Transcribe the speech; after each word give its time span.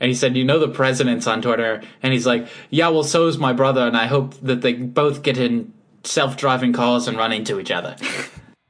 And 0.00 0.08
he 0.08 0.14
said, 0.14 0.36
You 0.36 0.44
know, 0.44 0.58
the 0.58 0.68
president's 0.68 1.26
on 1.26 1.42
Twitter. 1.42 1.82
And 2.02 2.12
he's 2.12 2.26
like, 2.26 2.46
Yeah, 2.70 2.88
well, 2.88 3.04
so 3.04 3.26
is 3.26 3.38
my 3.38 3.52
brother. 3.52 3.86
And 3.86 3.96
I 3.96 4.06
hope 4.06 4.34
that 4.40 4.60
they 4.62 4.72
both 4.74 5.22
get 5.22 5.38
in 5.38 5.72
self 6.02 6.36
driving 6.36 6.72
cars 6.72 7.08
and 7.08 7.16
run 7.16 7.32
into 7.32 7.58
each 7.60 7.70
other. 7.70 7.96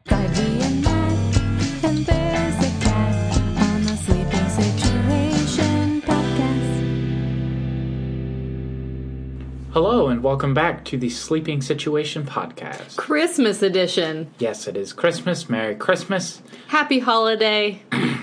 Barbie 0.06 0.60
and 0.62 0.82
Matt, 0.82 1.84
and 1.84 2.06
there's 2.06 2.58
a 2.58 2.80
cat 2.84 3.38
on 3.58 3.82
the 3.84 3.96
Sleeping 3.96 4.48
Situation 4.50 6.02
podcast. 6.02 6.82
Hello, 9.72 10.08
and 10.08 10.22
welcome 10.22 10.54
back 10.54 10.84
to 10.86 10.96
the 10.98 11.10
Sleeping 11.10 11.60
Situation 11.62 12.24
Podcast. 12.24 12.96
Christmas 12.96 13.62
edition. 13.62 14.30
Yes, 14.38 14.68
it 14.68 14.76
is 14.76 14.92
Christmas. 14.92 15.48
Merry 15.48 15.74
Christmas. 15.74 16.42
Happy 16.68 16.98
holiday. 17.00 17.82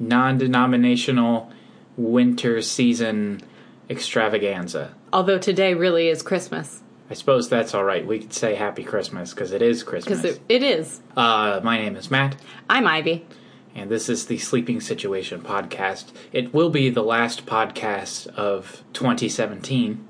Non 0.00 0.38
denominational 0.38 1.50
winter 1.98 2.62
season 2.62 3.42
extravaganza. 3.90 4.94
Although 5.12 5.38
today 5.38 5.74
really 5.74 6.08
is 6.08 6.22
Christmas. 6.22 6.82
I 7.10 7.14
suppose 7.14 7.48
that's 7.48 7.74
all 7.74 7.84
right. 7.84 8.06
We 8.06 8.20
could 8.20 8.32
say 8.32 8.54
Happy 8.54 8.84
Christmas 8.84 9.34
because 9.34 9.52
it 9.52 9.62
is 9.62 9.82
Christmas. 9.82 10.22
Because 10.22 10.36
it, 10.36 10.42
it 10.48 10.62
is. 10.62 11.00
Uh, 11.16 11.60
my 11.64 11.76
name 11.78 11.96
is 11.96 12.10
Matt, 12.10 12.36
I'm 12.70 12.86
Ivy. 12.86 13.26
and 13.74 13.90
this 13.90 14.08
is 14.08 14.26
the 14.26 14.38
Sleeping 14.38 14.80
Situation 14.80 15.40
Podcast. 15.40 16.12
It 16.32 16.54
will 16.54 16.70
be 16.70 16.90
the 16.90 17.02
last 17.02 17.46
podcast 17.46 18.26
of 18.28 18.84
2017. 18.92 20.06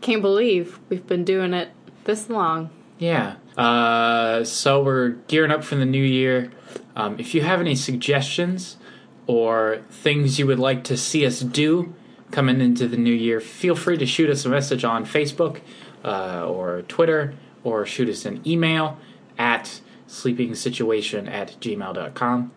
Can't 0.00 0.22
believe 0.22 0.78
we've 0.88 1.06
been 1.06 1.24
doing 1.24 1.52
it 1.52 1.70
this 2.04 2.30
long. 2.30 2.70
Yeah. 2.98 3.36
Uh, 3.56 4.44
so 4.44 4.82
we're 4.82 5.10
gearing 5.28 5.50
up 5.50 5.62
for 5.62 5.74
the 5.76 5.84
new 5.84 6.02
year. 6.02 6.50
Um, 6.96 7.18
if 7.18 7.34
you 7.34 7.42
have 7.42 7.60
any 7.60 7.74
suggestions 7.76 8.76
or 9.30 9.80
things 9.90 10.40
you 10.40 10.46
would 10.48 10.58
like 10.58 10.82
to 10.82 10.96
see 10.96 11.24
us 11.24 11.38
do 11.38 11.94
coming 12.32 12.60
into 12.60 12.88
the 12.88 12.96
new 12.96 13.12
year, 13.12 13.40
feel 13.40 13.76
free 13.76 13.96
to 13.96 14.04
shoot 14.04 14.28
us 14.28 14.44
a 14.44 14.48
message 14.48 14.82
on 14.82 15.06
Facebook 15.06 15.60
uh, 16.04 16.44
or 16.48 16.82
Twitter 16.82 17.32
or 17.62 17.86
shoot 17.86 18.08
us 18.08 18.24
an 18.24 18.42
email 18.44 18.98
at 19.38 19.80
sleepingsituation 20.08 21.30
at 21.30 21.54
gmail.com. 21.60 22.50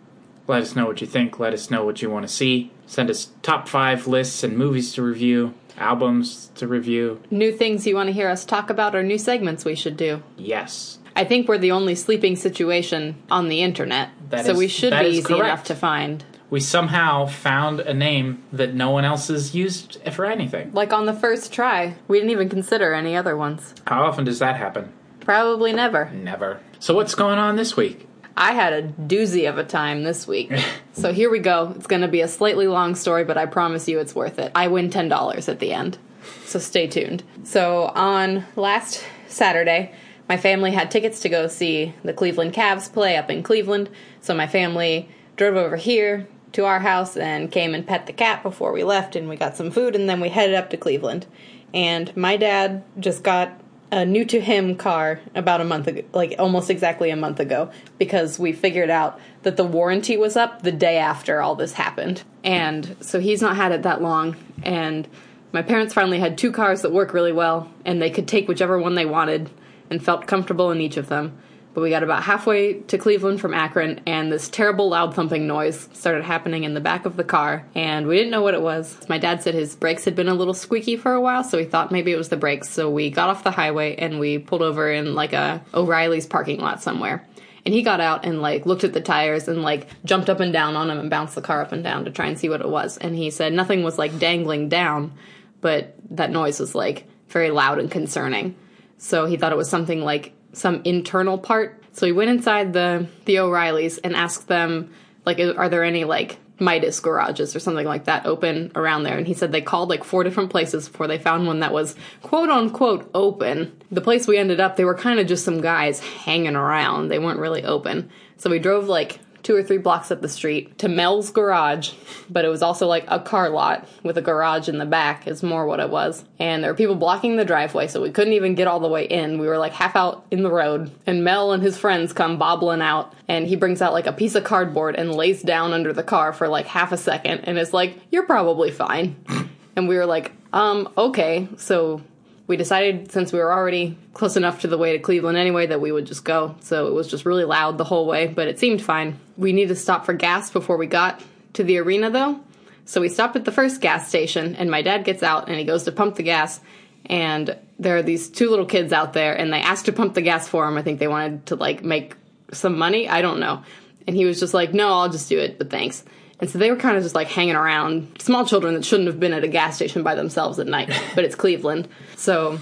Let 0.48 0.64
us 0.64 0.76
know 0.76 0.88
what 0.88 1.00
you 1.00 1.06
think. 1.06 1.40
Let 1.40 1.54
us 1.54 1.70
know 1.70 1.86
what 1.86 2.02
you 2.02 2.10
want 2.10 2.28
to 2.28 2.34
see. 2.34 2.72
Send 2.88 3.12
us 3.12 3.30
top 3.44 3.68
five 3.68 4.08
lists 4.08 4.44
and 4.44 4.58
movies 4.58 4.94
to 4.94 5.04
review, 5.04 5.54
albums 5.78 6.50
to 6.56 6.68
review. 6.68 7.22
New 7.30 7.52
things 7.52 7.86
you 7.86 7.94
want 7.94 8.08
to 8.08 8.14
hear 8.14 8.30
us 8.30 8.46
talk 8.46 8.72
about 8.72 8.96
or 8.96 9.04
new 9.04 9.20
segments 9.20 9.64
we 9.64 9.76
should 9.76 9.96
do. 9.96 10.24
Yes. 10.38 10.98
I 11.16 11.24
think 11.24 11.48
we're 11.48 11.60
the 11.60 11.72
only 11.72 11.94
sleeping 11.94 12.36
situation 12.36 13.16
on 13.30 13.48
the 13.48 13.62
internet. 13.62 14.10
That 14.32 14.48
so 14.48 14.54
is- 14.54 14.58
we 14.58 14.68
should 14.68 14.92
be 14.92 15.06
easy 15.10 15.22
correct. 15.22 15.44
enough 15.44 15.64
to 15.66 15.76
find. 15.76 16.26
We 16.54 16.60
somehow 16.60 17.26
found 17.26 17.80
a 17.80 17.96
name 17.96 18.44
that 18.52 18.76
no 18.76 18.92
one 18.92 19.04
else 19.04 19.28
has 19.30 19.56
used 19.56 20.00
for 20.12 20.24
anything. 20.24 20.72
Like 20.72 20.94
on 20.94 21.08
the 21.08 21.14
first 21.14 21.52
try. 21.52 21.96
We 22.08 22.20
didn't 22.20 22.30
even 22.30 22.48
consider 22.48 22.94
any 22.94 23.16
other 23.16 23.36
ones. 23.36 23.74
How 23.88 24.04
often 24.04 24.24
does 24.24 24.38
that 24.38 24.56
happen? 24.56 24.94
Probably 25.22 25.74
never. 25.74 26.12
Never. 26.12 26.60
So 26.78 26.94
what's 26.94 27.16
going 27.16 27.40
on 27.40 27.56
this 27.56 27.76
week? 27.76 28.08
I 28.38 28.52
had 28.52 28.72
a 28.72 28.84
doozy 28.84 29.50
of 29.50 29.58
a 29.58 29.64
time 29.64 30.04
this 30.04 30.28
week. 30.28 30.54
so 30.94 31.12
here 31.12 31.32
we 31.32 31.40
go. 31.40 31.74
It's 31.76 31.88
going 31.88 32.04
to 32.04 32.08
be 32.08 32.22
a 32.22 32.28
slightly 32.28 32.68
long 32.68 32.94
story, 32.94 33.24
but 33.24 33.36
I 33.36 33.48
promise 33.48 33.88
you 33.88 33.98
it's 33.98 34.14
worth 34.14 34.38
it. 34.38 34.52
I 34.54 34.68
win 34.68 34.92
$10 34.92 35.50
at 35.50 35.58
the 35.58 35.74
end. 35.74 35.98
So 36.46 36.60
stay 36.60 36.86
tuned. 36.86 37.24
So 37.46 37.86
on 37.96 38.46
last 38.56 39.04
Saturday, 39.28 39.96
my 40.30 40.38
family 40.38 40.70
had 40.70 40.92
tickets 40.92 41.20
to 41.22 41.30
go 41.30 41.48
see 41.48 41.96
the 42.04 42.14
Cleveland 42.14 42.54
Cavs 42.54 42.94
play 42.94 43.18
up 43.18 43.32
in 43.32 43.42
Cleveland. 43.42 43.90
So 44.22 44.36
my 44.36 44.46
family 44.46 45.10
drove 45.36 45.56
over 45.56 45.78
here 45.78 46.28
to 46.54 46.66
our 46.66 46.80
house 46.80 47.18
and 47.18 47.52
came 47.52 47.76
and 47.76 47.86
pet 47.86 48.06
the 48.06 48.14
cat 48.14 48.44
before 48.44 48.72
we 48.72 48.84
left 48.84 49.16
and 49.16 49.28
we 49.28 49.36
got 49.36 49.58
some 49.58 49.72
food 49.72 49.96
and 49.96 50.10
then 50.10 50.20
we 50.20 50.30
headed 50.30 50.56
up 50.56 50.70
to 50.70 50.78
Cleveland. 50.78 51.26
And 51.74 52.16
my 52.16 52.38
dad 52.38 52.84
just 53.00 53.24
got 53.24 53.60
a 53.92 54.06
new 54.06 54.26
to 54.26 54.42
him 54.42 54.76
car 54.76 55.20
about 55.36 55.62
a 55.62 55.64
month 55.64 55.88
ago, 55.88 56.02
like 56.14 56.34
almost 56.40 56.72
exactly 56.72 57.12
a 57.12 57.16
month 57.16 57.40
ago, 57.40 57.70
because 58.00 58.40
we 58.40 58.52
figured 58.52 58.90
out 58.90 59.20
that 59.44 59.56
the 59.56 59.64
warranty 59.64 60.18
was 60.18 60.36
up 60.36 60.64
the 60.64 60.72
day 60.72 60.98
after 60.98 61.42
all 61.42 61.54
this 61.54 61.74
happened. 61.74 62.24
And 62.44 62.96
so 63.02 63.20
he's 63.20 63.42
not 63.42 63.56
had 63.56 63.72
it 63.72 63.84
that 63.84 64.02
long. 64.02 64.36
And 64.64 65.08
my 65.52 65.62
parents 65.62 65.94
finally 65.94 66.20
had 66.20 66.40
two 66.40 66.52
cars 66.52 66.82
that 66.82 66.92
work 66.92 67.14
really 67.14 67.32
well, 67.32 67.70
and 67.86 68.02
they 68.02 68.10
could 68.10 68.28
take 68.28 68.48
whichever 68.48 68.80
one 68.80 68.96
they 68.96 69.06
wanted 69.06 69.52
and 69.92 70.04
felt 70.04 70.26
comfortable 70.26 70.72
in 70.72 70.82
each 70.82 70.98
of 70.98 71.10
them. 71.10 71.38
But 71.74 71.82
we 71.82 71.90
got 71.90 72.04
about 72.04 72.22
halfway 72.22 72.74
to 72.74 72.98
Cleveland 73.00 73.42
from 73.42 73.54
Akron, 73.54 74.02
and 74.06 74.32
this 74.32 74.48
terrible 74.48 74.90
loud 74.90 75.16
thumping 75.16 75.48
noise 75.48 75.90
started 75.94 76.24
happening 76.24 76.66
in 76.66 76.76
the 76.76 76.82
back 76.82 77.06
of 77.06 77.18
the 77.18 77.24
car, 77.24 77.66
and 77.74 78.06
we 78.06 78.16
didn't 78.16 78.32
know 78.32 78.44
what 78.44 78.54
it 78.54 78.62
was. 78.62 78.98
My 79.10 79.18
dad 79.18 79.42
said 79.42 79.56
his 79.56 79.76
brakes 79.76 80.06
had 80.06 80.16
been 80.16 80.28
a 80.28 80.36
little 80.36 80.54
squeaky 80.54 80.98
for 80.98 81.14
a 81.14 81.22
while, 81.22 81.44
so 81.44 81.58
we 81.58 81.66
thought 81.66 81.92
maybe 81.92 82.12
it 82.12 82.18
was 82.18 82.30
the 82.30 82.38
brakes. 82.38 82.70
So 82.70 82.92
we 82.92 83.10
got 83.10 83.30
off 83.30 83.44
the 83.44 83.52
highway 83.52 83.96
and 83.96 84.20
we 84.20 84.38
pulled 84.38 84.62
over 84.62 84.92
in 84.92 85.16
like 85.16 85.34
a 85.34 85.64
O'Reilly's 85.74 86.28
parking 86.28 86.60
lot 86.60 86.82
somewhere. 86.84 87.28
And 87.66 87.74
he 87.74 87.82
got 87.82 88.02
out 88.02 88.26
and 88.26 88.42
like 88.42 88.66
looked 88.66 88.84
at 88.84 88.94
the 88.94 89.02
tires 89.02 89.48
and 89.48 89.62
like 89.62 89.88
jumped 90.04 90.30
up 90.30 90.42
and 90.42 90.52
down 90.52 90.76
on 90.76 90.90
them 90.90 91.00
and 91.00 91.10
bounced 91.10 91.36
the 91.36 91.42
car 91.42 91.62
up 91.62 91.72
and 91.72 91.84
down 91.84 92.06
to 92.06 92.12
try 92.12 92.28
and 92.28 92.38
see 92.38 92.50
what 92.50 92.62
it 92.62 92.70
was. 92.70 92.98
And 92.98 93.16
he 93.16 93.32
said 93.32 93.54
nothing 93.54 93.84
was 93.84 93.98
like 93.98 94.20
dangling 94.20 94.70
down, 94.70 95.14
but 95.62 95.96
that 96.12 96.30
noise 96.30 96.60
was 96.60 96.76
like 96.76 97.08
very 97.30 97.52
loud 97.52 97.80
and 97.80 97.90
concerning. 97.90 98.56
So 98.98 99.26
he 99.26 99.38
thought 99.38 99.54
it 99.54 99.58
was 99.58 99.70
something 99.70 100.02
like 100.02 100.34
some 100.54 100.82
internal 100.86 101.38
part. 101.38 101.84
So 101.92 102.06
he 102.06 102.12
went 102.12 102.30
inside 102.30 102.74
the 102.74 103.08
the 103.26 103.40
O'Reillys 103.40 104.00
and 104.04 104.16
asked 104.16 104.48
them 104.48 104.94
like 105.26 105.40
are 105.40 105.70
there 105.70 105.84
any 105.84 106.06
like 106.06 106.40
Midas 106.60 107.00
garages 107.00 107.56
or 107.56 107.60
something 107.60 107.86
like 107.86 108.06
that 108.06 108.26
open 108.26 108.72
around 108.76 109.04
there 109.04 109.18
and 109.18 109.28
he 109.28 109.34
said 109.34 109.52
they 109.52 109.62
called 109.62 109.90
like 109.90 110.04
four 110.04 110.24
different 110.24 110.52
places 110.52 110.88
before 110.88 111.08
they 111.08 111.18
found 111.18 111.48
one 111.48 111.60
that 111.60 111.74
was 111.74 111.96
quote 112.22 112.50
unquote 112.50 113.10
open. 113.14 113.80
The 113.92 114.02
place 114.02 114.28
we 114.28 114.38
ended 114.38 114.60
up 114.60 114.76
they 114.76 114.86
were 114.86 114.96
kind 114.96 115.20
of 115.20 115.28
just 115.28 115.46
some 115.46 115.62
guys 115.62 116.00
hanging 116.00 116.56
around. 116.56 117.10
They 117.10 117.20
weren't 117.20 117.40
really 117.40 117.64
open. 117.64 118.10
So 118.38 118.50
we 118.50 118.60
drove 118.60 118.88
like 118.88 119.20
two 119.44 119.56
or 119.56 119.62
three 119.62 119.78
blocks 119.78 120.10
up 120.10 120.22
the 120.22 120.30
street 120.30 120.78
to 120.80 120.88
Mel's 120.88 121.30
garage, 121.30 121.92
but 122.30 122.46
it 122.46 122.48
was 122.48 122.62
also 122.62 122.88
like 122.88 123.06
a 123.10 123.20
car 123.20 123.50
lot 123.50 123.88
with 124.02 124.18
a 124.18 124.22
garage 124.22 124.70
in 124.70 124.78
the 124.78 124.86
back, 124.86 125.28
is 125.28 125.44
more 125.44 125.66
what 125.66 125.80
it 125.80 125.90
was. 125.90 126.24
And 126.40 126.64
there 126.64 126.72
were 126.72 126.78
people 126.78 126.96
blocking 126.96 127.36
the 127.36 127.46
driveway, 127.46 127.88
so 127.88 128.02
we 128.02 128.10
couldn't 128.10 128.34
even 128.34 128.56
get 128.56 128.68
all 128.68 128.80
the 128.80 128.88
way 128.88 129.06
in. 129.06 129.40
We 129.40 129.48
were 129.48 129.58
like 129.58 129.74
half 129.74 129.96
out 129.96 130.26
in 130.32 130.44
the 130.44 130.52
road, 130.52 130.92
and 131.06 131.24
Mel 131.24 131.52
and 131.52 131.62
his 131.62 131.78
friends 131.78 132.14
come 132.14 132.38
bobbling 132.38 132.82
out, 132.82 133.14
and 133.28 133.46
he 133.46 133.56
brings 133.56 133.82
out 133.82 133.94
like 133.94 134.08
a 134.08 134.14
piece 134.14 134.36
of 134.36 134.44
cardboard 134.44 134.96
and 134.96 135.14
lays 135.14 135.42
down 135.42 135.74
under 135.74 135.94
the 135.94 136.04
car 136.04 136.34
for 136.34 136.48
like 136.48 136.66
half 136.66 136.92
a 136.92 136.98
second, 136.98 137.42
and 137.42 137.60
is 137.60 137.74
like, 137.74 137.98
You're 138.12 138.26
probably 138.26 138.72
fine. 138.72 139.16
and 139.76 139.88
we 139.90 139.98
were 139.98 140.06
like, 140.06 140.32
Um, 140.54 140.90
okay. 140.98 141.50
So 141.58 142.02
we 142.48 142.58
decided 142.58 143.12
since 143.12 143.32
we 143.32 143.40
were 143.40 143.52
already 143.52 143.98
close 144.14 144.36
enough 144.36 144.62
to 144.62 144.68
the 144.68 144.78
way 144.78 144.94
to 144.94 145.00
Cleveland 145.00 145.38
anyway 145.38 145.68
that 145.68 145.80
we 145.80 145.92
would 145.92 146.06
just 146.06 146.26
go. 146.26 146.56
So 146.60 146.88
it 146.88 146.94
was 146.94 147.08
just 147.08 147.26
really 147.26 147.46
loud 147.46 147.78
the 147.78 147.84
whole 147.86 148.06
way, 148.06 148.28
but 148.28 148.48
it 148.48 148.60
seemed 148.60 148.82
fine. 148.82 149.20
We 149.38 149.54
needed 149.54 149.70
to 149.70 149.80
stop 149.80 150.06
for 150.06 150.14
gas 150.14 150.52
before 150.52 150.78
we 150.78 150.88
got 150.88 151.22
to 151.54 151.64
the 151.64 151.78
arena 151.78 152.10
though. 152.10 152.40
So 152.86 153.00
we 153.00 153.08
stopped 153.08 153.38
at 153.38 153.46
the 153.46 153.52
first 153.52 153.80
gas 153.80 154.10
station 154.10 154.56
and 154.56 154.70
my 154.70 154.82
dad 154.82 155.06
gets 155.06 155.24
out 155.24 155.48
and 155.48 155.58
he 155.58 155.64
goes 155.64 155.84
to 155.84 155.92
pump 155.92 156.16
the 156.16 156.24
gas 156.24 156.60
and 157.06 157.58
there 157.80 157.98
are 157.98 158.04
these 158.04 158.30
two 158.30 158.50
little 158.50 158.66
kids 158.66 158.92
out 158.92 159.14
there 159.14 159.34
and 159.34 159.52
they 159.52 159.62
asked 159.62 159.86
to 159.86 159.94
pump 159.94 160.14
the 160.14 160.22
gas 160.22 160.48
for 160.48 160.68
him. 160.68 160.78
I 160.78 160.82
think 160.82 161.00
they 161.00 161.08
wanted 161.08 161.46
to 161.48 161.56
like 161.56 161.84
make 161.84 162.16
some 162.52 162.78
money. 162.78 163.08
I 163.08 163.22
don't 163.22 163.40
know. 163.40 163.64
And 164.06 164.16
he 164.16 164.26
was 164.26 164.38
just 164.40 164.54
like, 164.54 164.74
"No, 164.74 164.90
I'll 164.90 165.10
just 165.10 165.30
do 165.30 165.40
it, 165.40 165.58
but 165.58 165.70
thanks." 165.70 166.04
And 166.40 166.50
so 166.50 166.58
they 166.58 166.70
were 166.70 166.78
kind 166.78 166.98
of 166.98 167.04
just 167.04 167.16
like 167.16 167.28
hanging 167.28 167.56
around, 167.56 168.22
small 168.22 168.46
children 168.46 168.74
that 168.74 168.84
shouldn't 168.84 169.08
have 169.08 169.20
been 169.20 169.34
at 169.34 169.44
a 169.44 169.48
gas 169.48 169.76
station 169.76 170.04
by 170.04 170.16
themselves 170.16 170.60
at 170.60 170.68
night, 170.68 170.90
but 171.16 171.24
it's 171.24 171.36
Cleveland. 171.36 171.88
So 172.16 172.60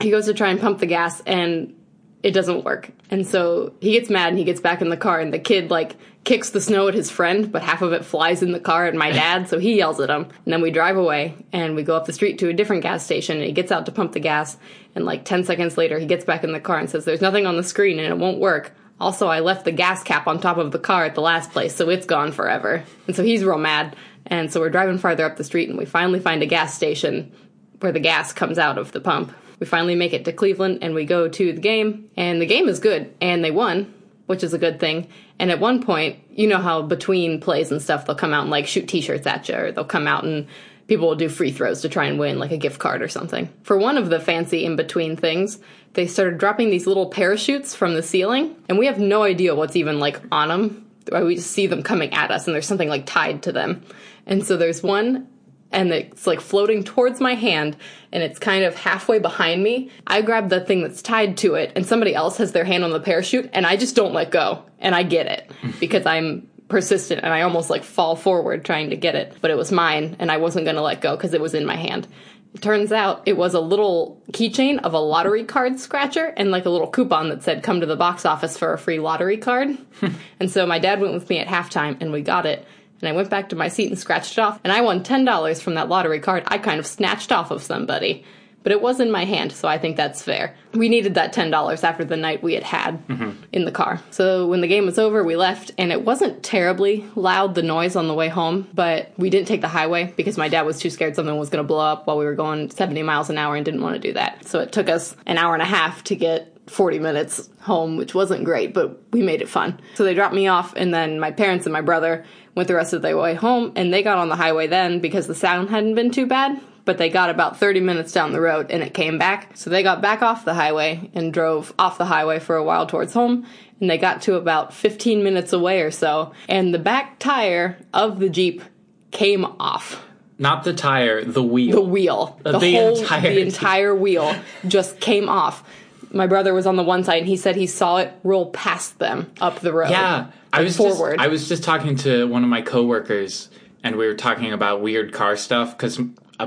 he 0.00 0.10
goes 0.10 0.26
to 0.26 0.34
try 0.34 0.50
and 0.50 0.60
pump 0.60 0.78
the 0.78 0.86
gas 0.86 1.20
and 1.22 1.74
it 2.22 2.32
doesn't 2.32 2.64
work. 2.64 2.90
And 3.10 3.26
so 3.26 3.74
he 3.80 3.92
gets 3.92 4.10
mad 4.10 4.30
and 4.30 4.38
he 4.38 4.44
gets 4.44 4.60
back 4.60 4.82
in 4.82 4.88
the 4.88 4.96
car 4.96 5.20
and 5.20 5.32
the 5.32 5.38
kid 5.38 5.70
like 5.70 5.96
kicks 6.24 6.50
the 6.50 6.60
snow 6.60 6.88
at 6.88 6.94
his 6.94 7.08
friend, 7.08 7.52
but 7.52 7.62
half 7.62 7.82
of 7.82 7.92
it 7.92 8.04
flies 8.04 8.42
in 8.42 8.50
the 8.50 8.58
car 8.58 8.86
at 8.86 8.94
my 8.96 9.12
dad, 9.12 9.48
so 9.48 9.60
he 9.60 9.76
yells 9.76 10.00
at 10.00 10.10
him. 10.10 10.22
And 10.44 10.52
then 10.52 10.60
we 10.60 10.72
drive 10.72 10.96
away 10.96 11.36
and 11.52 11.76
we 11.76 11.84
go 11.84 11.96
up 11.96 12.06
the 12.06 12.12
street 12.12 12.38
to 12.40 12.48
a 12.48 12.52
different 12.52 12.82
gas 12.82 13.04
station 13.04 13.36
and 13.36 13.46
he 13.46 13.52
gets 13.52 13.70
out 13.70 13.86
to 13.86 13.92
pump 13.92 14.12
the 14.12 14.20
gas 14.20 14.56
and 14.96 15.04
like 15.04 15.24
10 15.24 15.44
seconds 15.44 15.78
later 15.78 15.98
he 15.98 16.06
gets 16.06 16.24
back 16.24 16.42
in 16.42 16.52
the 16.52 16.58
car 16.58 16.78
and 16.78 16.90
says 16.90 17.04
there's 17.04 17.20
nothing 17.20 17.46
on 17.46 17.56
the 17.56 17.62
screen 17.62 17.98
and 18.00 18.08
it 18.08 18.18
won't 18.18 18.40
work. 18.40 18.74
Also, 18.98 19.28
I 19.28 19.40
left 19.40 19.64
the 19.64 19.72
gas 19.72 20.02
cap 20.02 20.26
on 20.26 20.40
top 20.40 20.56
of 20.56 20.72
the 20.72 20.78
car 20.78 21.04
at 21.04 21.14
the 21.14 21.20
last 21.20 21.50
place, 21.50 21.74
so 21.74 21.90
it's 21.90 22.06
gone 22.06 22.32
forever. 22.32 22.82
And 23.06 23.14
so 23.14 23.22
he's 23.22 23.44
real 23.44 23.58
mad. 23.58 23.94
And 24.26 24.50
so 24.52 24.60
we're 24.60 24.70
driving 24.70 24.98
farther 24.98 25.24
up 25.24 25.36
the 25.36 25.44
street 25.44 25.68
and 25.68 25.78
we 25.78 25.84
finally 25.84 26.18
find 26.18 26.42
a 26.42 26.46
gas 26.46 26.74
station 26.74 27.32
where 27.80 27.92
the 27.92 28.00
gas 28.00 28.32
comes 28.32 28.58
out 28.58 28.78
of 28.78 28.92
the 28.92 29.00
pump. 29.00 29.32
We 29.60 29.66
finally 29.66 29.94
make 29.94 30.12
it 30.12 30.24
to 30.24 30.32
Cleveland 30.32 30.78
and 30.82 30.94
we 30.94 31.04
go 31.04 31.28
to 31.28 31.52
the 31.52 31.60
game, 31.60 32.10
and 32.16 32.40
the 32.40 32.46
game 32.46 32.68
is 32.68 32.78
good, 32.78 33.14
and 33.20 33.44
they 33.44 33.50
won, 33.50 33.92
which 34.26 34.42
is 34.42 34.54
a 34.54 34.58
good 34.58 34.80
thing. 34.80 35.08
And 35.38 35.50
at 35.50 35.60
one 35.60 35.82
point, 35.82 36.18
you 36.30 36.46
know 36.46 36.58
how 36.58 36.82
between 36.82 37.40
plays 37.40 37.70
and 37.70 37.80
stuff, 37.80 38.06
they'll 38.06 38.16
come 38.16 38.32
out 38.32 38.42
and 38.42 38.50
like 38.50 38.66
shoot 38.66 38.88
t 38.88 39.00
shirts 39.00 39.26
at 39.26 39.48
you, 39.48 39.56
or 39.56 39.72
they'll 39.72 39.84
come 39.84 40.06
out 40.06 40.24
and 40.24 40.46
people 40.88 41.08
will 41.08 41.16
do 41.16 41.28
free 41.28 41.50
throws 41.50 41.80
to 41.82 41.88
try 41.88 42.04
and 42.06 42.18
win 42.18 42.38
like 42.38 42.52
a 42.52 42.56
gift 42.56 42.78
card 42.78 43.02
or 43.02 43.08
something. 43.08 43.48
For 43.62 43.76
one 43.76 43.96
of 43.96 44.08
the 44.08 44.20
fancy 44.20 44.64
in 44.64 44.76
between 44.76 45.16
things, 45.16 45.58
they 45.94 46.06
started 46.06 46.38
dropping 46.38 46.70
these 46.70 46.86
little 46.86 47.08
parachutes 47.08 47.74
from 47.74 47.94
the 47.94 48.02
ceiling, 48.02 48.54
and 48.68 48.78
we 48.78 48.86
have 48.86 48.98
no 48.98 49.22
idea 49.22 49.54
what's 49.54 49.76
even 49.76 49.98
like 49.98 50.20
on 50.30 50.48
them. 50.48 50.90
We 51.10 51.36
just 51.36 51.50
see 51.50 51.66
them 51.66 51.82
coming 51.82 52.12
at 52.12 52.30
us, 52.30 52.46
and 52.46 52.54
there's 52.54 52.66
something 52.66 52.88
like 52.88 53.06
tied 53.06 53.42
to 53.44 53.52
them. 53.52 53.82
And 54.26 54.44
so 54.44 54.56
there's 54.56 54.82
one 54.82 55.28
and 55.72 55.92
it's 55.92 56.26
like 56.26 56.40
floating 56.40 56.84
towards 56.84 57.20
my 57.20 57.34
hand 57.34 57.76
and 58.12 58.22
it's 58.22 58.38
kind 58.38 58.64
of 58.64 58.74
halfway 58.74 59.18
behind 59.18 59.62
me. 59.62 59.90
I 60.06 60.22
grab 60.22 60.48
the 60.48 60.60
thing 60.60 60.82
that's 60.82 61.02
tied 61.02 61.36
to 61.38 61.54
it 61.54 61.72
and 61.74 61.84
somebody 61.84 62.14
else 62.14 62.36
has 62.38 62.52
their 62.52 62.64
hand 62.64 62.84
on 62.84 62.90
the 62.90 63.00
parachute 63.00 63.50
and 63.52 63.66
I 63.66 63.76
just 63.76 63.96
don't 63.96 64.14
let 64.14 64.30
go. 64.30 64.64
And 64.78 64.94
I 64.94 65.02
get 65.02 65.26
it 65.26 65.50
because 65.80 66.06
I'm 66.06 66.48
persistent 66.68 67.22
and 67.22 67.32
I 67.32 67.42
almost 67.42 67.70
like 67.70 67.84
fall 67.84 68.16
forward 68.16 68.64
trying 68.64 68.90
to 68.90 68.96
get 68.96 69.14
it, 69.14 69.36
but 69.40 69.50
it 69.50 69.56
was 69.56 69.70
mine 69.70 70.16
and 70.18 70.30
I 70.30 70.38
wasn't 70.38 70.64
going 70.64 70.76
to 70.76 70.82
let 70.82 71.00
go 71.00 71.16
because 71.16 71.34
it 71.34 71.40
was 71.40 71.54
in 71.54 71.64
my 71.64 71.76
hand. 71.76 72.08
It 72.54 72.62
turns 72.62 72.90
out 72.90 73.22
it 73.26 73.36
was 73.36 73.54
a 73.54 73.60
little 73.60 74.22
keychain 74.32 74.80
of 74.80 74.94
a 74.94 74.98
lottery 74.98 75.44
card 75.44 75.78
scratcher 75.78 76.32
and 76.36 76.50
like 76.50 76.64
a 76.64 76.70
little 76.70 76.88
coupon 76.88 77.28
that 77.28 77.42
said 77.42 77.62
come 77.62 77.80
to 77.80 77.86
the 77.86 77.96
box 77.96 78.24
office 78.24 78.56
for 78.56 78.72
a 78.72 78.78
free 78.78 78.98
lottery 78.98 79.36
card. 79.36 79.76
and 80.40 80.50
so 80.50 80.66
my 80.66 80.78
dad 80.78 81.00
went 81.00 81.12
with 81.14 81.28
me 81.28 81.38
at 81.38 81.48
halftime 81.48 81.98
and 82.00 82.12
we 82.12 82.22
got 82.22 82.46
it. 82.46 82.66
And 83.00 83.08
I 83.10 83.12
went 83.12 83.28
back 83.28 83.50
to 83.50 83.56
my 83.56 83.68
seat 83.68 83.90
and 83.90 83.98
scratched 83.98 84.32
it 84.32 84.40
off 84.40 84.58
and 84.64 84.72
I 84.72 84.80
won 84.80 85.04
$10 85.04 85.62
from 85.62 85.74
that 85.74 85.88
lottery 85.88 86.20
card 86.20 86.44
I 86.46 86.58
kind 86.58 86.80
of 86.80 86.86
snatched 86.86 87.30
off 87.30 87.50
of 87.50 87.62
somebody. 87.62 88.24
But 88.66 88.72
it 88.72 88.82
was 88.82 88.98
in 88.98 89.12
my 89.12 89.24
hand, 89.24 89.52
so 89.52 89.68
I 89.68 89.78
think 89.78 89.96
that's 89.96 90.20
fair. 90.20 90.56
We 90.72 90.88
needed 90.88 91.14
that 91.14 91.32
$10 91.32 91.84
after 91.84 92.04
the 92.04 92.16
night 92.16 92.42
we 92.42 92.54
had 92.54 92.64
had 92.64 93.06
mm-hmm. 93.06 93.40
in 93.52 93.64
the 93.64 93.70
car. 93.70 94.00
So 94.10 94.48
when 94.48 94.60
the 94.60 94.66
game 94.66 94.86
was 94.86 94.98
over, 94.98 95.22
we 95.22 95.36
left, 95.36 95.70
and 95.78 95.92
it 95.92 96.04
wasn't 96.04 96.42
terribly 96.42 97.04
loud, 97.14 97.54
the 97.54 97.62
noise 97.62 97.94
on 97.94 98.08
the 98.08 98.14
way 98.14 98.26
home, 98.28 98.66
but 98.74 99.12
we 99.16 99.30
didn't 99.30 99.46
take 99.46 99.60
the 99.60 99.68
highway 99.68 100.12
because 100.16 100.36
my 100.36 100.48
dad 100.48 100.62
was 100.62 100.80
too 100.80 100.90
scared 100.90 101.14
something 101.14 101.36
was 101.36 101.48
going 101.48 101.62
to 101.62 101.68
blow 101.68 101.78
up 101.78 102.08
while 102.08 102.18
we 102.18 102.24
were 102.24 102.34
going 102.34 102.68
70 102.68 103.04
miles 103.04 103.30
an 103.30 103.38
hour 103.38 103.54
and 103.54 103.64
didn't 103.64 103.82
want 103.82 103.94
to 103.94 104.00
do 104.00 104.12
that. 104.14 104.48
So 104.48 104.58
it 104.58 104.72
took 104.72 104.88
us 104.88 105.14
an 105.26 105.38
hour 105.38 105.54
and 105.54 105.62
a 105.62 105.66
half 105.66 106.02
to 106.02 106.16
get 106.16 106.52
40 106.68 106.98
minutes 106.98 107.48
home, 107.60 107.96
which 107.96 108.16
wasn't 108.16 108.42
great, 108.42 108.74
but 108.74 109.00
we 109.12 109.22
made 109.22 109.42
it 109.42 109.48
fun. 109.48 109.78
So 109.94 110.02
they 110.02 110.14
dropped 110.14 110.34
me 110.34 110.48
off, 110.48 110.74
and 110.74 110.92
then 110.92 111.20
my 111.20 111.30
parents 111.30 111.66
and 111.66 111.72
my 111.72 111.82
brother 111.82 112.24
went 112.56 112.66
the 112.66 112.74
rest 112.74 112.94
of 112.94 113.02
the 113.02 113.16
way 113.16 113.34
home, 113.34 113.74
and 113.76 113.94
they 113.94 114.02
got 114.02 114.18
on 114.18 114.28
the 114.28 114.34
highway 114.34 114.66
then 114.66 114.98
because 114.98 115.28
the 115.28 115.36
sound 115.36 115.70
hadn't 115.70 115.94
been 115.94 116.10
too 116.10 116.26
bad. 116.26 116.60
But 116.86 116.96
they 116.96 117.10
got 117.10 117.28
about 117.28 117.58
30 117.58 117.80
minutes 117.80 118.12
down 118.12 118.32
the 118.32 118.40
road 118.40 118.70
and 118.70 118.82
it 118.82 118.94
came 118.94 119.18
back. 119.18 119.56
So 119.56 119.68
they 119.68 119.82
got 119.82 120.00
back 120.00 120.22
off 120.22 120.44
the 120.46 120.54
highway 120.54 121.10
and 121.12 121.34
drove 121.34 121.74
off 121.78 121.98
the 121.98 122.04
highway 122.06 122.38
for 122.38 122.56
a 122.56 122.64
while 122.64 122.86
towards 122.86 123.12
home. 123.12 123.44
And 123.80 123.90
they 123.90 123.98
got 123.98 124.22
to 124.22 124.36
about 124.36 124.72
15 124.72 125.22
minutes 125.22 125.52
away 125.52 125.82
or 125.82 125.90
so. 125.90 126.32
And 126.48 126.72
the 126.72 126.78
back 126.78 127.18
tire 127.18 127.76
of 127.92 128.20
the 128.20 128.30
Jeep 128.30 128.62
came 129.10 129.44
off. 129.44 130.02
Not 130.38 130.64
the 130.64 130.72
tire, 130.74 131.24
the 131.24 131.42
wheel. 131.42 131.74
The 131.76 131.80
wheel. 131.80 132.40
Uh, 132.44 132.52
the, 132.52 132.58
The 132.60 132.72
whole, 132.76 132.98
entire- 133.00 133.34
the 133.34 133.40
entire 133.40 133.94
wheel 133.94 134.34
just 134.68 135.00
came 135.00 135.28
off. 135.28 135.64
My 136.12 136.26
brother 136.28 136.54
was 136.54 136.66
on 136.66 136.76
the 136.76 136.82
one 136.84 137.02
side 137.04 137.18
and 137.18 137.26
he 137.26 137.36
said 137.36 137.56
he 137.56 137.66
saw 137.66 137.96
it 137.96 138.12
roll 138.22 138.50
past 138.50 138.98
them 139.00 139.32
up 139.40 139.58
the 139.60 139.72
road. 139.72 139.90
Yeah, 139.90 140.28
I 140.52 140.62
was 140.62 140.76
forward. 140.76 141.16
Just, 141.16 141.24
I 141.24 141.28
was 141.28 141.48
just 141.48 141.64
talking 141.64 141.96
to 141.96 142.28
one 142.28 142.44
of 142.44 142.48
my 142.48 142.62
coworkers, 142.62 143.50
and 143.82 143.96
we 143.96 144.06
were 144.06 144.14
talking 144.14 144.52
about 144.52 144.80
weird 144.82 145.12
car 145.12 145.36
stuff 145.36 145.76
because 145.76 145.98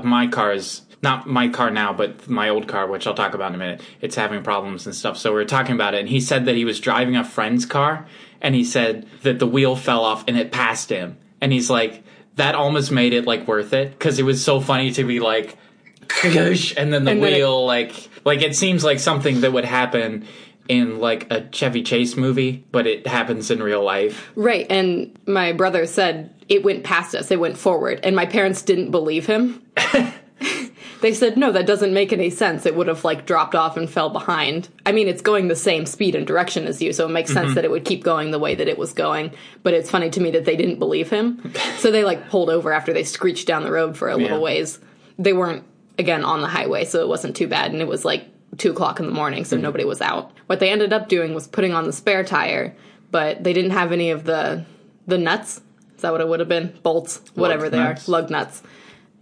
my 0.02 0.26
car 0.26 0.52
is 0.52 0.82
not 1.02 1.26
my 1.26 1.48
car 1.48 1.70
now, 1.70 1.92
but 1.92 2.28
my 2.28 2.48
old 2.50 2.68
car, 2.68 2.86
which 2.86 3.06
I'll 3.06 3.14
talk 3.14 3.32
about 3.34 3.48
in 3.50 3.54
a 3.54 3.58
minute. 3.58 3.80
It's 4.00 4.16
having 4.16 4.42
problems 4.42 4.86
and 4.86 4.94
stuff. 4.94 5.16
So 5.16 5.30
we 5.30 5.36
were 5.36 5.44
talking 5.46 5.74
about 5.74 5.94
it, 5.94 6.00
and 6.00 6.08
he 6.08 6.20
said 6.20 6.44
that 6.46 6.56
he 6.56 6.64
was 6.64 6.78
driving 6.78 7.16
a 7.16 7.24
friend's 7.24 7.64
car, 7.64 8.06
and 8.42 8.54
he 8.54 8.64
said 8.64 9.06
that 9.22 9.38
the 9.38 9.46
wheel 9.46 9.76
fell 9.76 10.04
off 10.04 10.24
and 10.28 10.36
it 10.38 10.52
passed 10.52 10.90
him, 10.90 11.16
and 11.40 11.52
he's 11.52 11.70
like, 11.70 12.02
that 12.36 12.54
almost 12.54 12.90
made 12.90 13.12
it 13.12 13.24
like 13.26 13.46
worth 13.48 13.72
it 13.72 13.90
because 13.90 14.18
it 14.18 14.22
was 14.24 14.42
so 14.44 14.60
funny 14.60 14.90
to 14.92 15.04
be 15.04 15.20
like, 15.20 15.56
and 16.24 16.34
then 16.34 16.90
the 16.90 16.96
And 16.96 17.06
then 17.06 17.16
it- 17.18 17.20
wheel 17.36 17.64
like 17.66 18.08
like 18.24 18.42
it 18.42 18.54
seems 18.54 18.84
like 18.84 18.98
something 18.98 19.40
that 19.42 19.52
would 19.52 19.64
happen 19.64 20.26
in 20.70 21.00
like 21.00 21.26
a 21.32 21.48
Chevy 21.50 21.82
Chase 21.82 22.16
movie, 22.16 22.64
but 22.70 22.86
it 22.86 23.04
happens 23.04 23.50
in 23.50 23.60
real 23.60 23.82
life. 23.82 24.30
Right, 24.36 24.70
and 24.70 25.18
my 25.26 25.52
brother 25.52 25.84
said 25.84 26.32
it 26.48 26.62
went 26.62 26.84
past 26.84 27.16
us, 27.16 27.32
it 27.32 27.40
went 27.40 27.58
forward, 27.58 27.98
and 28.04 28.14
my 28.14 28.24
parents 28.24 28.62
didn't 28.62 28.92
believe 28.92 29.26
him. 29.26 29.66
they 31.00 31.12
said, 31.12 31.36
no, 31.36 31.50
that 31.50 31.66
doesn't 31.66 31.92
make 31.92 32.12
any 32.12 32.30
sense. 32.30 32.66
It 32.66 32.76
would 32.76 32.86
have 32.86 33.02
like 33.02 33.26
dropped 33.26 33.56
off 33.56 33.76
and 33.76 33.90
fell 33.90 34.10
behind. 34.10 34.68
I 34.86 34.92
mean, 34.92 35.08
it's 35.08 35.22
going 35.22 35.48
the 35.48 35.56
same 35.56 35.86
speed 35.86 36.14
and 36.14 36.24
direction 36.24 36.68
as 36.68 36.80
you, 36.80 36.92
so 36.92 37.06
it 37.06 37.10
makes 37.10 37.32
sense 37.32 37.46
mm-hmm. 37.46 37.54
that 37.56 37.64
it 37.64 37.70
would 37.72 37.84
keep 37.84 38.04
going 38.04 38.30
the 38.30 38.38
way 38.38 38.54
that 38.54 38.68
it 38.68 38.78
was 38.78 38.92
going. 38.92 39.32
But 39.64 39.74
it's 39.74 39.90
funny 39.90 40.08
to 40.10 40.20
me 40.20 40.30
that 40.30 40.44
they 40.44 40.54
didn't 40.54 40.78
believe 40.78 41.10
him. 41.10 41.52
so 41.78 41.90
they 41.90 42.04
like 42.04 42.28
pulled 42.28 42.48
over 42.48 42.72
after 42.72 42.92
they 42.92 43.02
screeched 43.02 43.48
down 43.48 43.64
the 43.64 43.72
road 43.72 43.96
for 43.96 44.08
a 44.08 44.16
little 44.16 44.40
ways. 44.40 44.78
They 45.18 45.32
weren't, 45.32 45.64
again, 45.98 46.24
on 46.24 46.42
the 46.42 46.48
highway, 46.48 46.84
so 46.84 47.00
it 47.00 47.08
wasn't 47.08 47.34
too 47.34 47.48
bad, 47.48 47.72
and 47.72 47.82
it 47.82 47.88
was 47.88 48.04
like 48.04 48.29
two 48.58 48.70
o'clock 48.70 49.00
in 49.00 49.06
the 49.06 49.12
morning, 49.12 49.44
so 49.44 49.56
mm-hmm. 49.56 49.62
nobody 49.62 49.84
was 49.84 50.00
out. 50.00 50.32
What 50.46 50.60
they 50.60 50.70
ended 50.70 50.92
up 50.92 51.08
doing 51.08 51.34
was 51.34 51.46
putting 51.46 51.72
on 51.72 51.84
the 51.84 51.92
spare 51.92 52.24
tire, 52.24 52.74
but 53.10 53.42
they 53.42 53.52
didn't 53.52 53.72
have 53.72 53.92
any 53.92 54.10
of 54.10 54.24
the 54.24 54.64
the 55.06 55.18
nuts. 55.18 55.60
Is 55.96 56.02
that 56.02 56.12
what 56.12 56.20
it 56.20 56.28
would 56.28 56.40
have 56.40 56.48
been? 56.48 56.78
Bolts, 56.82 57.20
whatever 57.34 57.68
they 57.68 57.78
nuts. 57.78 58.08
are, 58.08 58.12
lug 58.12 58.30
nuts. 58.30 58.62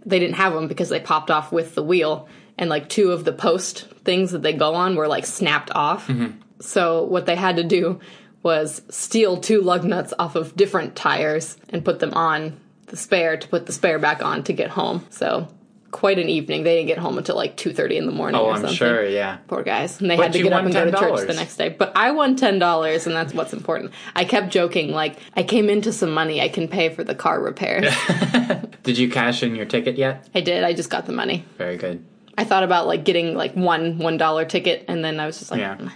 They 0.05 0.19
didn't 0.19 0.35
have 0.35 0.53
them 0.53 0.67
because 0.67 0.89
they 0.89 0.99
popped 0.99 1.29
off 1.29 1.51
with 1.51 1.75
the 1.75 1.83
wheel, 1.83 2.27
and 2.57 2.69
like 2.69 2.89
two 2.89 3.11
of 3.11 3.25
the 3.25 3.33
post 3.33 3.87
things 4.03 4.31
that 4.31 4.41
they 4.41 4.53
go 4.53 4.75
on 4.75 4.95
were 4.95 5.07
like 5.07 5.25
snapped 5.25 5.71
off. 5.75 6.07
Mm-hmm. 6.07 6.39
So 6.61 7.03
what 7.03 7.25
they 7.25 7.35
had 7.35 7.57
to 7.57 7.63
do 7.63 7.99
was 8.43 8.81
steal 8.89 9.37
two 9.37 9.61
lug 9.61 9.83
nuts 9.83 10.13
off 10.17 10.35
of 10.35 10.55
different 10.55 10.95
tires 10.95 11.57
and 11.69 11.83
put 11.83 11.99
them 11.99 12.13
on 12.13 12.59
the 12.87 12.97
spare 12.97 13.37
to 13.37 13.47
put 13.47 13.65
the 13.65 13.73
spare 13.73 13.99
back 13.99 14.23
on 14.23 14.43
to 14.43 14.53
get 14.53 14.69
home. 14.69 15.05
So 15.09 15.47
quite 15.91 16.19
an 16.19 16.29
evening. 16.29 16.63
They 16.63 16.75
didn't 16.75 16.87
get 16.87 16.97
home 16.97 17.17
until 17.17 17.35
like 17.35 17.57
two 17.57 17.73
thirty 17.73 17.97
in 17.97 18.05
the 18.05 18.11
morning. 18.11 18.39
Oh, 18.39 18.45
or 18.45 18.51
I'm 18.51 18.57
something. 18.61 18.75
sure, 18.75 19.05
yeah. 19.07 19.37
Poor 19.47 19.63
guys. 19.63 19.99
And 19.99 20.09
they 20.09 20.15
But 20.15 20.23
had 20.23 20.33
to 20.33 20.43
get 20.43 20.53
up 20.53 20.63
and 20.65 20.73
go 20.73 20.85
to 20.85 20.91
church 20.91 21.27
the 21.27 21.33
next 21.33 21.57
day. 21.57 21.69
But 21.69 21.91
I 21.95 22.11
won 22.11 22.35
$10, 22.35 23.05
and 23.05 23.15
that's 23.15 23.33
what's 23.33 23.53
important. 23.53 23.91
I 24.15 24.25
kept 24.25 24.51
joking, 24.51 24.91
like, 24.91 25.17
I 25.35 25.43
came 25.43 25.69
into 25.69 25.91
some 25.91 26.11
money. 26.11 26.41
I 26.41 26.49
can 26.49 26.67
pay 26.67 26.89
for 26.89 27.03
the 27.03 27.15
car 27.15 27.41
repairs. 27.41 27.93
Did 28.83 28.97
you 28.97 29.09
cash 29.09 29.43
in 29.43 29.55
your 29.55 29.65
ticket 29.65 29.97
yet? 29.97 30.27
I 30.35 30.41
did. 30.41 30.63
I 30.63 30.73
just 30.73 30.89
got 30.89 31.05
the 31.05 31.11
money. 31.13 31.45
Very 31.57 31.77
good. 31.77 32.05
I 32.37 32.43
thought 32.43 32.63
about, 32.63 32.87
like, 32.87 33.03
getting, 33.03 33.35
like, 33.35 33.53
one 33.53 33.99
$1 33.99 34.49
ticket, 34.49 34.85
and 34.87 35.03
then 35.03 35.19
I 35.19 35.25
was 35.25 35.39
just 35.39 35.51
like, 35.51 35.59
Yeah. 35.59 35.75
Mm. 35.77 35.91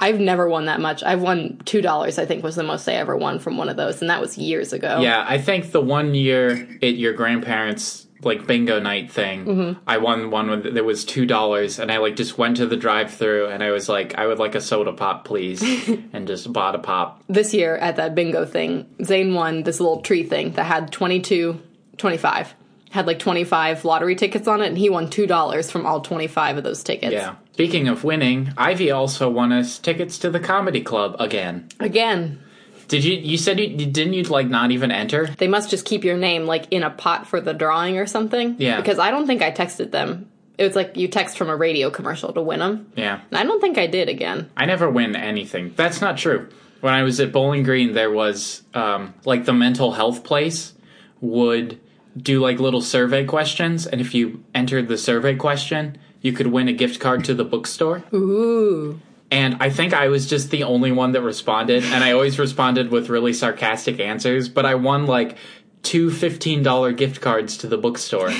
I've 0.00 0.18
never 0.18 0.48
won 0.48 0.66
that 0.66 0.80
much. 0.80 1.02
I've 1.04 1.22
won 1.22 1.58
$2, 1.64 2.18
I 2.18 2.26
think, 2.26 2.42
was 2.42 2.56
the 2.56 2.64
most 2.64 2.88
I 2.88 2.94
ever 2.94 3.16
won 3.16 3.38
from 3.38 3.56
one 3.56 3.68
of 3.68 3.76
those, 3.76 4.00
and 4.00 4.10
that 4.10 4.20
was 4.20 4.36
years 4.36 4.72
ago. 4.72 5.00
Yeah, 5.00 5.24
I 5.26 5.38
think 5.38 5.70
the 5.70 5.80
one 5.80 6.14
year 6.14 6.68
at 6.82 6.96
your 6.96 7.12
grandparents' 7.12 8.03
like 8.24 8.46
bingo 8.46 8.80
night 8.80 9.10
thing, 9.10 9.44
Mm-hmm. 9.44 9.80
I 9.86 9.98
won 9.98 10.30
one 10.30 10.50
with 10.50 10.74
there 10.74 10.84
was 10.84 11.04
two 11.04 11.26
dollars, 11.26 11.78
and 11.78 11.90
I 11.90 11.98
like 11.98 12.16
just 12.16 12.38
went 12.38 12.56
to 12.58 12.66
the 12.66 12.76
drive-through, 12.76 13.48
and 13.48 13.62
I 13.62 13.70
was 13.70 13.88
like, 13.88 14.14
I 14.16 14.26
would 14.26 14.38
like 14.38 14.54
a 14.54 14.60
soda 14.60 14.92
pop, 14.92 15.24
please, 15.24 15.62
and 16.12 16.26
just 16.26 16.52
bought 16.52 16.74
a 16.74 16.78
pop. 16.78 17.22
This 17.28 17.52
year 17.54 17.76
at 17.76 17.96
that 17.96 18.14
bingo 18.14 18.44
thing, 18.44 18.86
Zane 19.02 19.34
won 19.34 19.62
this 19.62 19.80
little 19.80 20.00
tree 20.02 20.22
thing 20.24 20.52
that 20.52 20.64
had 20.64 20.92
22, 20.92 21.60
25. 21.98 22.54
Had 22.90 23.06
like 23.08 23.18
25 23.18 23.84
lottery 23.84 24.14
tickets 24.14 24.46
on 24.46 24.62
it, 24.62 24.68
and 24.68 24.78
he 24.78 24.88
won 24.88 25.08
$2 25.08 25.70
from 25.72 25.84
all 25.84 26.00
25 26.00 26.58
of 26.58 26.64
those 26.64 26.84
tickets. 26.84 27.12
Yeah. 27.12 27.34
Speaking 27.52 27.88
of 27.88 28.04
winning, 28.04 28.52
Ivy 28.56 28.92
also 28.92 29.28
won 29.28 29.52
us 29.52 29.80
tickets 29.80 30.16
to 30.18 30.30
the 30.30 30.38
comedy 30.38 30.80
club 30.80 31.16
again. 31.18 31.68
Again, 31.80 32.40
Did 32.88 33.04
you? 33.04 33.14
You 33.16 33.38
said 33.38 33.58
you 33.58 33.86
didn't. 33.86 34.12
You 34.12 34.22
like 34.24 34.48
not 34.48 34.70
even 34.70 34.90
enter. 34.90 35.26
they 35.38 35.48
must 35.48 35.70
just 35.70 35.84
keep 35.84 36.04
your 36.04 36.16
name 36.16 36.46
like 36.46 36.66
in 36.70 36.82
a 36.82 36.90
pot 36.90 37.26
for 37.26 37.40
the 37.40 37.54
drawing 37.54 37.98
or 37.98 38.06
something. 38.06 38.56
Yeah. 38.58 38.76
Because 38.76 38.98
I 38.98 39.10
don't 39.10 39.26
think 39.26 39.42
I 39.42 39.50
texted 39.50 39.90
them. 39.90 40.30
It 40.56 40.64
was 40.64 40.76
like 40.76 40.96
you 40.96 41.08
text 41.08 41.36
from 41.36 41.48
a 41.48 41.56
radio 41.56 41.90
commercial 41.90 42.32
to 42.32 42.40
win 42.40 42.60
them. 42.60 42.92
Yeah. 42.96 43.20
And 43.30 43.38
I 43.38 43.42
don't 43.44 43.60
think 43.60 43.76
I 43.76 43.86
did 43.88 44.08
again. 44.08 44.50
I 44.56 44.66
never 44.66 44.88
win 44.88 45.16
anything. 45.16 45.72
That's 45.74 46.00
not 46.00 46.16
true. 46.16 46.48
When 46.80 46.94
I 46.94 47.02
was 47.02 47.18
at 47.18 47.32
Bowling 47.32 47.62
Green, 47.64 47.92
there 47.94 48.10
was 48.10 48.62
um, 48.74 49.14
like 49.24 49.46
the 49.46 49.52
mental 49.52 49.92
health 49.92 50.22
place 50.22 50.74
would 51.20 51.80
do 52.16 52.38
like 52.40 52.60
little 52.60 52.82
survey 52.82 53.24
questions, 53.24 53.86
and 53.86 54.00
if 54.00 54.14
you 54.14 54.44
entered 54.54 54.86
the 54.86 54.98
survey 54.98 55.34
question, 55.34 55.98
you 56.20 56.32
could 56.32 56.46
win 56.46 56.68
a 56.68 56.72
gift 56.72 57.00
card 57.00 57.24
to 57.24 57.34
the 57.34 57.44
bookstore. 57.44 58.04
Ooh. 58.12 59.00
And 59.34 59.56
I 59.60 59.68
think 59.70 59.92
I 59.94 60.08
was 60.08 60.28
just 60.28 60.50
the 60.50 60.62
only 60.62 60.92
one 60.92 61.10
that 61.12 61.22
responded, 61.22 61.82
and 61.84 62.04
I 62.04 62.12
always 62.12 62.38
responded 62.38 62.90
with 62.90 63.08
really 63.08 63.32
sarcastic 63.32 63.98
answers, 63.98 64.48
but 64.48 64.64
I 64.64 64.76
won 64.76 65.06
like 65.06 65.36
two 65.82 66.08
$15 66.10 66.96
gift 66.96 67.20
cards 67.20 67.56
to 67.58 67.66
the 67.66 67.76
bookstore. 67.76 68.30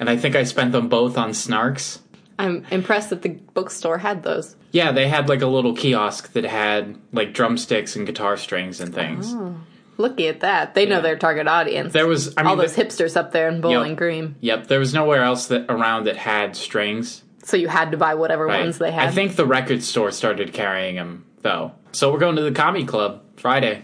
and 0.00 0.08
I 0.08 0.16
think 0.16 0.34
I 0.36 0.44
spent 0.44 0.72
them 0.72 0.88
both 0.88 1.18
on 1.18 1.30
snarks. 1.30 1.98
I'm 2.38 2.64
impressed 2.70 3.10
that 3.10 3.20
the 3.20 3.30
bookstore 3.52 3.98
had 3.98 4.22
those. 4.22 4.56
Yeah, 4.72 4.92
they 4.92 5.08
had 5.08 5.28
like 5.28 5.42
a 5.42 5.46
little 5.46 5.74
kiosk 5.76 6.32
that 6.32 6.44
had 6.44 6.96
like 7.12 7.34
drumsticks 7.34 7.96
and 7.96 8.06
guitar 8.06 8.36
strings 8.38 8.80
and 8.80 8.94
things. 8.94 9.34
Oh, 9.34 9.56
looky 9.98 10.26
at 10.28 10.40
that. 10.40 10.74
They 10.74 10.86
know 10.86 11.02
their 11.02 11.18
target 11.18 11.48
audience. 11.48 11.92
There 11.92 12.06
was, 12.06 12.32
I 12.38 12.42
mean, 12.44 12.48
All 12.50 12.56
those 12.56 12.74
the- 12.74 12.84
hipsters 12.84 13.14
up 13.16 13.32
there 13.32 13.48
in 13.50 13.60
Bowling 13.60 13.90
Yep. 13.90 13.98
Green. 13.98 14.36
Yep, 14.40 14.68
there 14.68 14.78
was 14.78 14.94
nowhere 14.94 15.22
else 15.22 15.48
that 15.48 15.66
around 15.68 16.04
that 16.04 16.16
had 16.16 16.56
strings. 16.56 17.24
So 17.50 17.56
you 17.56 17.68
had 17.68 17.90
to 17.90 17.96
buy 17.96 18.14
whatever 18.14 18.46
right? 18.46 18.60
ones 18.60 18.78
they 18.78 18.92
had. 18.92 19.08
I 19.08 19.10
think 19.10 19.34
the 19.36 19.44
record 19.46 19.82
store 19.82 20.10
started 20.12 20.52
carrying 20.52 20.94
them 20.94 21.24
though. 21.42 21.72
So 21.92 22.12
we're 22.12 22.18
going 22.20 22.36
to 22.36 22.42
the 22.42 22.52
comedy 22.52 22.84
club 22.86 23.22
Friday. 23.36 23.82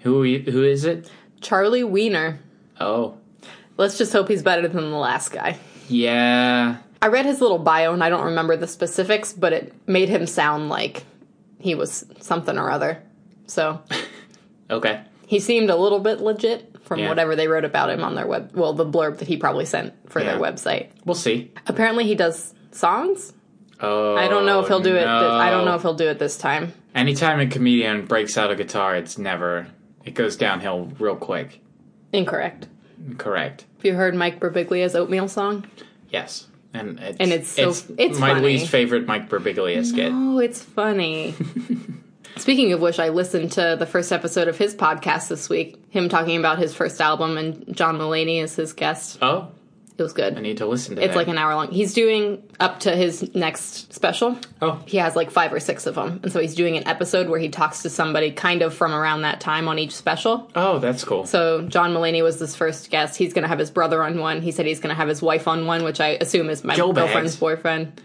Who 0.00 0.22
who 0.22 0.62
is 0.64 0.84
it? 0.84 1.10
Charlie 1.40 1.84
Weiner. 1.84 2.38
Oh, 2.80 3.16
Let's 3.76 3.96
just 3.96 4.12
hope 4.12 4.28
he's 4.28 4.42
better 4.42 4.66
than 4.68 4.90
the 4.90 4.96
last 4.96 5.30
guy. 5.30 5.56
yeah. 5.88 6.78
I 7.00 7.06
read 7.06 7.26
his 7.26 7.40
little 7.40 7.58
bio 7.60 7.92
and 7.92 8.02
I 8.02 8.08
don't 8.08 8.24
remember 8.24 8.56
the 8.56 8.66
specifics, 8.66 9.32
but 9.32 9.52
it 9.52 9.72
made 9.86 10.08
him 10.08 10.26
sound 10.26 10.68
like 10.68 11.04
he 11.60 11.76
was 11.76 12.04
something 12.20 12.58
or 12.58 12.70
other. 12.70 13.00
So 13.46 13.80
Okay. 14.70 15.00
He 15.26 15.38
seemed 15.40 15.70
a 15.70 15.76
little 15.76 16.00
bit 16.00 16.20
legit 16.20 16.74
from 16.82 16.98
Yeah. 17.00 17.08
whatever 17.08 17.36
they 17.36 17.46
wrote 17.48 17.64
about 17.64 17.90
him 17.90 18.02
on 18.02 18.14
their 18.16 18.26
web. 18.26 18.50
Well, 18.54 18.72
the 18.72 18.84
blurb 18.84 19.18
that 19.18 19.28
he 19.28 19.36
probably 19.36 19.64
sent 19.64 19.94
for 20.10 20.22
their 20.22 20.38
website. 20.38 20.88
We'll 21.04 21.14
see. 21.14 21.52
Apparently, 21.66 22.04
he 22.04 22.14
does 22.16 22.52
songs. 22.72 23.32
Oh, 23.80 24.16
I 24.16 24.26
don't 24.28 24.44
know 24.46 24.60
if 24.60 24.68
he'll 24.68 24.80
do 24.80 24.94
it. 24.96 25.00
Th- 25.04 25.06
I 25.06 25.50
don't 25.50 25.64
know 25.64 25.74
if 25.76 25.82
he'll 25.82 25.94
do 25.94 26.08
it 26.08 26.18
this 26.18 26.36
time. 26.36 26.72
Anytime 26.94 27.38
a 27.40 27.46
comedian 27.46 28.06
breaks 28.06 28.36
out 28.36 28.50
a 28.50 28.56
guitar, 28.56 28.96
it's 28.96 29.18
never. 29.18 29.68
It 30.04 30.14
goes 30.14 30.36
downhill 30.36 30.90
real 30.98 31.14
quick. 31.16 31.60
Incorrect. 32.12 32.66
Correct. 33.18 33.64
Have 33.76 33.84
you 33.84 33.94
heard 33.94 34.14
Mike 34.14 34.40
Birbiglia's 34.40 34.96
oatmeal 34.96 35.28
song? 35.28 35.64
Yes. 36.10 36.48
And 36.74 36.98
it's, 36.98 37.16
And 37.20 37.32
it's 37.32 37.48
so- 37.48 37.74
it's 37.98 38.18
my 38.18 38.30
funny. 38.34 38.46
least 38.46 38.68
favorite 38.68 39.06
Mike 39.06 39.28
Birbiglia 39.28 39.84
skit. 39.84 40.10
Oh, 40.12 40.38
it's 40.38 40.62
funny. 40.62 41.34
Speaking 42.36 42.72
of 42.72 42.80
which, 42.80 42.98
I 43.00 43.08
listened 43.08 43.52
to 43.52 43.76
the 43.78 43.86
first 43.86 44.12
episode 44.12 44.48
of 44.48 44.56
his 44.58 44.74
podcast 44.74 45.28
this 45.28 45.48
week. 45.48 45.82
Him 45.90 46.08
talking 46.08 46.36
about 46.38 46.58
his 46.58 46.74
first 46.74 47.00
album, 47.00 47.36
and 47.36 47.74
John 47.76 47.98
Mulaney 47.98 48.42
is 48.42 48.54
his 48.54 48.72
guest. 48.72 49.18
Oh, 49.22 49.48
It 49.98 50.02
was 50.04 50.12
good. 50.12 50.38
I 50.38 50.40
need 50.40 50.58
to 50.58 50.66
listen 50.66 50.94
to 50.94 51.02
it. 51.02 51.06
It's 51.06 51.14
that. 51.14 51.18
like 51.18 51.26
an 51.26 51.36
hour 51.38 51.56
long. 51.56 51.72
He's 51.72 51.92
doing 51.92 52.40
up 52.60 52.78
to 52.80 52.94
his 52.94 53.34
next 53.34 53.92
special. 53.92 54.38
Oh, 54.62 54.80
He 54.86 54.98
has 54.98 55.16
like 55.16 55.32
five 55.32 55.52
or 55.52 55.58
six 55.58 55.86
of 55.86 55.96
them. 55.96 56.20
And 56.22 56.30
so 56.32 56.38
he's 56.38 56.54
doing 56.54 56.76
an 56.76 56.86
episode 56.86 57.28
where 57.28 57.40
he 57.40 57.48
talks 57.48 57.82
to 57.82 57.90
somebody 57.90 58.30
kind 58.30 58.62
of 58.62 58.72
from 58.72 58.94
around 58.94 59.22
that 59.22 59.40
time 59.40 59.66
on 59.66 59.76
each 59.80 59.90
special. 59.96 60.48
oh, 60.54 60.78
that's 60.78 61.02
cool. 61.02 61.26
So 61.26 61.62
John 61.62 61.92
Mulaney 61.92 62.22
was 62.22 62.38
this 62.38 62.54
first 62.54 62.90
guest. 62.90 63.16
He's 63.18 63.32
going 63.32 63.42
to 63.42 63.48
have 63.48 63.58
his 63.58 63.72
brother 63.72 64.04
on 64.04 64.18
one. 64.20 64.40
He 64.40 64.52
said 64.52 64.66
he's 64.66 64.78
going 64.78 64.90
to 64.90 64.94
have 64.94 65.08
his 65.08 65.20
wife 65.20 65.48
on 65.48 65.66
one, 65.66 65.82
which 65.82 66.00
I 66.00 66.10
assume 66.10 66.48
is 66.48 66.62
my 66.62 66.76
Joe 66.76 66.92
girlfriend's 66.92 67.32
Bags. 67.32 67.40
boyfriend. 67.40 68.00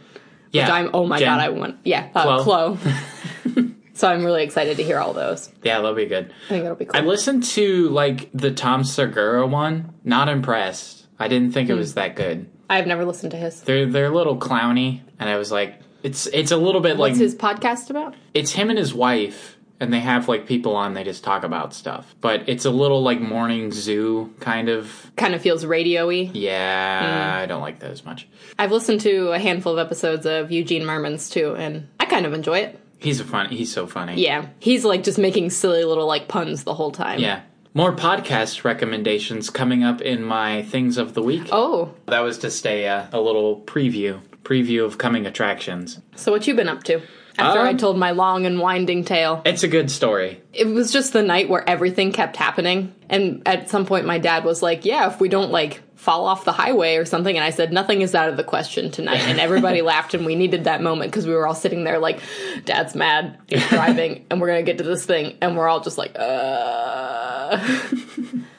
yeah. 0.51 0.63
Which 0.63 0.71
I'm, 0.73 0.89
oh 0.95 1.05
my 1.05 1.19
Jen. 1.19 1.27
God, 1.27 1.39
I 1.41 1.49
want, 1.49 1.77
yeah, 1.83 2.09
uh, 2.15 2.41
Chloe. 2.43 2.77
Chloe. 2.77 3.75
so 3.93 4.07
I'm 4.07 4.25
really 4.25 4.43
excited 4.43 4.77
to 4.77 4.83
hear 4.83 4.97
all 4.99 5.13
those. 5.13 5.51
Yeah, 5.61 5.75
that'll 5.75 5.93
be 5.93 6.07
good. 6.07 6.33
I 6.47 6.49
think 6.49 6.65
it'll 6.65 6.75
be 6.75 6.85
cool. 6.85 6.99
I 6.99 7.05
listened 7.05 7.43
to 7.43 7.89
like 7.89 8.31
the 8.33 8.51
Tom 8.51 8.83
Segura 8.83 9.45
one. 9.45 9.93
Not 10.03 10.27
impressed. 10.27 11.02
I 11.19 11.27
didn't 11.27 11.51
think 11.53 11.67
Hmm. 11.69 11.75
it 11.75 11.77
was 11.77 11.93
that 11.95 12.15
good. 12.15 12.47
I've 12.69 12.87
never 12.87 13.05
listened 13.05 13.31
to 13.31 13.37
his. 13.37 13.61
They're 13.61 13.85
they're 13.85 14.11
a 14.11 14.15
little 14.15 14.37
clowny, 14.37 15.01
and 15.19 15.29
I 15.29 15.37
was 15.37 15.51
like, 15.51 15.75
it's 16.01 16.27
it's 16.27 16.51
a 16.51 16.57
little 16.57 16.81
bit 16.81 16.97
like 16.97 17.11
What's 17.11 17.19
his 17.19 17.35
podcast 17.35 17.89
about? 17.89 18.15
it's 18.33 18.51
him 18.53 18.69
and 18.69 18.79
his 18.79 18.93
wife, 18.93 19.57
and 19.79 19.93
they 19.93 19.99
have 19.99 20.27
like 20.27 20.47
people 20.47 20.75
on. 20.75 20.93
They 20.93 21.03
just 21.03 21.23
talk 21.23 21.43
about 21.43 21.73
stuff, 21.73 22.15
but 22.21 22.47
it's 22.47 22.65
a 22.65 22.69
little 22.71 23.03
like 23.03 23.21
morning 23.21 23.71
zoo 23.71 24.33
kind 24.39 24.69
of. 24.69 25.11
Kind 25.15 25.35
of 25.35 25.41
feels 25.41 25.65
radio-y. 25.65 26.31
Yeah, 26.33 27.37
Hmm. 27.37 27.43
I 27.43 27.45
don't 27.45 27.61
like 27.61 27.79
that 27.79 27.91
as 27.91 28.03
much. 28.05 28.27
I've 28.57 28.71
listened 28.71 29.01
to 29.01 29.31
a 29.33 29.39
handful 29.39 29.73
of 29.73 29.79
episodes 29.85 30.25
of 30.25 30.51
Eugene 30.51 30.85
Mirman's 30.85 31.29
too, 31.29 31.55
and 31.55 31.87
I 31.99 32.05
kind 32.05 32.25
of 32.25 32.33
enjoy 32.33 32.59
it. 32.59 32.79
He's 32.99 33.19
a 33.19 33.25
fun. 33.25 33.49
He's 33.49 33.71
so 33.71 33.85
funny. 33.85 34.15
Yeah, 34.23 34.47
he's 34.59 34.85
like 34.85 35.03
just 35.03 35.17
making 35.19 35.49
silly 35.49 35.83
little 35.83 36.07
like 36.07 36.27
puns 36.29 36.63
the 36.63 36.73
whole 36.73 36.91
time. 36.91 37.19
Yeah. 37.19 37.41
More 37.75 37.95
podcast 37.95 38.63
recommendations 38.63 39.49
coming 39.49 39.83
up 39.83 39.99
in 40.01 40.23
my 40.23 40.61
things 40.63 40.97
of 40.99 41.15
the 41.15 41.23
week. 41.23 41.49
Oh, 41.51 41.91
That 42.05 42.19
was 42.19 42.37
just 42.37 42.65
a 42.67 42.87
uh, 42.87 43.07
a 43.11 43.19
little 43.19 43.61
preview 43.61 44.19
preview 44.43 44.83
of 44.85 44.97
coming 44.97 45.25
attractions. 45.25 45.99
so 46.15 46.31
what 46.31 46.45
you 46.47 46.53
been 46.53 46.67
up 46.67 46.83
to? 46.83 47.01
After 47.39 47.61
Um, 47.61 47.67
I 47.67 47.73
told 47.73 47.97
my 47.97 48.11
long 48.11 48.45
and 48.45 48.59
winding 48.59 49.05
tale, 49.05 49.41
It's 49.45 49.63
a 49.63 49.67
good 49.67 49.89
story. 49.89 50.41
it 50.53 50.67
was 50.67 50.91
just 50.91 51.13
the 51.13 51.23
night 51.23 51.49
where 51.49 51.67
everything 51.67 52.11
kept 52.11 52.35
happening, 52.35 52.93
and 53.09 53.41
at 53.47 53.69
some 53.71 53.85
point 53.87 54.05
my 54.05 54.19
dad 54.19 54.43
was 54.45 54.61
like, 54.61 54.85
"Yeah, 54.85 55.07
if 55.07 55.19
we 55.19 55.29
don't 55.29 55.49
like 55.51 55.81
fall 55.95 56.27
off 56.27 56.43
the 56.45 56.51
highway 56.51 56.97
or 56.97 57.05
something," 57.05 57.35
and 57.35 57.43
I 57.43 57.49
said, 57.49 57.71
"Nothing 57.73 58.01
is 58.01 58.13
out 58.13 58.29
of 58.29 58.37
the 58.37 58.43
question 58.43 58.91
tonight," 58.91 59.21
and 59.21 59.39
everybody 59.39 59.81
laughed, 59.93 60.13
and 60.13 60.25
we 60.27 60.35
needed 60.35 60.65
that 60.65 60.81
moment 60.83 61.09
because 61.11 61.25
we 61.25 61.33
were 61.33 61.47
all 61.47 61.55
sitting 61.55 61.85
there 61.85 61.97
like, 61.97 62.19
"Dad's 62.65 62.93
mad, 62.93 63.39
he's 63.47 63.67
driving, 63.69 64.25
and 64.29 64.39
we're 64.39 64.47
gonna 64.47 64.61
get 64.61 64.77
to 64.77 64.83
this 64.83 65.05
thing," 65.05 65.37
and 65.41 65.57
we're 65.57 65.67
all 65.69 65.79
just 65.79 65.97
like, 65.97 66.15
"Uh." 66.19 67.21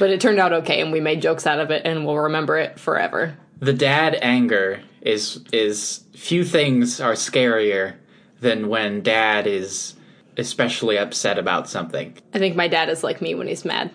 But 0.00 0.08
it 0.08 0.20
turned 0.22 0.40
out 0.40 0.54
okay, 0.54 0.80
and 0.80 0.90
we 0.90 0.98
made 0.98 1.20
jokes 1.20 1.46
out 1.46 1.60
of 1.60 1.70
it, 1.70 1.82
and 1.84 2.06
we'll 2.06 2.16
remember 2.16 2.56
it 2.56 2.80
forever. 2.80 3.36
The 3.60 3.74
dad 3.74 4.16
anger 4.22 4.80
is 5.02 5.44
is 5.52 6.02
few 6.14 6.42
things 6.42 7.02
are 7.02 7.12
scarier 7.12 7.96
than 8.40 8.68
when 8.68 9.02
dad 9.02 9.46
is 9.46 9.94
especially 10.38 10.96
upset 10.96 11.38
about 11.38 11.68
something. 11.68 12.16
I 12.32 12.38
think 12.38 12.56
my 12.56 12.66
dad 12.66 12.88
is 12.88 13.04
like 13.04 13.20
me 13.20 13.34
when 13.34 13.46
he's 13.46 13.66
mad. 13.66 13.90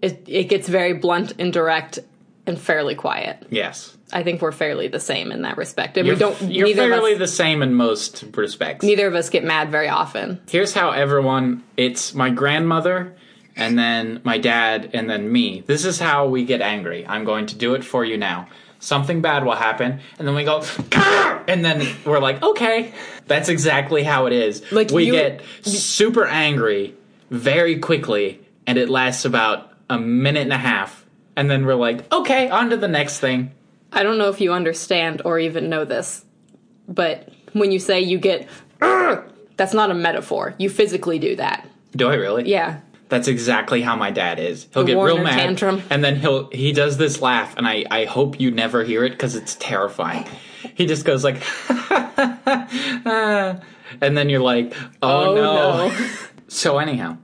It 0.00 0.22
it 0.28 0.44
gets 0.44 0.68
very 0.68 0.92
blunt 0.92 1.34
and 1.40 1.52
direct 1.52 1.98
and 2.46 2.56
fairly 2.58 2.94
quiet. 2.94 3.44
Yes. 3.50 3.96
I 4.12 4.22
think 4.22 4.40
we're 4.40 4.52
fairly 4.52 4.86
the 4.86 5.00
same 5.00 5.32
in 5.32 5.42
that 5.42 5.56
respect. 5.56 5.96
And 5.96 6.06
You're, 6.06 6.14
we 6.14 6.20
don't 6.20 6.42
you're 6.42 6.74
fairly 6.76 7.14
us 7.14 7.18
the 7.18 7.26
same 7.26 7.60
in 7.62 7.74
most 7.74 8.24
respects. 8.36 8.84
neither 8.84 9.08
of 9.08 9.16
us 9.16 9.30
get 9.30 9.42
mad 9.42 9.72
very 9.72 9.88
often. 9.88 10.40
Here's 10.48 10.72
how 10.72 10.90
everyone 10.90 11.64
it's 11.76 12.14
my 12.14 12.30
grandmother 12.30 13.16
and 13.58 13.78
then 13.78 14.20
my 14.24 14.38
dad 14.38 14.90
and 14.94 15.10
then 15.10 15.30
me. 15.30 15.62
This 15.66 15.84
is 15.84 15.98
how 15.98 16.26
we 16.28 16.44
get 16.44 16.62
angry. 16.62 17.06
I'm 17.06 17.24
going 17.24 17.46
to 17.46 17.56
do 17.56 17.74
it 17.74 17.84
for 17.84 18.04
you 18.04 18.16
now. 18.16 18.48
Something 18.78 19.20
bad 19.20 19.44
will 19.44 19.56
happen 19.56 20.00
and 20.18 20.26
then 20.26 20.34
we 20.34 20.44
go 20.44 20.62
and 21.48 21.64
then 21.64 21.86
we're 22.06 22.20
like, 22.20 22.42
"Okay." 22.42 22.92
That's 23.26 23.48
exactly 23.48 24.04
how 24.04 24.26
it 24.26 24.32
is. 24.32 24.62
Like 24.72 24.90
we 24.90 25.06
you- 25.06 25.12
get 25.12 25.42
super 25.62 26.26
angry 26.26 26.94
very 27.30 27.78
quickly 27.78 28.40
and 28.66 28.78
it 28.78 28.88
lasts 28.88 29.24
about 29.24 29.72
a 29.90 29.98
minute 29.98 30.42
and 30.42 30.52
a 30.52 30.58
half 30.58 31.04
and 31.36 31.50
then 31.50 31.66
we're 31.66 31.74
like, 31.74 32.10
"Okay, 32.12 32.48
on 32.48 32.70
to 32.70 32.76
the 32.76 32.88
next 32.88 33.18
thing." 33.18 33.50
I 33.92 34.02
don't 34.02 34.18
know 34.18 34.28
if 34.28 34.40
you 34.40 34.52
understand 34.52 35.22
or 35.24 35.38
even 35.38 35.68
know 35.68 35.84
this, 35.84 36.24
but 36.86 37.30
when 37.54 37.72
you 37.72 37.78
say 37.80 38.00
you 38.00 38.18
get 38.18 38.46
that's 39.56 39.74
not 39.74 39.90
a 39.90 39.94
metaphor. 39.94 40.54
You 40.58 40.70
physically 40.70 41.18
do 41.18 41.34
that. 41.36 41.68
Do 41.96 42.08
I 42.08 42.14
really? 42.14 42.48
Yeah. 42.48 42.80
That's 43.08 43.26
exactly 43.28 43.80
how 43.80 43.96
my 43.96 44.10
dad 44.10 44.38
is. 44.38 44.66
He'll 44.74 44.84
The 44.84 44.92
get 44.94 45.02
real 45.02 45.18
mad, 45.22 45.38
tantrum. 45.38 45.82
and 45.88 46.04
then 46.04 46.16
he'll 46.16 46.48
he 46.50 46.72
does 46.72 46.98
this 46.98 47.22
laugh, 47.22 47.56
and 47.56 47.66
I 47.66 47.84
I 47.90 48.04
hope 48.04 48.38
you 48.40 48.50
never 48.50 48.84
hear 48.84 49.04
it 49.04 49.10
because 49.10 49.34
it's 49.34 49.54
terrifying. 49.54 50.26
He 50.74 50.86
just 50.86 51.04
goes 51.06 51.24
like, 51.24 51.42
and 54.00 54.16
then 54.16 54.28
you're 54.28 54.40
like, 54.42 54.74
oh, 55.02 55.30
Oh, 55.30 55.34
no. 55.34 55.88
no. 55.88 56.06
so 56.48 56.78
anyhow, 56.78 57.16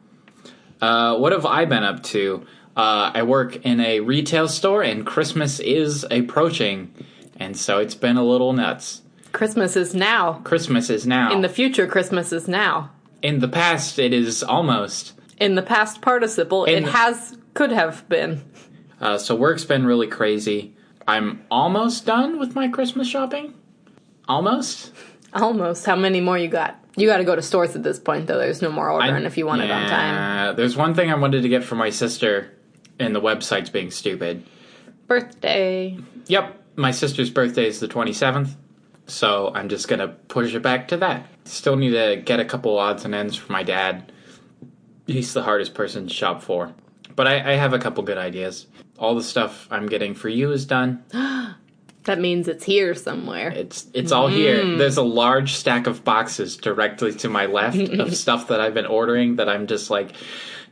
uh, 0.81 1.17
what 1.17 1.33
have 1.33 1.47
I 1.47 1.65
been 1.65 1.85
up 1.85 2.03
to? 2.05 2.47
Uh, 2.77 3.11
I 3.15 3.23
work 3.23 3.57
in 3.65 3.81
a 3.81 4.01
retail 4.01 4.49
store, 4.49 4.83
and 4.83 5.07
Christmas 5.07 5.61
is 5.61 6.05
approaching, 6.11 6.93
and 7.39 7.57
so 7.57 7.79
it's 7.79 7.95
been 7.95 8.17
a 8.17 8.25
little 8.25 8.53
nuts. 8.53 9.03
Christmas 9.33 9.77
is 9.77 9.95
now. 9.95 10.41
Christmas 10.45 10.91
is 10.91 11.07
now. 11.07 11.33
In 11.33 11.41
the 11.43 11.49
future 11.49 11.87
Christmas 11.87 12.33
is 12.33 12.49
now. 12.49 12.91
in 13.23 13.39
the 13.41 13.49
past, 13.49 13.99
it 13.99 14.13
is 14.13 14.43
almost. 14.43 15.13
In 15.39 15.55
the 15.55 15.63
past 15.63 16.01
participle, 16.01 16.65
In 16.65 16.75
it 16.83 16.87
the- 16.87 16.93
has 16.93 17.37
could 17.55 17.73
have 17.73 18.09
been. 18.09 18.43
Uh, 19.01 19.19
so 19.19 19.35
work's 19.35 19.65
been 19.65 19.85
really 19.87 20.07
crazy. 20.07 20.75
I'm 21.07 21.43
almost 21.51 22.07
done 22.07 22.39
with 22.39 22.55
my 22.55 22.69
Christmas 22.69 23.07
shopping. 23.09 23.55
Almost. 24.29 24.93
Almost. 25.35 25.85
How 25.85 25.97
many 25.97 26.21
more 26.21 26.39
you 26.39 26.49
got? 26.49 26.79
You 26.97 27.07
got 27.09 27.19
to 27.19 27.25
go 27.25 27.35
to 27.35 27.43
stores 27.43 27.75
at 27.75 27.83
this 27.83 27.99
point, 27.99 28.27
though. 28.29 28.39
There's 28.39 28.63
no 28.63 28.71
more 28.71 28.89
ordering 28.91 29.25
if 29.25 29.37
you 29.37 29.47
want 29.47 29.63
it 29.63 29.71
on 29.71 29.89
time. 29.89 30.57
There's 30.57 30.77
one 30.77 30.95
thing 30.95 31.11
I 31.11 31.17
wanted 31.17 31.43
to 31.43 31.49
get 31.49 31.65
for 31.65 31.75
my 31.75 31.91
sister, 31.91 32.53
and 32.99 33.15
the 33.15 33.21
website's 33.21 33.69
being 33.69 33.91
stupid. 33.91 34.45
Birthday. 35.09 35.99
Yep, 36.29 36.63
my 36.77 36.93
sister's 36.93 37.31
birthday 37.31 37.67
is 37.67 37.81
the 37.81 37.89
27th, 37.89 38.55
so 39.07 39.53
I'm 39.55 39.69
just 39.69 39.89
gonna 39.89 40.09
push 40.09 40.55
it 40.55 40.63
back 40.63 40.89
to 40.89 40.97
that. 40.99 41.27
Still 41.45 41.77
need 41.77 41.91
to 41.91 42.23
get 42.25 42.41
a 42.41 42.45
couple 42.45 42.79
odds 42.79 43.05
and 43.05 43.15
ends 43.15 43.37
for 43.37 43.53
my 43.53 43.63
dad. 43.65 44.11
He's 45.07 45.33
the 45.35 45.43
hardest 45.43 45.75
person 45.75 46.07
to 46.09 46.15
shop 46.15 46.43
for. 46.43 46.73
But 47.17 47.27
I, 47.29 47.53
I 47.53 47.55
have 47.57 47.73
a 47.73 47.79
couple 47.79 48.03
good 48.03 48.19
ideas. 48.19 48.67
All 48.99 49.15
the 49.15 49.23
stuff 49.23 49.69
I'm 49.71 49.87
getting 49.87 50.15
for 50.15 50.29
you 50.29 50.53
is 50.53 50.65
done. 50.67 51.05
That 52.05 52.21
means 52.21 52.49
it's 52.49 52.65
here 52.65 52.95
somewhere. 52.95 53.49
It's 53.49 53.87
it's 53.95 54.13
all 54.13 54.29
here. 54.29 54.63
Hmm. 54.63 54.77
There's 54.77 54.99
a 54.99 55.03
large 55.03 55.55
stack 55.55 55.87
of 55.87 56.05
boxes 56.05 56.59
directly 56.59 57.15
to 57.15 57.31
my 57.31 57.47
left 57.47 57.79
of 57.99 58.15
stuff 58.15 58.49
that 58.49 58.61
I've 58.61 58.75
been 58.75 58.85
ordering 58.87 59.37
that 59.37 59.49
I'm 59.49 59.67
just 59.67 59.89
like 59.89 60.13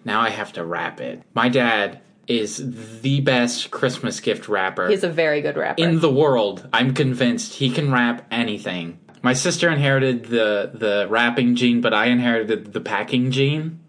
now 0.05 0.21
I 0.21 0.29
have 0.29 0.53
to 0.55 0.65
wrap 0.65 1.01
it. 1.01 1.23
My 1.33 1.49
dad 1.49 2.03
is 2.29 3.01
the 3.01 3.21
best 3.23 3.71
Christmas 3.71 4.21
gift 4.21 4.47
wrapper 4.47 4.89
He's 4.89 5.05
a 5.05 5.09
very 5.09 5.41
good 5.41 5.57
wrapper. 5.57 5.83
in 5.83 6.01
the 6.01 6.13
world. 6.13 6.69
I'm 6.73 6.93
convinced 6.93 7.55
he 7.55 7.71
can 7.71 7.91
wrap 7.91 8.27
anything. 8.31 8.99
My 9.23 9.33
sister 9.33 9.71
inherited 9.71 10.27
the 10.27 10.71
the 10.75 11.07
wrapping 11.09 11.55
gene, 11.55 11.81
but 11.81 11.95
I 11.95 12.07
inherited 12.07 12.75
the 12.75 12.81
packing 12.83 13.31
gene. 13.31 13.81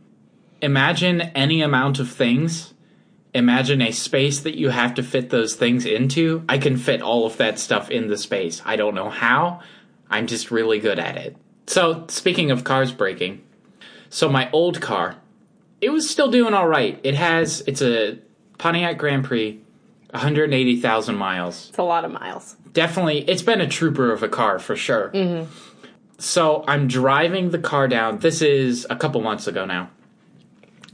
Imagine 0.64 1.22
any 1.22 1.62
amount 1.62 2.00
of 2.00 2.10
things. 2.10 2.74
Imagine 3.34 3.82
a 3.82 3.92
space 3.92 4.40
that 4.40 4.58
you 4.58 4.70
have 4.70 4.94
to 4.96 5.04
fit 5.04 5.30
those 5.30 5.56
things 5.56 5.86
into. 5.86 6.44
I 6.48 6.58
can 6.58 6.78
fit 6.78 7.02
all 7.02 7.26
of 7.26 7.38
that 7.38 7.60
stuff 7.60 7.92
in 7.92 8.08
the 8.08 8.18
space. 8.18 8.62
I 8.66 8.76
don't 8.76 8.96
know 8.96 9.10
how. 9.10 9.62
I'm 10.10 10.28
just 10.28 10.52
really 10.52 10.80
good 10.80 11.00
at 11.00 11.18
it. 11.18 11.36
So, 11.68 12.06
speaking 12.08 12.50
of 12.52 12.64
cars 12.64 12.92
breaking, 12.92 13.44
so 14.10 14.30
my 14.30 14.50
old 14.52 14.82
car, 14.82 15.18
it 15.82 15.90
was 15.90 16.10
still 16.10 16.32
doing 16.32 16.54
all 16.54 16.68
right. 16.68 17.00
It 17.04 17.16
has 17.16 17.62
it's 17.68 17.82
a 17.82 18.20
Pontiac 18.58 18.98
Grand 18.98 19.26
Prix, 19.26 19.64
180,000 20.14 21.16
miles 21.16 21.70
it's 21.70 21.78
a 21.80 21.84
lot 21.84 22.06
of 22.06 22.12
miles. 22.12 22.56
definitely 22.72 23.28
it's 23.28 23.42
been 23.42 23.60
a 23.60 23.68
trooper 23.68 24.12
of 24.12 24.22
a 24.22 24.30
car 24.30 24.60
for 24.60 24.76
sure 24.76 25.10
mm-hmm. 25.10 25.52
so 26.20 26.64
i'm 26.68 26.88
driving 26.88 27.50
the 27.50 27.58
car 27.58 27.88
down 27.88 28.20
this 28.20 28.40
is 28.40 28.86
a 28.92 28.96
couple 28.96 29.20
months 29.22 29.48
ago 29.48 29.66
now 29.66 29.90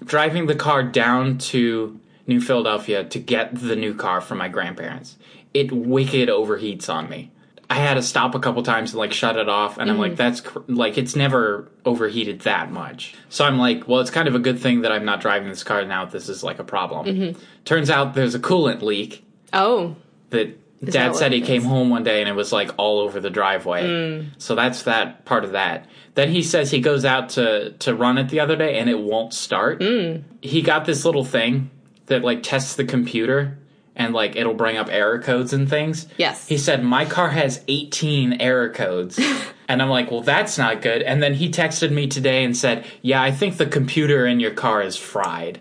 driving 0.04 0.48
the 0.48 0.56
car 0.56 0.84
down 0.84 1.38
to 1.38 2.00
New 2.28 2.42
Philadelphia 2.42 3.04
to 3.04 3.20
get 3.20 3.56
the 3.56 3.76
new 3.76 3.94
car 3.94 4.22
from 4.22 4.38
my 4.38 4.48
grandparents. 4.48 5.18
It 5.54 5.72
wicked 5.72 6.30
overheats 6.30 6.90
on 6.90 7.10
me. 7.10 7.32
I 7.72 7.76
had 7.76 7.96
to 7.96 8.02
stop 8.02 8.34
a 8.34 8.40
couple 8.40 8.64
times 8.64 8.92
and 8.92 9.00
like 9.00 9.14
shut 9.14 9.38
it 9.38 9.48
off, 9.48 9.78
and 9.78 9.92
I'm 9.92 10.00
like, 10.00 10.14
mm-hmm. 10.14 10.18
that's 10.18 10.42
cr- 10.42 10.60
like 10.68 10.98
it's 10.98 11.16
never 11.16 11.70
overheated 11.86 12.42
that 12.42 12.72
much. 12.72 13.14
So 13.30 13.46
I'm 13.46 13.60
like, 13.60 13.88
well, 13.88 14.00
it's 14.00 14.10
kind 14.10 14.28
of 14.28 14.34
a 14.34 14.40
good 14.40 14.60
thing 14.60 14.82
that 14.82 14.92
I'm 14.92 15.06
not 15.06 15.22
driving 15.22 15.50
this 15.50 15.64
car 15.64 15.86
now. 15.86 16.06
This 16.06 16.30
is 16.30 16.44
like 16.44 16.58
a 16.58 16.64
problem. 16.64 17.06
Mm-hmm. 17.06 17.40
Turns 17.66 17.92
out 17.92 18.16
there's 18.16 18.34
a 18.34 18.40
coolant 18.40 18.82
leak 18.82 19.24
Oh, 19.54 19.96
that 20.30 20.58
that 20.82 20.92
dad 20.92 21.16
said 21.16 21.32
he 21.32 21.40
it 21.40 21.46
came 21.46 21.64
home 21.64 21.90
one 21.90 22.04
day 22.04 22.22
and 22.22 22.30
it 22.30 22.36
was 22.36 22.52
like 22.52 22.72
all 22.78 23.00
over 23.00 23.20
the 23.20 23.30
driveway. 23.30 23.84
Mm. 23.84 24.30
So 24.38 24.56
that's 24.56 24.84
that 24.84 25.26
part 25.26 25.44
of 25.44 25.52
that. 25.52 25.88
Then 26.16 26.30
he 26.32 26.42
says 26.42 26.72
he 26.72 26.80
goes 26.80 27.06
out 27.06 27.30
to 27.30 27.72
to 27.80 27.94
run 27.94 28.18
it 28.18 28.30
the 28.30 28.40
other 28.40 28.56
day 28.56 28.80
and 28.80 28.90
it 28.90 29.00
won't 29.00 29.34
start. 29.34 29.80
Mm. 29.80 30.24
He 30.42 30.62
got 30.62 30.86
this 30.86 31.06
little 31.06 31.26
thing 31.26 31.70
that 32.06 32.24
like 32.24 32.44
tests 32.44 32.76
the 32.76 32.86
computer 32.86 33.58
and 33.96 34.14
like 34.14 34.36
it'll 34.36 34.54
bring 34.54 34.78
up 34.78 34.88
error 34.90 35.20
codes 35.20 35.52
and 35.54 35.70
things. 35.70 36.08
Yes. 36.18 36.48
He 36.48 36.58
said 36.58 36.84
my 36.84 37.06
car 37.06 37.30
has 37.30 37.64
18 37.68 38.42
error 38.42 38.70
codes. 38.70 39.20
and 39.68 39.82
I'm 39.82 39.90
like, 39.90 40.10
"Well, 40.10 40.22
that's 40.22 40.58
not 40.58 40.82
good." 40.82 41.04
And 41.04 41.22
then 41.22 41.36
he 41.36 41.50
texted 41.50 41.92
me 41.92 42.08
today 42.08 42.44
and 42.44 42.58
said, 42.58 42.86
"Yeah, 43.02 43.22
I 43.22 43.32
think 43.32 43.58
the 43.58 43.66
computer 43.68 44.26
in 44.26 44.40
your 44.40 44.52
car 44.52 44.82
is 44.82 44.96
fried." 44.98 45.60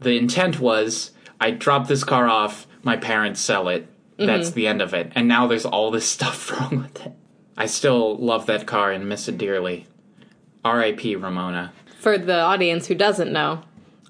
The 0.00 0.16
intent 0.16 0.60
was 0.60 1.10
I 1.40 1.50
drop 1.50 1.88
this 1.88 2.04
car 2.04 2.28
off, 2.28 2.66
my 2.82 2.96
parents 2.96 3.40
sell 3.40 3.68
it. 3.68 3.86
That's 4.26 4.50
the 4.50 4.66
end 4.66 4.82
of 4.82 4.94
it. 4.94 5.12
And 5.14 5.28
now 5.28 5.46
there's 5.46 5.64
all 5.64 5.90
this 5.90 6.08
stuff 6.16 6.50
wrong 6.50 6.78
with 6.82 7.06
it. 7.06 7.12
I 7.56 7.66
still 7.66 8.16
love 8.16 8.46
that 8.46 8.66
car 8.66 8.92
and 8.92 9.08
miss 9.08 9.28
it 9.28 9.38
dearly. 9.38 9.86
R.I.P. 10.64 11.16
Ramona. 11.16 11.72
for 11.98 12.18
the 12.18 12.38
audience 12.38 12.86
who 12.86 12.94
doesn't 12.94 13.32
know, 13.32 13.62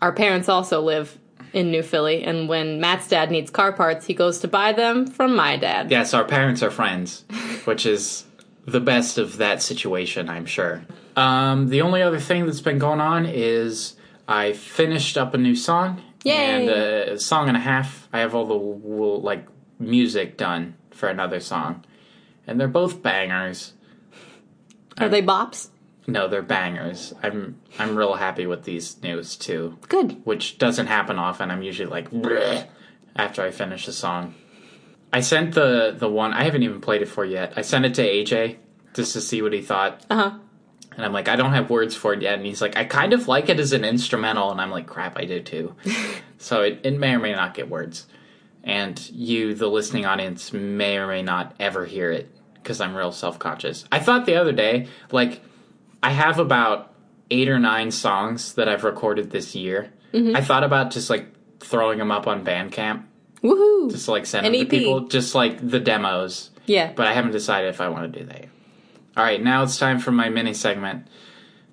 our 0.03 0.13
parents 0.13 0.49
also 0.49 0.81
live 0.81 1.19
in 1.53 1.71
New 1.71 1.83
Philly, 1.83 2.23
and 2.25 2.49
when 2.49 2.81
Matt's 2.81 3.09
dad 3.09 3.31
needs 3.31 3.51
car 3.51 3.73
parts, 3.73 4.05
he 4.07 4.13
goes 4.13 4.39
to 4.41 4.49
buy 4.49 4.73
them 4.73 5.07
from 5.07 5.35
my 5.35 5.57
dad. 5.57 5.91
Yes, 5.91 6.13
our 6.13 6.25
parents 6.25 6.63
are 6.63 6.71
friends, 6.71 7.25
which 7.65 7.87
is 7.87 8.25
the 8.67 8.81
best 8.81 9.17
of 9.17 9.39
that 9.39 9.63
situation, 9.63 10.29
I'm 10.29 10.45
sure. 10.45 10.83
Um, 11.17 11.69
the 11.69 11.81
only 11.81 12.03
other 12.03 12.21
thing 12.21 12.45
that's 12.45 12.61
been 12.61 12.79
going 12.79 13.01
on 13.01 13.25
is 13.25 13.97
I 14.29 14.53
finished 14.53 15.17
up 15.17 15.33
a 15.33 15.39
new 15.39 15.55
song. 15.55 16.03
Yay. 16.25 16.67
And 16.67 16.69
a 16.69 17.19
song 17.19 17.49
and 17.49 17.57
a 17.57 17.61
half. 17.61 18.09
I 18.13 18.19
have 18.19 18.35
all 18.35 18.45
the 18.47 18.55
like 18.55 19.47
music 19.79 20.37
done 20.37 20.75
for 20.91 21.09
another 21.09 21.41
song, 21.41 21.85
and 22.47 22.59
they're 22.61 22.69
both 22.69 23.03
bangers. 23.03 23.75
Are 24.99 25.09
they 25.09 25.23
bops? 25.23 25.69
No, 26.07 26.27
they're 26.27 26.43
bangers. 26.43 27.13
I'm 27.23 27.61
I'm 27.79 27.95
real 27.97 28.15
happy 28.15 28.47
with 28.47 28.65
these 28.65 29.01
news 29.03 29.37
too, 29.37 29.79
Good. 29.89 30.25
which 30.25 30.59
doesn't 30.59 30.87
happen 30.87 31.19
often. 31.19 31.51
I'm 31.51 31.63
usually 31.63 31.89
like 31.91 32.09
after 33.17 33.43
I 33.43 33.51
finish 33.51 33.87
a 33.89 33.93
song. 33.93 34.35
I 35.13 35.21
sent 35.21 35.55
the 35.55 35.95
the 35.97 36.09
one 36.09 36.33
I 36.33 36.45
haven't 36.45 36.63
even 36.63 36.81
played 36.81 37.03
it 37.03 37.09
for 37.09 37.25
yet. 37.25 37.53
I 37.57 37.63
sent 37.63 37.85
it 37.85 37.95
to 37.95 38.03
AJ 38.03 38.57
just 38.95 39.13
to 39.13 39.21
see 39.21 39.43
what 39.43 39.53
he 39.53 39.61
thought, 39.63 40.05
Uh 40.11 40.17
huh. 40.17 40.39
and 40.97 41.05
I'm 41.05 41.13
like, 41.13 41.29
I 41.29 41.37
don't 41.37 41.53
have 41.53 41.71
words 41.71 41.95
for 41.95 42.13
it 42.15 42.23
yet. 42.23 42.35
And 42.39 42.47
he's 42.47 42.61
like, 42.63 42.77
I 42.77 42.85
kind 42.85 43.13
of 43.13 43.29
like 43.29 43.49
it 43.49 43.61
as 43.61 43.73
an 43.73 43.85
instrumental, 43.85 44.51
and 44.51 44.61
I'm 44.61 44.71
like, 44.71 44.87
crap, 44.87 45.17
I 45.19 45.25
do 45.27 45.41
too. 45.41 45.75
so 46.39 46.63
it, 46.63 46.81
it 46.83 46.99
may 46.99 47.15
or 47.15 47.19
may 47.19 47.33
not 47.33 47.55
get 47.55 47.69
words, 47.71 48.07
and 48.69 49.11
you, 49.11 49.55
the 49.55 49.67
listening 49.67 50.07
audience, 50.07 50.53
may 50.53 50.99
or 50.99 51.07
may 51.07 51.23
not 51.23 51.55
ever 51.59 51.87
hear 51.87 52.13
it 52.13 52.31
because 52.55 52.81
I'm 52.81 52.95
real 52.95 53.13
self 53.13 53.39
conscious. 53.39 53.85
I 53.91 53.99
thought 53.99 54.27
the 54.27 54.37
other 54.37 54.53
day, 54.53 54.89
like, 55.11 55.41
I 56.03 56.11
have 56.11 56.39
about 56.39 56.95
eight 57.31 57.49
or 57.49 57.59
nine 57.59 57.91
songs 57.91 58.55
that 58.55 58.69
I've 58.69 58.85
recorded 58.85 59.31
this 59.31 59.55
year. 59.55 59.93
Mm-hmm. 60.13 60.37
I 60.37 60.43
thought 60.43 60.65
about 60.65 60.91
just 60.91 61.11
like 61.11 61.27
throwing 61.61 61.99
them 61.99 62.11
up 62.11 62.27
on 62.27 62.45
Bandcamp, 62.45 63.05
Woohoo! 63.43 63.91
just 63.91 64.09
like 64.09 64.27
sending 64.27 64.55
An 64.55 64.61
to 64.61 64.67
people, 64.71 65.01
just 65.09 65.35
like 65.35 65.67
the 65.67 65.81
demos 65.81 66.51
yeah. 66.69 66.93
but 66.95 67.07
I 67.07 67.15
haven't 67.15 67.33
decided 67.33 67.69
if 67.69 67.81
I 67.81 67.89
want 67.89 68.13
to 68.13 68.19
do 68.21 68.27
that. 68.27 68.41
yet. 68.41 68.49
All 69.17 69.25
right, 69.25 69.43
now 69.43 69.63
it's 69.63 69.79
time 69.79 69.99
for 69.99 70.13
my 70.13 70.29
mini 70.29 70.55
segment. 70.55 71.09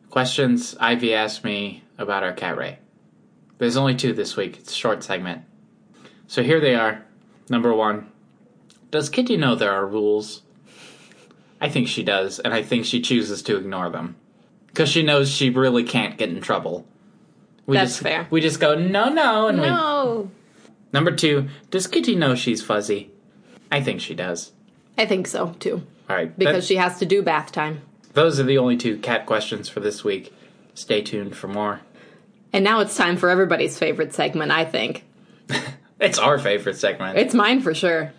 Questions 0.10 0.76
Ivy 0.80 1.14
asked 1.14 1.44
me 1.44 1.84
about 1.98 2.24
our 2.24 2.34
cat 2.34 2.58
Ray. 2.58 2.80
There's 3.58 3.78
only 3.78 3.96
two 3.96 4.14
this 4.14 4.36
week. 4.36 4.58
It's 4.58 4.72
a 4.72 4.76
short 4.76 5.04
segment. 5.04 5.44
So 6.28 6.44
here 6.44 6.60
they 6.60 6.76
are. 6.76 7.04
Number 7.50 7.74
one 7.74 8.10
Does 8.92 9.10
Kitty 9.10 9.38
know 9.38 9.56
there 9.56 9.72
are 9.72 9.86
rules? 9.86 10.42
I 11.62 11.70
think 11.70 11.88
she 11.88 12.04
does, 12.04 12.40
and 12.40 12.54
I 12.54 12.62
think 12.64 12.86
she 12.86 13.02
chooses 13.02 13.42
to 13.44 13.58
ignore 13.58 13.90
them. 13.90 14.16
Because 14.68 14.90
she 14.90 15.04
knows 15.04 15.30
she 15.32 15.50
really 15.50 15.84
can't 15.84 16.18
get 16.18 16.30
in 16.30 16.42
trouble. 16.42 16.86
We 17.66 17.78
That's 17.78 17.92
just, 17.92 18.04
fair. 18.04 18.28
We 18.30 18.42
just 18.42 18.60
go, 18.60 18.76
no, 18.76 19.10
no, 19.10 19.48
and 19.48 19.62
we 19.62 19.68
no. 19.68 20.30
Number 20.94 21.12
two, 21.12 21.48
does 21.72 21.88
Kitty 21.88 22.16
know 22.16 22.36
she's 22.36 22.62
fuzzy? 22.62 23.10
I 23.72 23.82
think 23.82 24.02
she 24.02 24.14
does. 24.14 24.52
I 24.98 25.06
think 25.06 25.28
so 25.28 25.56
too, 25.60 25.82
All 26.10 26.16
right, 26.16 26.38
because 26.38 26.56
that- 26.56 26.68
she 26.68 26.76
has 26.76 27.00
to 27.00 27.06
do 27.06 27.22
bath 27.22 27.52
time. 27.52 27.82
those 28.14 28.40
are 28.40 28.44
the 28.44 28.58
only 28.58 28.78
two 28.78 28.98
cat 28.98 29.26
questions 29.26 29.68
for 29.70 29.80
this 29.80 30.04
week. 30.04 30.34
Stay 30.74 31.02
tuned 31.02 31.36
for 31.36 31.48
more. 31.48 31.82
And 32.54 32.64
now 32.64 32.80
it's 32.82 32.96
time 32.96 33.18
for 33.18 33.30
everybody's 33.30 33.78
favorite 33.78 34.14
segment. 34.14 34.52
I 34.52 34.64
think 34.66 35.04
It's 36.00 36.20
our 36.20 36.38
favorite 36.38 36.78
segment. 36.78 37.18
it's 37.18 37.34
mine 37.34 37.62
for 37.62 37.74
sure. 37.74 38.12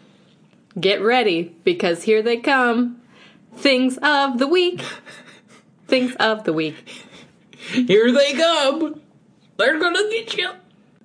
Get 0.79 1.03
ready 1.03 1.55
because 1.65 2.03
here 2.03 2.23
they 2.23 2.37
come. 2.39 3.01
Things 3.57 3.99
of 4.03 4.39
the 4.39 4.47
week. 4.47 4.83
Things 5.87 6.15
of 6.17 6.45
the 6.45 6.53
week. 6.53 6.77
Here 7.73 8.13
they 8.13 8.33
come. 8.35 9.01
They're 9.57 9.79
gonna 9.79 10.03
get 10.11 10.37
you. 10.37 10.51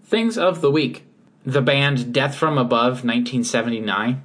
Things 0.04 0.38
of 0.38 0.62
the 0.62 0.72
week. 0.72 1.06
The 1.46 1.62
band 1.62 2.14
Death 2.14 2.36
from 2.36 2.58
Above, 2.58 3.04
1979. 3.04 4.24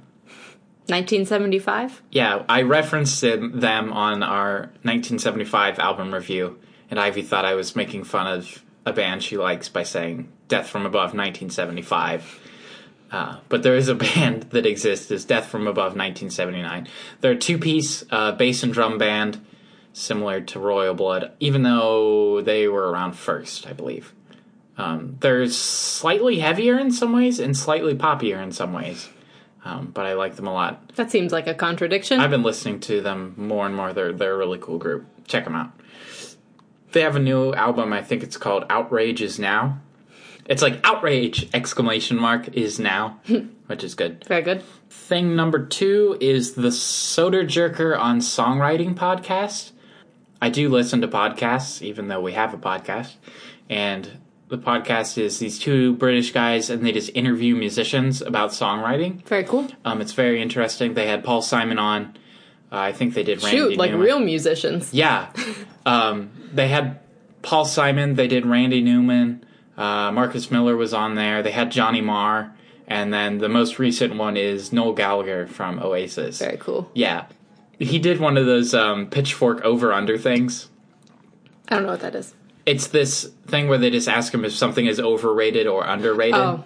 1975. 0.89 2.01
Yeah, 2.11 2.43
I 2.47 2.61
referenced 2.61 3.21
them 3.21 3.91
on 3.93 4.23
our 4.23 4.59
1975 4.83 5.79
album 5.79 6.13
review, 6.13 6.59
and 6.89 6.99
Ivy 6.99 7.21
thought 7.23 7.43
I 7.43 7.55
was 7.55 7.75
making 7.75 8.05
fun 8.05 8.27
of 8.27 8.63
a 8.87 8.93
band 8.93 9.21
she 9.21 9.37
likes 9.37 9.67
by 9.67 9.83
saying 9.83 10.31
Death 10.47 10.69
from 10.69 10.85
Above 10.85 11.13
1975. 11.13 12.39
Uh, 13.11 13.39
but 13.49 13.61
there 13.61 13.75
is 13.75 13.89
a 13.89 13.95
band 14.15 14.43
that 14.51 14.65
exists 14.65 15.11
as 15.11 15.25
Death 15.25 15.47
from 15.47 15.67
Above 15.67 15.95
1979. 15.95 16.87
They're 17.21 17.33
a 17.33 17.37
two 17.37 17.57
piece 17.57 18.05
uh, 18.09 18.31
bass 18.31 18.63
and 18.63 18.71
drum 18.73 18.97
band, 18.97 19.45
similar 19.91 20.39
to 20.41 20.59
Royal 20.59 20.93
Blood, 20.93 21.33
even 21.39 21.63
though 21.63 22.41
they 22.41 22.67
were 22.67 22.89
around 22.89 23.13
first, 23.13 23.67
I 23.67 23.73
believe. 23.73 24.13
Um, 24.77 25.17
they're 25.19 25.47
slightly 25.47 26.39
heavier 26.39 26.79
in 26.79 26.91
some 26.91 27.11
ways 27.11 27.39
and 27.39 27.57
slightly 27.57 27.95
poppier 27.95 28.41
in 28.41 28.51
some 28.51 28.73
ways, 28.73 29.09
um, 29.65 29.89
but 29.91 30.05
I 30.05 30.13
like 30.13 30.35
them 30.35 30.47
a 30.47 30.53
lot. 30.53 30.95
That 30.95 31.09
seems 31.11 31.33
like 31.33 31.47
a 31.47 31.55
contradiction. 31.55 32.19
I've 32.19 32.29
been 32.29 32.43
listening 32.43 32.79
to 32.81 33.01
them 33.01 33.33
more 33.37 33.65
and 33.65 33.75
more. 33.75 33.91
They're 33.91 34.13
they're 34.13 34.35
a 34.35 34.37
really 34.37 34.59
cool 34.59 34.77
group. 34.77 35.07
Check 35.25 35.45
them 35.45 35.55
out. 35.55 35.71
They 36.91 37.01
have 37.01 37.15
a 37.15 37.19
new 37.19 37.53
album. 37.53 37.93
I 37.93 38.01
think 38.01 38.23
it's 38.23 38.37
called 38.37 38.65
"Outrage 38.69 39.21
Is 39.21 39.39
Now." 39.39 39.79
It's 40.45 40.61
like 40.61 40.79
outrage 40.85 41.49
exclamation 41.53 42.17
mark 42.17 42.47
is 42.55 42.79
now, 42.79 43.19
which 43.67 43.83
is 43.83 43.95
good. 43.95 44.23
Very 44.25 44.41
good. 44.41 44.63
Thing 44.89 45.35
number 45.35 45.65
two 45.65 46.17
is 46.21 46.53
the 46.53 46.69
Sodajerker 46.69 47.99
on 47.99 48.19
Songwriting 48.19 48.95
podcast. 48.95 49.71
I 50.41 50.49
do 50.49 50.69
listen 50.69 51.01
to 51.01 51.07
podcasts, 51.07 51.81
even 51.81 52.07
though 52.07 52.21
we 52.21 52.33
have 52.33 52.53
a 52.53 52.57
podcast, 52.57 53.15
and 53.69 54.19
the 54.47 54.57
podcast 54.57 55.17
is 55.17 55.39
these 55.39 55.59
two 55.59 55.95
British 55.95 56.31
guys, 56.31 56.69
and 56.69 56.85
they 56.85 56.93
just 56.93 57.11
interview 57.13 57.55
musicians 57.55 58.21
about 58.21 58.51
songwriting. 58.51 59.21
Very 59.25 59.43
cool. 59.43 59.67
Um, 59.83 59.99
it's 59.99 60.13
very 60.13 60.41
interesting. 60.41 60.93
They 60.93 61.07
had 61.07 61.23
Paul 61.23 61.41
Simon 61.41 61.79
on. 61.79 62.15
Uh, 62.71 62.77
I 62.77 62.91
think 62.91 63.13
they 63.13 63.23
did 63.23 63.41
Randy 63.43 63.57
Shoot, 63.57 63.77
like 63.77 63.91
Newman. 63.91 64.05
real 64.05 64.19
musicians. 64.19 64.93
Yeah. 64.93 65.31
um, 65.85 66.31
they 66.53 66.67
had 66.67 66.99
Paul 67.41 67.65
Simon. 67.65 68.15
They 68.15 68.27
did 68.27 68.45
Randy 68.45 68.81
Newman. 68.81 69.45
Uh, 69.77 70.11
Marcus 70.11 70.51
Miller 70.51 70.75
was 70.75 70.93
on 70.93 71.15
there. 71.15 71.41
They 71.43 71.51
had 71.51 71.71
Johnny 71.71 72.01
Marr. 72.01 72.53
And 72.87 73.13
then 73.13 73.37
the 73.39 73.49
most 73.49 73.79
recent 73.79 74.15
one 74.15 74.37
is 74.37 74.71
Noel 74.73 74.93
Gallagher 74.93 75.45
from 75.47 75.79
Oasis. 75.79 76.39
Very 76.39 76.57
cool. 76.57 76.89
Yeah. 76.93 77.25
He 77.79 77.99
did 77.99 78.19
one 78.19 78.37
of 78.37 78.45
those 78.45 78.73
um, 78.73 79.07
pitchfork 79.09 79.61
over 79.63 79.91
under 79.93 80.17
things. 80.17 80.69
I 81.69 81.75
don't 81.75 81.83
know 81.83 81.91
what 81.91 81.99
that 82.01 82.15
is. 82.15 82.33
It's 82.65 82.87
this 82.87 83.29
thing 83.47 83.67
where 83.67 83.77
they 83.77 83.89
just 83.91 84.07
ask 84.09 84.33
him 84.33 84.43
if 84.45 84.53
something 84.53 84.85
is 84.85 84.99
overrated 84.99 85.67
or 85.67 85.85
underrated. 85.85 86.35
Oh, 86.35 86.63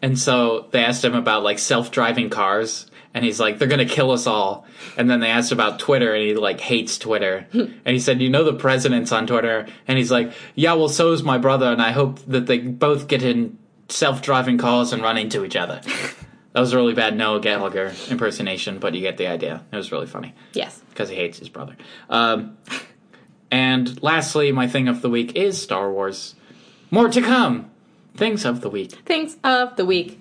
And 0.00 0.18
so 0.18 0.68
they 0.70 0.84
asked 0.84 1.04
him 1.04 1.14
about 1.14 1.42
like 1.42 1.58
self-driving 1.58 2.30
cars, 2.30 2.86
and 3.14 3.24
he's 3.24 3.40
like, 3.40 3.58
"They're 3.58 3.68
gonna 3.68 3.86
kill 3.86 4.10
us 4.10 4.26
all." 4.26 4.66
And 4.96 5.08
then 5.08 5.20
they 5.20 5.30
asked 5.30 5.52
about 5.52 5.78
Twitter, 5.78 6.12
and 6.12 6.22
he 6.22 6.34
like 6.34 6.60
hates 6.60 6.98
Twitter. 6.98 7.46
and 7.52 7.80
he 7.86 7.98
said, 7.98 8.20
"You 8.20 8.28
know 8.28 8.44
the 8.44 8.52
president's 8.52 9.12
on 9.12 9.26
Twitter," 9.26 9.66
and 9.86 9.96
he's 9.96 10.10
like, 10.10 10.32
"Yeah, 10.54 10.74
well, 10.74 10.88
so 10.88 11.12
is 11.12 11.22
my 11.22 11.38
brother, 11.38 11.70
and 11.72 11.80
I 11.80 11.92
hope 11.92 12.18
that 12.26 12.46
they 12.46 12.58
both 12.58 13.08
get 13.08 13.22
in 13.22 13.58
self-driving 13.88 14.58
cars 14.58 14.92
and 14.92 15.02
run 15.02 15.16
into 15.16 15.44
each 15.44 15.56
other." 15.56 15.80
that 16.52 16.60
was 16.60 16.72
a 16.72 16.76
really 16.76 16.94
bad 16.94 17.16
Noel 17.16 17.38
Gallagher 17.38 17.92
impersonation, 18.10 18.78
but 18.78 18.94
you 18.94 19.00
get 19.00 19.16
the 19.16 19.28
idea. 19.28 19.62
It 19.72 19.76
was 19.76 19.92
really 19.92 20.06
funny 20.06 20.34
yes. 20.52 20.82
because 20.90 21.08
he 21.08 21.16
hates 21.16 21.38
his 21.38 21.48
brother. 21.48 21.76
Um, 22.10 22.58
and 23.50 24.02
lastly, 24.02 24.50
my 24.50 24.66
thing 24.66 24.88
of 24.88 25.02
the 25.02 25.08
week 25.08 25.36
is 25.36 25.62
Star 25.62 25.90
Wars. 25.90 26.34
More 26.90 27.08
to 27.08 27.20
come. 27.20 27.70
Things 28.16 28.44
of 28.44 28.60
the 28.60 28.68
week. 28.68 28.92
Things 29.04 29.36
of 29.42 29.76
the 29.76 29.84
week. 29.84 30.20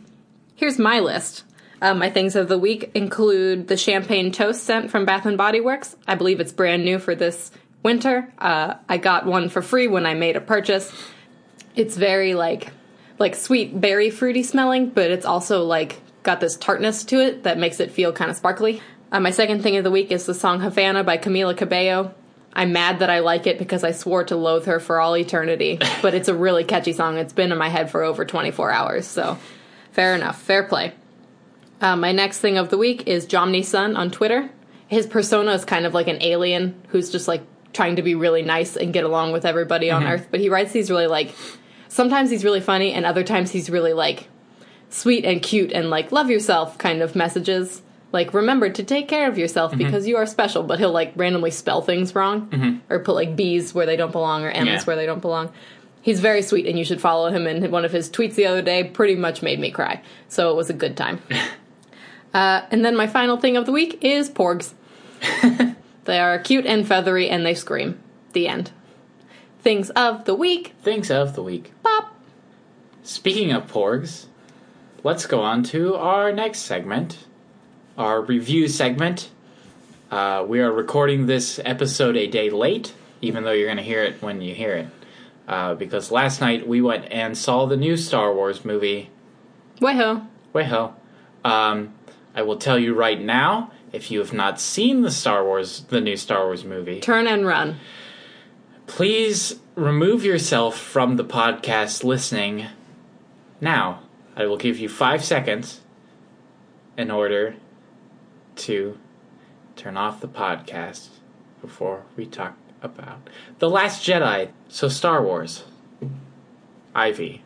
Here's 0.56 0.80
my 0.80 1.00
list. 1.00 1.44
Uh, 1.84 1.94
my 1.94 2.10
things 2.10 2.38
of 2.38 2.48
the 2.48 2.58
week 2.58 2.92
include 2.96 3.68
the 3.68 3.76
champagne 3.76 4.32
toast 4.32 4.64
scent 4.64 4.90
from 4.90 5.04
Bath 5.04 5.26
and 5.26 5.38
Body 5.38 5.60
Works. 5.60 5.98
I 6.08 6.16
believe 6.16 6.40
it's 6.40 6.54
brand 6.54 6.86
new 6.86 6.98
for 6.98 7.14
this 7.14 7.52
winter. 7.84 8.32
Uh, 8.40 8.76
I 8.88 8.96
got 8.96 9.26
one 9.26 9.50
for 9.50 9.62
free 9.62 9.90
when 9.90 10.06
I 10.06 10.14
made 10.14 10.38
a 10.38 10.42
purchase. 10.42 10.90
It's 11.76 11.98
very 11.98 12.36
like 12.36 12.72
like 13.20 13.36
sweet 13.36 13.80
berry 13.80 14.12
fruity 14.12 14.44
smelling, 14.44 14.92
but 14.92 15.12
it's 15.12 15.26
also 15.26 15.66
like 15.66 16.00
got 16.24 16.40
this 16.40 16.56
tartness 16.56 17.04
to 17.04 17.20
it 17.20 17.44
that 17.44 17.58
makes 17.58 17.82
it 17.82 17.92
feel 17.92 18.14
kind 18.14 18.32
of 18.32 18.38
sparkly. 18.38 18.82
Uh, 19.12 19.20
my 19.20 19.32
second 19.32 19.62
thing 19.62 19.76
of 19.76 19.84
the 19.84 19.92
week 19.92 20.10
is 20.10 20.26
the 20.26 20.34
song 20.34 20.62
Havana 20.62 21.04
by 21.04 21.18
Camila 21.18 21.56
Cabello. 21.56 22.16
I'm 22.54 22.72
mad 22.72 23.00
that 23.00 23.10
I 23.10 23.20
like 23.20 23.46
it 23.46 23.60
because 23.60 23.84
I 23.84 23.92
swore 23.92 24.24
to 24.26 24.38
loathe 24.38 24.68
her 24.68 24.80
for 24.80 25.02
all 25.02 25.18
eternity, 25.18 25.80
but 26.02 26.14
it's 26.14 26.30
a 26.30 26.34
really 26.34 26.64
catchy 26.64 26.94
song. 26.94 27.18
It's 27.18 27.34
been 27.34 27.52
in 27.52 27.58
my 27.58 27.68
head 27.68 27.92
for 27.92 28.04
over 28.04 28.24
24 28.24 28.72
hours, 28.72 29.06
so 29.06 29.38
fair 29.92 30.16
enough, 30.16 30.42
fair 30.42 30.64
play. 30.64 30.94
Uh, 31.84 31.98
my 31.98 32.14
next 32.14 32.40
thing 32.40 32.58
of 32.58 32.70
the 32.70 32.78
week 32.78 33.08
is 33.08 33.28
Jomny 33.28 33.64
Sun 33.64 33.98
on 33.98 34.10
Twitter. 34.10 34.50
His 34.88 35.06
persona 35.06 35.52
is 35.52 35.66
kind 35.66 35.86
of 35.86 35.94
like 35.94 36.08
an 36.08 36.24
alien 36.24 36.82
who's 36.88 37.12
just 37.12 37.28
like 37.28 37.42
trying 37.74 37.98
to 37.98 38.02
be 38.02 38.16
really 38.16 38.42
nice 38.42 38.78
and 38.78 38.94
get 38.94 39.04
along 39.04 39.34
with 39.34 39.46
everybody 39.46 39.92
on 39.92 40.04
mm-hmm. 40.04 40.14
Earth, 40.14 40.28
but 40.32 40.40
he 40.40 40.48
writes 40.48 40.72
these 40.72 40.90
really 40.90 41.08
like 41.08 41.36
sometimes 41.90 42.30
he's 42.30 42.46
really 42.46 42.62
funny 42.62 42.94
and 42.94 43.06
other 43.06 43.24
times 43.24 43.52
he's 43.52 43.70
really 43.70 43.92
like 43.92 44.30
sweet 44.90 45.26
and 45.26 45.42
cute 45.42 45.74
and 45.74 45.90
like 45.90 46.14
love 46.14 46.30
yourself 46.30 46.78
kind 46.78 47.02
of 47.02 47.18
messages. 47.18 47.82
Like 48.14 48.34
remember 48.34 48.70
to 48.70 48.84
take 48.84 49.10
care 49.10 49.28
of 49.28 49.38
yourself 49.38 49.72
mm-hmm. 49.72 49.80
because 49.80 50.08
you 50.08 50.16
are 50.16 50.26
special, 50.26 50.64
but 50.64 50.80
he'll 50.80 50.94
like 50.94 51.12
randomly 51.18 51.52
spell 51.52 51.82
things 51.82 52.16
wrong 52.16 52.48
mm-hmm. 52.48 52.78
or 52.90 53.00
put 53.00 53.16
like 53.16 53.36
B's 53.36 53.74
where 53.74 53.86
they 53.86 53.98
don't 53.98 54.14
belong 54.14 54.46
or 54.46 54.52
M's 54.52 54.68
Yeah. 54.68 54.84
where 54.84 54.96
they 54.96 55.06
don't 55.06 55.22
belong. 55.22 55.52
He's 56.02 56.22
very 56.22 56.44
sweet 56.44 56.66
and 56.66 56.80
you 56.80 56.86
should 56.86 57.02
follow 57.02 57.30
him 57.30 57.46
and 57.46 57.70
one 57.74 57.84
of 57.84 57.92
his 57.92 58.10
tweets 58.10 58.36
the 58.36 58.46
other 58.46 58.62
day 58.62 58.86
pretty 58.86 59.16
much 59.16 59.42
made 59.42 59.60
me 59.60 59.70
cry. 59.70 60.02
So 60.30 60.50
it 60.50 60.56
was 60.56 60.70
a 60.70 60.74
good 60.74 60.96
time. 60.96 61.22
uh, 62.34 62.62
and 62.72 62.84
then 62.84 62.96
my 62.96 63.08
final 63.08 63.38
thing 63.38 63.58
of 63.58 63.66
the 63.66 63.72
week 63.72 64.04
is 64.04 64.30
porgs. 64.30 64.74
they 66.06 66.20
are 66.20 66.40
cute 66.40 66.66
and 66.66 66.88
feathery 66.88 67.30
and 67.30 67.46
they 67.46 67.54
scream. 67.54 68.00
The 68.34 68.48
end. 68.48 68.72
Things 69.62 69.90
of 69.92 70.26
the 70.26 70.36
week. 70.36 70.74
Things 70.82 71.12
of 71.12 71.36
the 71.36 71.44
week. 71.44 71.72
Pop. 71.84 72.16
Speaking 73.04 73.52
of 73.52 73.72
porgs, 73.72 74.26
let's 75.04 75.26
go 75.26 75.42
on 75.42 75.64
to 75.64 75.96
our 75.96 76.32
next 76.32 76.60
segment, 76.60 77.26
our 77.98 78.22
review 78.22 78.68
segment. 78.68 79.30
Uh, 80.10 80.46
we 80.48 80.60
are 80.60 80.72
recording 80.72 81.26
this 81.26 81.60
episode 81.64 82.16
a 82.16 82.28
day 82.28 82.50
late, 82.50 82.94
even 83.22 83.44
though 83.44 83.52
you're 83.52 83.68
going 83.68 83.78
to 83.78 83.84
hear 83.84 84.04
it 84.04 84.22
when 84.22 84.42
you 84.42 84.54
hear 84.54 84.74
it. 84.74 84.88
Uh, 85.48 85.76
because 85.76 86.12
last 86.12 86.40
night 86.40 86.68
we 86.68 86.82
went 86.82 87.06
and 87.12 87.38
saw 87.38 87.66
the 87.66 87.76
new 87.78 87.98
Star 87.98 88.34
Wars 88.34 88.64
movie, 88.64 89.10
Way-ho. 89.82 90.22
Way-ho. 90.54 90.96
Um, 91.44 91.94
I 92.36 92.42
will 92.42 92.58
tell 92.58 92.80
you 92.80 92.94
right 92.94 93.20
now, 93.22 93.72
if 93.92 94.10
you 94.10 94.20
have 94.20 94.34
not 94.34 94.60
seen 94.60 95.02
the 95.02 95.12
Star 95.12 95.44
Wars, 95.44 95.82
the 95.90 96.02
new 96.02 96.18
Star 96.18 96.46
Wars 96.46 96.64
movie, 96.66 97.00
Turn 97.00 97.28
and 97.28 97.46
run. 97.46 97.78
please 98.88 99.60
remove 99.76 100.24
yourself 100.26 100.78
from 100.78 101.16
the 101.18 101.24
podcast 101.24 102.04
listening 102.04 102.68
now. 103.62 104.02
I 104.36 104.46
will 104.46 104.58
give 104.58 104.80
you 104.80 104.90
five 104.90 105.24
seconds 105.24 105.82
in 106.98 107.12
order 107.12 107.56
to 108.56 108.98
turn 109.76 109.96
off 109.98 110.22
the 110.22 110.28
podcast 110.28 111.10
before 111.62 112.04
we 112.16 112.26
talk 112.26 112.56
about 112.82 113.30
The 113.60 113.70
Last 113.70 114.04
Jedi. 114.08 114.50
So, 114.70 114.88
Star 114.90 115.24
Wars. 115.24 115.64
Ivy, 116.96 117.42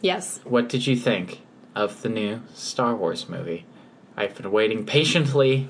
Yes. 0.00 0.40
what 0.44 0.68
did 0.68 0.86
you 0.86 0.96
think 0.96 1.40
of 1.74 2.00
the 2.02 2.08
new 2.08 2.40
Star 2.54 2.94
Wars 2.94 3.28
movie? 3.28 3.66
I've 4.16 4.34
been 4.34 4.50
waiting 4.50 4.86
patiently 4.86 5.68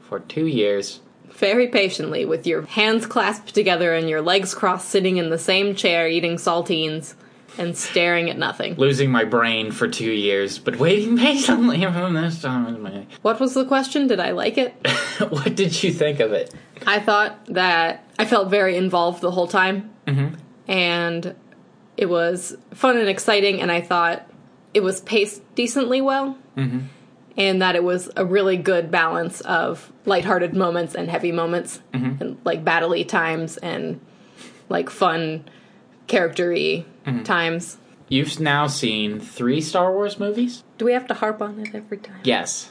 for 0.00 0.20
two 0.20 0.46
years. 0.46 1.00
Very 1.30 1.68
patiently, 1.68 2.24
with 2.24 2.46
your 2.46 2.62
hands 2.62 3.06
clasped 3.06 3.54
together 3.54 3.94
and 3.94 4.08
your 4.08 4.22
legs 4.22 4.54
crossed, 4.54 4.88
sitting 4.88 5.16
in 5.16 5.30
the 5.30 5.38
same 5.38 5.74
chair, 5.74 6.08
eating 6.08 6.36
saltines 6.36 7.14
and 7.58 7.76
staring 7.76 8.28
at 8.30 8.38
nothing. 8.38 8.74
losing 8.74 9.10
my 9.10 9.24
brain 9.24 9.70
for 9.70 9.88
two 9.88 10.10
years, 10.10 10.58
but 10.58 10.76
waiting 10.76 11.16
patiently 11.18 11.82
from 11.82 12.14
this 12.14 12.42
time. 12.42 13.06
What 13.22 13.40
was 13.40 13.54
the 13.54 13.64
question? 13.64 14.06
Did 14.06 14.20
I 14.20 14.32
like 14.32 14.58
it? 14.58 14.72
what 15.28 15.54
did 15.54 15.82
you 15.82 15.92
think 15.92 16.20
of 16.20 16.32
it? 16.32 16.54
I 16.86 17.00
thought 17.00 17.46
that 17.46 18.04
I 18.18 18.24
felt 18.24 18.50
very 18.50 18.76
involved 18.76 19.20
the 19.20 19.30
whole 19.30 19.48
time. 19.48 19.90
Mm-hmm. 20.06 20.34
And 20.68 21.34
it 21.96 22.06
was 22.06 22.56
fun 22.74 22.98
and 22.98 23.08
exciting, 23.08 23.60
and 23.60 23.72
I 23.72 23.80
thought 23.80 24.28
it 24.74 24.82
was 24.82 25.00
paced 25.00 25.42
decently 25.54 26.00
well. 26.00 26.36
Mm-hmm. 26.56 26.80
And 27.36 27.60
that 27.60 27.76
it 27.76 27.84
was 27.84 28.08
a 28.16 28.24
really 28.24 28.56
good 28.56 28.90
balance 28.90 29.40
of 29.42 29.92
lighthearted 30.06 30.54
moments 30.56 30.94
and 30.94 31.10
heavy 31.10 31.32
moments, 31.32 31.80
Mm-hmm. 31.92 32.22
and 32.22 32.38
like 32.44 32.64
battle-y 32.64 33.02
times 33.02 33.56
and 33.58 34.00
like 34.68 34.88
fun, 34.90 35.44
character-y 36.06 36.84
Mm-hmm. 37.06 37.22
times. 37.22 37.78
You've 38.08 38.40
now 38.40 38.66
seen 38.68 39.20
three 39.20 39.60
Star 39.60 39.92
Wars 39.92 40.18
movies? 40.18 40.64
Do 40.78 40.84
we 40.84 40.92
have 40.92 41.06
to 41.08 41.14
harp 41.14 41.40
on 41.42 41.58
it 41.60 41.74
every 41.74 41.98
time? 41.98 42.20
Yes. 42.24 42.68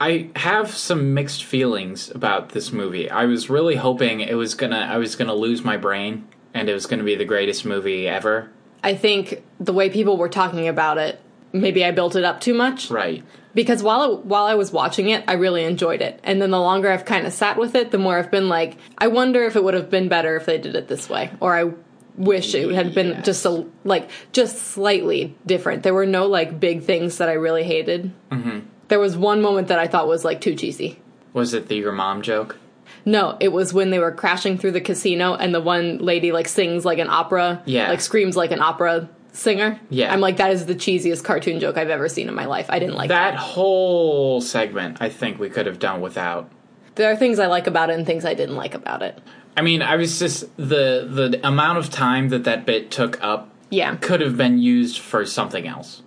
I 0.00 0.30
have 0.36 0.70
some 0.76 1.12
mixed 1.14 1.42
feelings 1.44 2.08
about 2.10 2.50
this 2.50 2.72
movie. 2.72 3.10
I 3.10 3.24
was 3.24 3.50
really 3.50 3.74
hoping 3.76 4.20
it 4.20 4.34
was 4.34 4.54
gonna 4.54 4.78
I 4.90 4.96
was 4.98 5.16
gonna 5.16 5.34
lose 5.34 5.64
my 5.64 5.76
brain 5.76 6.28
and 6.54 6.68
it 6.68 6.72
was 6.74 6.86
gonna 6.86 7.02
be 7.04 7.16
the 7.16 7.24
greatest 7.24 7.64
movie 7.64 8.06
ever. 8.08 8.50
I 8.84 8.94
think 8.94 9.42
the 9.58 9.72
way 9.72 9.90
people 9.90 10.16
were 10.16 10.28
talking 10.28 10.68
about 10.68 10.98
it, 10.98 11.20
maybe 11.52 11.84
I 11.84 11.90
built 11.90 12.14
it 12.14 12.22
up 12.24 12.40
too 12.40 12.54
much. 12.54 12.90
Right. 12.92 13.24
Because 13.58 13.82
while 13.82 14.18
while 14.22 14.44
I 14.44 14.54
was 14.54 14.70
watching 14.70 15.08
it, 15.08 15.24
I 15.26 15.32
really 15.32 15.64
enjoyed 15.64 16.00
it. 16.00 16.20
And 16.22 16.40
then 16.40 16.52
the 16.52 16.60
longer 16.60 16.92
I've 16.92 17.04
kind 17.04 17.26
of 17.26 17.32
sat 17.32 17.58
with 17.58 17.74
it, 17.74 17.90
the 17.90 17.98
more 17.98 18.16
I've 18.16 18.30
been 18.30 18.48
like, 18.48 18.76
I 18.98 19.08
wonder 19.08 19.42
if 19.42 19.56
it 19.56 19.64
would 19.64 19.74
have 19.74 19.90
been 19.90 20.08
better 20.08 20.36
if 20.36 20.46
they 20.46 20.58
did 20.58 20.76
it 20.76 20.86
this 20.86 21.10
way, 21.10 21.32
or 21.40 21.56
I 21.58 21.72
wish 22.16 22.54
it 22.54 22.70
had 22.72 22.94
been 22.94 23.08
Yes. 23.08 23.24
just 23.26 23.44
a 23.44 23.66
like 23.82 24.08
just 24.30 24.58
slightly 24.58 25.34
different. 25.44 25.82
There 25.82 25.92
were 25.94 26.06
no 26.06 26.26
like 26.26 26.60
big 26.60 26.84
things 26.84 27.18
that 27.18 27.28
I 27.28 27.32
really 27.32 27.64
hated. 27.64 28.12
Mm-hmm. 28.30 28.60
There 28.86 29.00
was 29.00 29.16
one 29.16 29.42
moment 29.42 29.66
that 29.68 29.80
I 29.80 29.88
thought 29.88 30.06
was 30.06 30.24
like 30.24 30.40
too 30.40 30.54
cheesy. 30.54 31.00
Was 31.32 31.52
it 31.52 31.66
the 31.66 31.74
your 31.74 31.90
mom 31.92 32.22
joke? 32.22 32.56
No, 33.04 33.36
it 33.40 33.48
was 33.52 33.74
when 33.74 33.90
they 33.90 33.98
were 33.98 34.12
crashing 34.12 34.56
through 34.58 34.72
the 34.72 34.80
casino 34.80 35.34
and 35.34 35.52
the 35.54 35.60
one 35.60 35.98
lady 35.98 36.30
like 36.30 36.46
sings 36.46 36.84
like 36.84 36.98
an 36.98 37.08
opera, 37.08 37.60
Yeah. 37.66 37.88
like 37.88 38.00
screams 38.00 38.36
like 38.36 38.52
an 38.52 38.60
opera 38.60 39.08
singer. 39.32 39.78
Yeah. 39.90 40.12
I'm 40.12 40.20
like 40.20 40.38
that 40.38 40.50
is 40.52 40.66
the 40.66 40.74
cheesiest 40.74 41.24
cartoon 41.24 41.60
joke 41.60 41.76
I've 41.76 41.90
ever 41.90 42.08
seen 42.08 42.28
in 42.28 42.34
my 42.34 42.46
life. 42.46 42.66
I 42.68 42.78
didn't 42.78 42.96
like 42.96 43.08
That 43.08 43.36
whole 43.36 44.40
segment 44.40 44.98
I 45.00 45.08
think 45.08 45.38
we 45.38 45.48
could 45.50 45.66
have 45.66 45.78
done 45.78 46.00
without. 46.00 46.50
there 46.96 47.10
are 47.12 47.16
things 47.16 47.38
I 47.38 47.46
like 47.46 47.66
about 47.66 47.90
it 47.90 47.96
and 47.96 48.04
things 48.06 48.24
I 48.24 48.34
didn't 48.34 48.56
like 48.56 48.74
about 48.74 49.02
it. 49.02 49.18
I 49.56 49.62
mean, 49.62 49.82
I 49.82 49.96
was 49.96 50.18
just 50.18 50.44
the 50.56 51.06
the 51.10 51.40
amount 51.46 51.78
of 51.78 51.90
time 51.90 52.28
that 52.30 52.44
that 52.44 52.64
bit 52.66 52.90
took 52.90 53.22
up 53.22 53.50
Yeah. 53.70 53.94
could 53.96 54.20
have 54.20 54.36
been 54.36 54.58
used 54.58 54.98
for 54.98 55.24
something 55.26 55.66
else. 55.66 56.02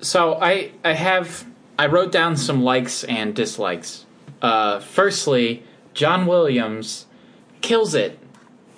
So 0.00 0.34
I 0.40 0.72
I 0.84 0.92
have 0.92 1.46
I 1.78 1.86
wrote 1.86 2.10
down 2.12 2.36
some 2.36 2.62
likes 2.62 3.04
and 3.04 3.34
dislikes. 3.34 4.06
Uh, 4.42 4.80
firstly, 4.80 5.62
John 5.94 6.26
Williams 6.26 7.06
kills 7.60 7.94
it 7.94 8.18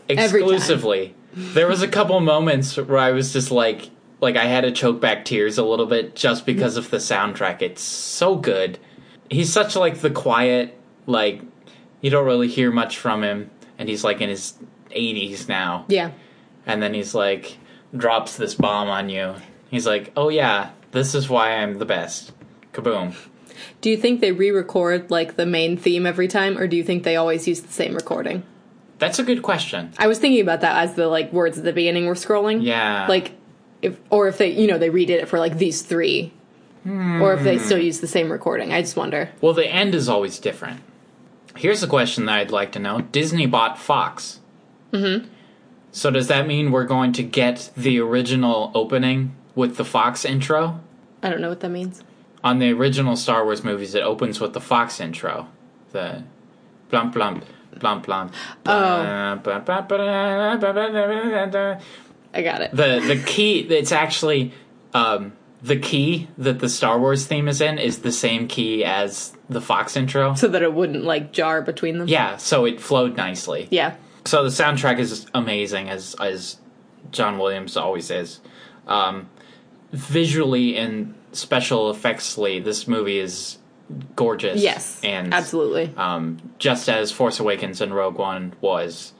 exclusively. 0.08 1.14
There 1.34 1.66
was 1.68 1.82
a 1.82 1.88
couple 1.88 2.18
moments 2.20 2.76
where 2.76 2.98
I 2.98 3.12
was 3.12 3.32
just 3.32 3.50
like 3.50 3.90
like 4.20 4.36
I 4.36 4.46
had 4.46 4.62
to 4.62 4.72
choke 4.72 5.00
back 5.00 5.24
tears 5.24 5.58
a 5.58 5.64
little 5.64 5.86
bit 5.86 6.16
just 6.16 6.44
because 6.46 6.76
of 6.76 6.90
the 6.90 6.96
soundtrack. 6.96 7.62
It's 7.62 7.82
so 7.82 8.34
good. 8.36 8.78
He's 9.30 9.52
such 9.52 9.76
like 9.76 9.98
the 10.00 10.10
quiet 10.10 10.76
like 11.06 11.42
you 12.00 12.10
don't 12.10 12.26
really 12.26 12.48
hear 12.48 12.70
much 12.72 12.98
from 12.98 13.22
him 13.22 13.50
and 13.78 13.88
he's 13.88 14.02
like 14.04 14.20
in 14.20 14.28
his 14.28 14.54
80s 14.90 15.48
now 15.48 15.84
Yeah. 15.88 16.10
and 16.66 16.82
then 16.82 16.94
he's 16.94 17.14
like 17.14 17.58
drops 17.96 18.36
this 18.36 18.54
bomb 18.54 18.88
on 18.88 19.08
you. 19.08 19.34
He's 19.70 19.86
like, 19.86 20.12
"Oh 20.16 20.30
yeah, 20.30 20.70
this 20.92 21.14
is 21.14 21.28
why 21.28 21.52
I'm 21.56 21.78
the 21.78 21.84
best." 21.84 22.32
Kaboom. 22.72 23.14
Do 23.80 23.90
you 23.90 23.96
think 23.96 24.20
they 24.20 24.32
re-record 24.32 25.10
like 25.10 25.36
the 25.36 25.46
main 25.46 25.76
theme 25.76 26.06
every 26.06 26.28
time, 26.28 26.56
or 26.58 26.66
do 26.66 26.76
you 26.76 26.84
think 26.84 27.02
they 27.02 27.16
always 27.16 27.46
use 27.48 27.60
the 27.60 27.72
same 27.72 27.94
recording? 27.94 28.42
That's 28.98 29.18
a 29.18 29.22
good 29.22 29.42
question. 29.42 29.92
I 29.98 30.06
was 30.06 30.18
thinking 30.18 30.40
about 30.40 30.60
that 30.62 30.76
as 30.82 30.94
the 30.94 31.06
like 31.08 31.32
words 31.32 31.56
at 31.58 31.64
the 31.64 31.72
beginning 31.72 32.06
were 32.06 32.14
scrolling. 32.14 32.62
Yeah. 32.62 33.06
Like, 33.08 33.32
if 33.80 33.98
or 34.10 34.26
if 34.28 34.38
they 34.38 34.50
you 34.50 34.66
know 34.66 34.78
they 34.78 34.90
redid 34.90 35.10
it 35.10 35.28
for 35.28 35.38
like 35.38 35.56
these 35.58 35.82
three, 35.82 36.32
or 36.84 37.34
if 37.34 37.42
they 37.44 37.58
still 37.58 37.78
use 37.78 38.00
the 38.00 38.06
same 38.08 38.30
recording. 38.32 38.72
I 38.72 38.80
just 38.80 38.96
wonder. 38.96 39.30
well, 39.40 39.52
the 39.54 39.66
end 39.66 39.94
is 39.94 40.08
always 40.08 40.38
different. 40.38 40.80
Here's 41.56 41.82
a 41.82 41.86
question 41.88 42.26
that 42.26 42.38
I'd 42.38 42.50
like 42.50 42.72
to 42.72 42.78
know. 42.78 43.00
Disney 43.00 43.46
bought 43.46 43.78
Fox. 43.78 44.40
Mhm. 44.92 45.26
So 45.92 46.10
does 46.10 46.28
that 46.28 46.46
mean 46.46 46.70
we're 46.70 46.84
going 46.84 47.12
to 47.14 47.22
get 47.22 47.70
the 47.76 47.98
original 48.00 48.70
opening 48.74 49.34
with 49.54 49.76
the 49.76 49.84
Fox 49.84 50.24
intro? 50.24 50.80
I 51.22 51.30
don't 51.30 51.40
know 51.40 51.48
what 51.48 51.60
that 51.60 51.70
means. 51.70 52.02
On 52.44 52.58
the 52.60 52.70
original 52.72 53.16
Star 53.16 53.44
Wars 53.44 53.64
movies, 53.64 53.94
it 53.94 54.02
opens 54.02 54.40
with 54.40 54.52
the 54.52 54.60
Fox 54.60 55.00
intro. 55.00 55.48
The 55.92 56.22
blump 56.92 57.12
blump 57.12 57.42
blump 57.80 58.04
blump. 58.04 58.32
Oh. 58.66 59.40
I 62.34 62.42
got 62.42 62.60
it. 62.60 62.70
the 62.72 63.00
the 63.06 63.22
key 63.24 63.60
it's 63.60 63.92
actually 63.92 64.52
um 64.94 65.32
the 65.62 65.76
key 65.76 66.28
that 66.38 66.60
the 66.60 66.68
Star 66.68 66.98
Wars 66.98 67.26
theme 67.26 67.48
is 67.48 67.60
in 67.60 67.78
is 67.78 68.00
the 68.00 68.12
same 68.12 68.46
key 68.46 68.84
as 68.84 69.32
the 69.50 69.60
Fox 69.60 69.96
intro. 69.96 70.34
so 70.34 70.46
that 70.48 70.62
it 70.62 70.72
wouldn't 70.72 71.04
like 71.04 71.32
jar 71.32 71.62
between 71.62 71.98
them. 71.98 72.06
Yeah, 72.08 72.36
so 72.36 72.64
it 72.64 72.80
flowed 72.80 73.16
nicely. 73.16 73.66
Yeah. 73.70 73.96
So 74.24 74.42
the 74.44 74.50
soundtrack 74.50 74.98
is 74.98 75.26
amazing 75.34 75.88
as 75.88 76.14
as 76.20 76.58
John 77.10 77.38
Williams 77.38 77.76
always 77.76 78.10
is. 78.10 78.40
Um 78.86 79.28
visually 79.92 80.76
and 80.76 81.14
special 81.32 81.92
effectsly 81.92 82.62
this 82.62 82.86
movie 82.86 83.18
is 83.18 83.57
gorgeous. 84.16 84.60
Yes. 84.60 85.00
And 85.02 85.32
absolutely. 85.34 85.92
um 85.96 86.38
just 86.58 86.88
as 86.88 87.10
Force 87.12 87.40
Awakens 87.40 87.80
and 87.80 87.94
Rogue 87.94 88.18
One 88.18 88.54
was. 88.60 89.12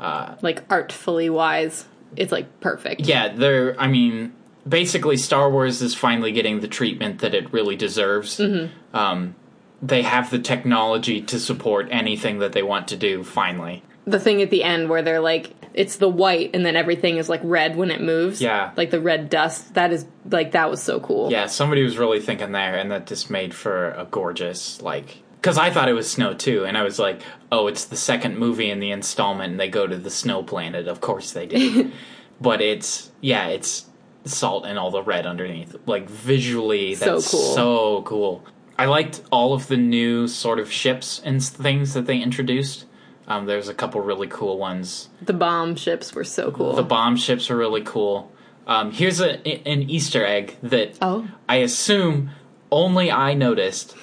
uh, 0.00 0.34
like 0.42 0.62
artfully 0.70 1.28
wise, 1.30 1.86
it's 2.16 2.32
like 2.32 2.60
perfect. 2.60 3.02
Yeah, 3.02 3.28
they're. 3.28 3.78
I 3.80 3.86
mean, 3.86 4.32
basically, 4.68 5.16
Star 5.16 5.50
Wars 5.50 5.80
is 5.82 5.94
finally 5.94 6.32
getting 6.32 6.60
the 6.60 6.68
treatment 6.68 7.20
that 7.20 7.34
it 7.34 7.52
really 7.52 7.76
deserves. 7.76 8.38
Mm-hmm. 8.38 8.96
Um, 8.96 9.34
they 9.82 10.02
have 10.02 10.30
the 10.30 10.38
technology 10.38 11.22
to 11.22 11.38
support 11.38 11.88
anything 11.90 12.38
that 12.40 12.52
they 12.52 12.62
want 12.62 12.88
to 12.88 12.96
do. 12.96 13.22
Finally, 13.24 13.82
The 14.06 14.18
thing 14.20 14.42
at 14.42 14.50
the 14.50 14.64
end 14.64 14.88
where 14.88 15.02
they're 15.02 15.20
like, 15.20 15.50
it's 15.74 15.96
the 15.96 16.08
white, 16.08 16.50
and 16.54 16.64
then 16.66 16.74
everything 16.74 17.16
is 17.18 17.28
like 17.28 17.40
red 17.44 17.76
when 17.76 17.90
it 17.90 18.00
moves. 18.00 18.40
Yeah. 18.40 18.72
Like 18.76 18.90
the 18.90 19.00
red 19.00 19.30
dust. 19.30 19.74
That 19.74 19.92
is 19.92 20.06
like 20.28 20.52
that 20.52 20.70
was 20.70 20.82
so 20.82 21.00
cool. 21.00 21.30
yeah, 21.30 21.46
somebody 21.46 21.82
was 21.82 21.98
really 21.98 22.20
thinking 22.20 22.52
there, 22.52 22.76
and 22.76 22.90
that 22.90 23.06
just 23.06 23.30
made 23.30 23.54
for 23.54 23.90
a 23.92 24.06
gorgeous 24.10 24.80
like. 24.82 25.18
Because 25.36 25.56
I 25.56 25.70
thought 25.70 25.88
it 25.88 25.94
was 25.94 26.10
snow 26.10 26.34
too, 26.34 26.64
and 26.64 26.76
I 26.76 26.82
was 26.82 26.98
like, 26.98 27.22
"Oh, 27.52 27.66
it's 27.66 27.84
the 27.86 27.96
second 27.96 28.36
movie 28.38 28.70
in 28.70 28.80
the 28.80 28.90
installment, 28.90 29.52
and 29.52 29.60
they 29.60 29.68
go 29.68 29.86
to 29.86 29.96
the 29.96 30.10
snow 30.10 30.42
planet. 30.42 30.88
Of 30.88 31.00
course 31.00 31.32
they 31.32 31.46
did." 31.46 31.92
but 32.40 32.60
it's 32.60 33.10
yeah, 33.20 33.46
it's 33.48 33.86
salt 34.24 34.66
and 34.66 34.78
all 34.78 34.90
the 34.90 35.02
red 35.02 35.24
underneath. 35.26 35.76
Like 35.86 36.10
visually, 36.10 36.94
So 36.94 37.14
that's 37.14 37.30
cool. 37.30 37.54
so 37.54 38.02
cool. 38.02 38.44
I 38.78 38.86
liked 38.86 39.22
all 39.30 39.52
of 39.54 39.68
the 39.68 39.76
new 39.76 40.26
sort 40.26 40.58
of 40.58 40.70
ships 40.72 41.20
and 41.24 41.42
things 41.42 41.94
that 41.94 42.06
they 42.06 42.18
introduced. 42.20 42.86
Um, 43.30 43.46
there's 43.46 43.68
a 43.68 43.74
couple 43.74 44.00
really 44.00 44.26
cool 44.26 44.58
ones. 44.58 45.08
The 45.22 45.32
bomb 45.32 45.76
ships 45.76 46.12
were 46.14 46.24
so 46.24 46.50
cool. 46.50 46.74
The 46.74 46.82
bomb 46.82 47.16
ships 47.16 47.48
were 47.48 47.56
really 47.56 47.82
cool. 47.82 48.30
Um, 48.66 48.90
here's 48.92 49.20
a, 49.20 49.46
an 49.66 49.88
Easter 49.88 50.26
egg 50.26 50.56
that 50.62 50.98
Oh. 51.00 51.26
I 51.48 51.56
assume 51.56 52.30
only 52.72 53.10
I 53.10 53.34
noticed, 53.34 53.96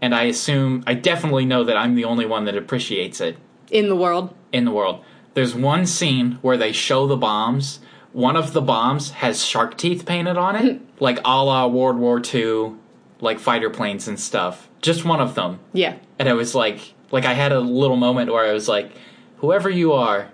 and 0.00 0.14
I 0.14 0.24
assume 0.24 0.82
I 0.86 0.94
definitely 0.94 1.44
know 1.44 1.64
that 1.64 1.76
I'm 1.76 1.94
the 1.96 2.04
only 2.04 2.24
one 2.24 2.44
that 2.46 2.56
appreciates 2.56 3.20
it 3.20 3.36
in 3.70 3.88
the 3.88 3.96
world. 3.96 4.32
in 4.52 4.64
the 4.64 4.70
world. 4.72 5.04
There's 5.34 5.54
one 5.54 5.84
scene 5.86 6.38
where 6.42 6.56
they 6.56 6.72
show 6.72 7.06
the 7.06 7.16
bombs. 7.16 7.80
One 8.12 8.36
of 8.36 8.52
the 8.52 8.60
bombs 8.62 9.10
has 9.12 9.44
shark 9.44 9.76
teeth 9.78 10.04
painted 10.06 10.36
on 10.36 10.54
it, 10.56 10.80
like 11.00 11.18
a 11.24 11.42
la 11.44 11.66
World 11.66 11.96
War 11.96 12.20
II, 12.32 12.74
like 13.20 13.38
fighter 13.40 13.70
planes 13.70 14.06
and 14.06 14.20
stuff. 14.20 14.68
Just 14.82 15.04
one 15.04 15.20
of 15.20 15.34
them. 15.34 15.58
Yeah. 15.72 15.96
And 16.18 16.28
I 16.28 16.34
was 16.34 16.54
like, 16.54 16.94
like 17.12 17.24
I 17.24 17.34
had 17.34 17.52
a 17.52 17.60
little 17.60 17.96
moment 17.96 18.32
where 18.32 18.44
I 18.44 18.52
was 18.52 18.68
like, 18.68 18.90
whoever 19.36 19.70
you 19.70 19.92
are, 19.92 20.30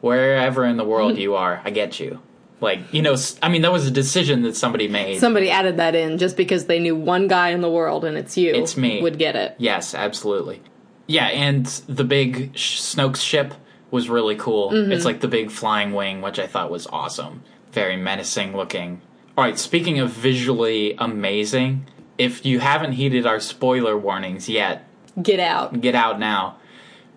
wherever 0.00 0.64
in 0.64 0.78
the 0.78 0.84
world 0.84 1.18
you 1.18 1.34
are, 1.34 1.60
I 1.64 1.70
get 1.70 2.00
you. 2.00 2.22
Like, 2.60 2.94
you 2.94 3.02
know, 3.02 3.16
I 3.42 3.48
mean, 3.48 3.62
that 3.62 3.72
was 3.72 3.88
a 3.88 3.90
decision 3.90 4.42
that 4.42 4.54
somebody 4.54 4.86
made. 4.86 5.18
Somebody 5.18 5.50
added 5.50 5.78
that 5.78 5.96
in 5.96 6.16
just 6.18 6.36
because 6.36 6.66
they 6.66 6.78
knew 6.78 6.94
one 6.94 7.26
guy 7.26 7.48
in 7.50 7.60
the 7.60 7.70
world 7.70 8.04
and 8.04 8.16
it's 8.16 8.36
you. 8.36 8.54
It's 8.54 8.76
me. 8.76 9.02
Would 9.02 9.18
get 9.18 9.34
it. 9.34 9.56
Yes, 9.58 9.94
absolutely. 9.94 10.62
Yeah, 11.08 11.26
and 11.26 11.66
the 11.88 12.04
big 12.04 12.54
Snoke's 12.54 13.20
ship 13.20 13.52
was 13.90 14.08
really 14.08 14.36
cool. 14.36 14.70
Mm-hmm. 14.70 14.92
It's 14.92 15.04
like 15.04 15.20
the 15.20 15.28
big 15.28 15.50
flying 15.50 15.92
wing, 15.92 16.22
which 16.22 16.38
I 16.38 16.46
thought 16.46 16.70
was 16.70 16.86
awesome. 16.86 17.42
Very 17.72 17.96
menacing 17.96 18.56
looking. 18.56 19.02
All 19.36 19.42
right, 19.42 19.58
speaking 19.58 19.98
of 19.98 20.10
visually 20.10 20.94
amazing, 20.98 21.86
if 22.16 22.46
you 22.46 22.60
haven't 22.60 22.92
heeded 22.92 23.26
our 23.26 23.40
spoiler 23.40 23.98
warnings 23.98 24.48
yet, 24.48 24.86
Get 25.20 25.40
out. 25.40 25.80
get 25.80 25.94
out 25.94 26.18
now. 26.18 26.56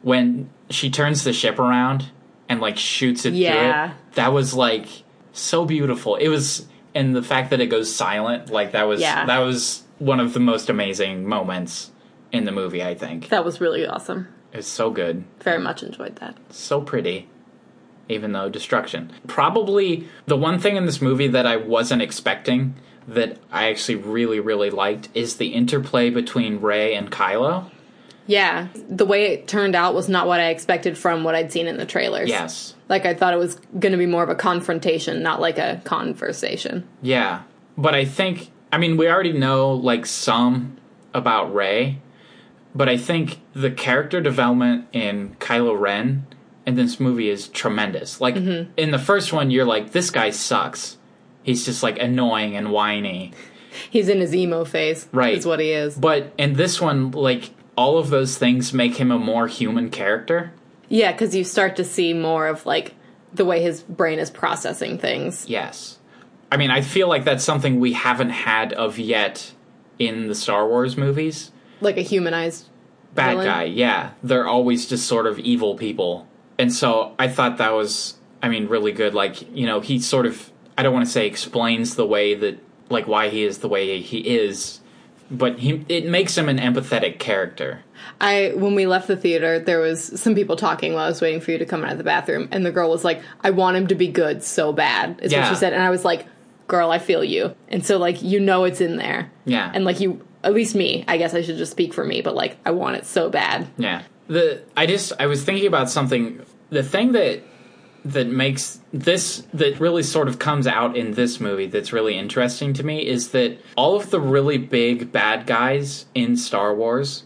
When 0.01 0.49
she 0.69 0.89
turns 0.89 1.23
the 1.23 1.33
ship 1.33 1.59
around 1.59 2.09
and 2.49 2.59
like 2.59 2.77
shoots 2.77 3.25
it 3.25 3.31
through 3.31 3.39
Yeah. 3.39 3.91
it, 3.91 3.95
that 4.15 4.33
was 4.33 4.53
like 4.53 4.87
so 5.33 5.65
beautiful. 5.65 6.15
It 6.15 6.27
was, 6.29 6.65
and 6.93 7.15
the 7.15 7.23
fact 7.23 7.49
that 7.51 7.59
it 7.61 7.67
goes 7.67 7.93
silent, 7.93 8.49
like 8.49 8.71
that 8.73 8.87
was 8.87 9.01
Yeah. 9.01 9.25
that 9.25 9.39
was 9.39 9.83
one 9.99 10.19
of 10.19 10.33
the 10.33 10.39
most 10.39 10.69
amazing 10.69 11.25
moments 11.27 11.91
in 12.31 12.45
the 12.45 12.51
movie. 12.51 12.83
I 12.83 12.95
think 12.95 13.29
That 13.29 13.45
was 13.45 13.61
really 13.61 13.85
awesome. 13.87 14.27
It's 14.53 14.67
so 14.67 14.89
good, 14.89 15.23
Very 15.41 15.59
much 15.59 15.83
enjoyed 15.83 16.17
that. 16.17 16.35
so 16.49 16.81
pretty. 16.81 17.27
Even 18.07 18.33
though 18.33 18.49
destruction, 18.49 19.11
probably 19.25 20.07
the 20.27 20.37
one 20.37 20.59
thing 20.59 20.75
in 20.75 20.85
this 20.85 21.01
movie 21.01 21.27
that 21.29 21.47
I 21.47 21.55
wasn't 21.57 22.01
expecting 22.03 22.75
that 23.07 23.37
I 23.51 23.69
actually 23.69 23.95
really 23.95 24.39
really 24.39 24.69
liked 24.69 25.09
is 25.15 25.37
the 25.37 25.47
interplay 25.47 26.09
between 26.11 26.61
Rey 26.61 26.93
and 26.95 27.09
Kylo. 27.11 27.71
Yeah. 28.27 28.67
The 28.89 29.05
way 29.05 29.33
it 29.33 29.47
turned 29.47 29.75
out 29.75 29.93
was 29.93 30.09
not 30.09 30.27
what 30.27 30.39
I 30.39 30.49
expected 30.49 30.97
from 30.97 31.23
what 31.23 31.35
I'd 31.35 31.51
seen 31.51 31.67
in 31.67 31.77
the 31.77 31.85
trailers. 31.85 32.29
Yes, 32.29 32.75
Like 32.89 33.05
I 33.05 33.13
thought 33.13 33.33
it 33.33 33.37
was 33.37 33.55
going 33.79 33.91
to 33.91 33.97
be 33.97 34.05
more 34.05 34.23
of 34.23 34.29
a 34.29 34.35
confrontation, 34.35 35.21
not 35.21 35.39
like 35.39 35.57
a 35.57 35.81
conversation. 35.83 36.87
Yeah, 37.01 37.43
but 37.77 37.93
I 37.93 38.05
think 38.05 38.51
I 38.71 38.77
mean 38.77 38.97
we 38.97 39.07
already 39.09 39.33
know 39.33 39.73
like 39.73 40.05
some 40.05 40.77
about 41.13 41.53
Rey, 41.53 41.99
but 42.73 42.89
I 42.89 42.97
think 42.97 43.39
the 43.53 43.71
character 43.71 44.21
development 44.21 44.87
in 44.91 45.35
Kylo 45.39 45.79
Ren 45.79 46.27
in 46.65 46.75
this 46.75 46.99
movie 46.99 47.29
is 47.29 47.47
tremendous. 47.47 48.19
Like 48.19 48.35
mm-hmm. 48.35 48.71
in 48.75 48.91
the 48.91 48.99
first 48.99 49.31
one, 49.31 49.51
you're 49.51 49.65
like, 49.65 49.91
this 49.91 50.09
guy 50.09 50.31
sucks. 50.31 50.97
He's 51.43 51.63
just 51.63 51.83
like 51.83 51.99
annoying 51.99 52.55
and 52.55 52.71
whiny. 52.71 53.31
He's 53.89 54.09
in 54.09 54.19
his 54.19 54.33
emo 54.33 54.65
phase. 54.65 55.07
Right. 55.11 55.37
Is 55.37 55.45
what 55.45 55.59
he 55.59 55.71
is. 55.71 55.95
But 55.95 56.33
in 56.37 56.53
this 56.53 56.81
one, 56.81 57.11
like 57.11 57.51
all 57.77 57.97
of 57.97 58.09
those 58.09 58.37
things 58.37 58.73
make 58.73 58.97
him 58.97 59.11
a 59.11 59.19
more 59.19 59.47
human 59.47 59.89
character. 59.89 60.51
Yeah, 60.89 61.11
because 61.11 61.35
you 61.35 61.43
start 61.43 61.75
to 61.77 61.83
see 61.83 62.13
more 62.13 62.47
of 62.47 62.65
like 62.65 62.93
the 63.33 63.45
way 63.45 63.61
his 63.61 63.81
brain 63.81 64.19
is 64.19 64.29
processing 64.29 64.97
things. 64.97 65.47
Yes. 65.49 65.99
I 66.51 66.57
mean, 66.57 66.71
I 66.71 66.81
feel 66.81 67.07
like 67.09 67.25
that's 67.25 67.43
something 67.43 67.79
we 67.79 67.93
haven't 67.93 68.29
had 68.29 68.71
of 68.73 68.97
yet 68.99 69.51
in 69.99 70.27
the 70.27 70.35
Star 70.35 70.67
Wars 70.67 70.95
movies. 70.95 71.51
Like 71.81 71.97
a 71.97 72.01
humanized. 72.01 72.69
bad 73.13 73.31
villain? 73.31 73.45
guy 73.45 73.63
yeah 73.63 74.11
they're 74.23 74.47
always 74.47 74.87
just 74.87 75.05
sort 75.07 75.25
of 75.25 75.39
evil 75.39 75.75
people 75.75 76.27
and 76.57 76.73
so 76.73 77.13
i 77.17 77.27
thought 77.29 77.57
that 77.59 77.71
was 77.73 78.15
i 78.41 78.49
mean 78.49 78.67
really 78.67 78.91
good 78.91 79.13
like 79.13 79.41
you 79.55 79.65
know 79.65 79.79
he 79.79 79.99
sort 79.99 80.25
of 80.25 80.51
i 80.77 80.83
don't 80.83 80.93
want 80.93 81.05
to 81.05 81.11
say 81.11 81.25
explains 81.25 81.95
the 81.95 82.05
way 82.05 82.33
that 82.35 82.59
like 82.89 83.07
why 83.07 83.29
he 83.29 83.43
is 83.43 83.59
the 83.59 83.69
way 83.69 84.01
he 84.01 84.19
is 84.19 84.81
but 85.31 85.59
he 85.59 85.83
it 85.89 86.05
makes 86.05 86.37
him 86.37 86.47
an 86.49 86.57
empathetic 86.59 87.19
character 87.19 87.81
I 88.21 88.53
when 88.55 88.75
we 88.75 88.85
left 88.85 89.07
the 89.07 89.15
theater, 89.17 89.57
there 89.59 89.79
was 89.79 90.19
some 90.21 90.35
people 90.35 90.55
talking 90.55 90.93
while 90.93 91.05
I 91.05 91.07
was 91.07 91.21
waiting 91.21 91.41
for 91.41 91.51
you 91.51 91.57
to 91.57 91.65
come 91.65 91.83
out 91.83 91.91
of 91.93 91.97
the 91.97 92.03
bathroom, 92.03 92.47
and 92.51 92.65
the 92.65 92.71
girl 92.71 92.89
was 92.89 93.03
like, 93.03 93.21
"I 93.43 93.49
want 93.49 93.75
him 93.77 93.87
to 93.87 93.95
be 93.95 94.07
good 94.07 94.43
so 94.43 94.71
bad," 94.71 95.19
is 95.23 95.33
what 95.33 95.47
she 95.49 95.55
said, 95.55 95.73
and 95.73 95.81
I 95.81 95.89
was 95.89 96.05
like, 96.05 96.25
"Girl, 96.67 96.91
I 96.91 96.99
feel 96.99 97.23
you," 97.23 97.55
and 97.67 97.83
so 97.85 97.97
like 97.97 98.21
you 98.21 98.39
know 98.39 98.63
it's 98.63 98.79
in 98.79 98.97
there, 98.97 99.31
Yeah. 99.45 99.71
and 99.73 99.83
like 99.85 99.99
you, 99.99 100.21
at 100.43 100.53
least 100.53 100.75
me, 100.75 101.03
I 101.07 101.17
guess 101.17 101.33
I 101.33 101.41
should 101.41 101.57
just 101.57 101.71
speak 101.71 101.93
for 101.93 102.05
me, 102.05 102.21
but 102.21 102.35
like 102.35 102.57
I 102.65 102.71
want 102.71 102.97
it 102.97 103.05
so 103.05 103.29
bad. 103.29 103.67
yeah 103.77 104.03
the 104.27 104.61
i 104.77 104.85
just 104.87 105.13
i 105.19 105.25
was 105.27 105.43
thinking 105.43 105.67
about 105.67 105.87
something 105.89 106.41
the 106.71 106.81
thing 106.83 107.11
that 107.11 107.41
that 108.05 108.27
makes 108.27 108.79
this 108.93 109.43
that 109.51 109.79
really 109.79 110.03
sort 110.03 110.27
of 110.27 110.37
comes 110.37 110.67
out 110.67 110.95
in 110.95 111.13
this 111.15 111.39
movie 111.39 111.65
that's 111.65 111.91
really 111.91 112.15
interesting 112.15 112.71
to 112.71 112.83
me 112.83 113.05
is 113.05 113.29
that 113.31 113.57
all 113.75 113.95
of 113.95 114.11
the 114.11 114.21
really 114.21 114.59
big 114.59 115.11
bad 115.11 115.47
guys 115.47 116.05
in 116.13 116.37
Star 116.37 116.73
Wars 116.73 117.23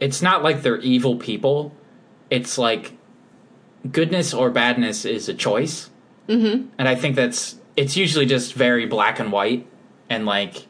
it's 0.00 0.20
not 0.20 0.42
like 0.42 0.62
they're 0.62 0.78
evil 0.78 1.16
people 1.16 1.72
it's 2.30 2.58
like 2.58 2.96
goodness 3.92 4.34
or 4.34 4.50
badness 4.50 5.04
is 5.04 5.28
a 5.28 5.34
choice 5.34 5.88
mm-hmm. 6.28 6.66
and 6.76 6.88
I 6.88 6.96
think 6.96 7.14
that's 7.14 7.60
it's 7.76 7.96
usually 7.96 8.26
just 8.26 8.54
very 8.54 8.86
black 8.86 9.20
and 9.20 9.30
white 9.30 9.68
and 10.10 10.26
like 10.26 10.66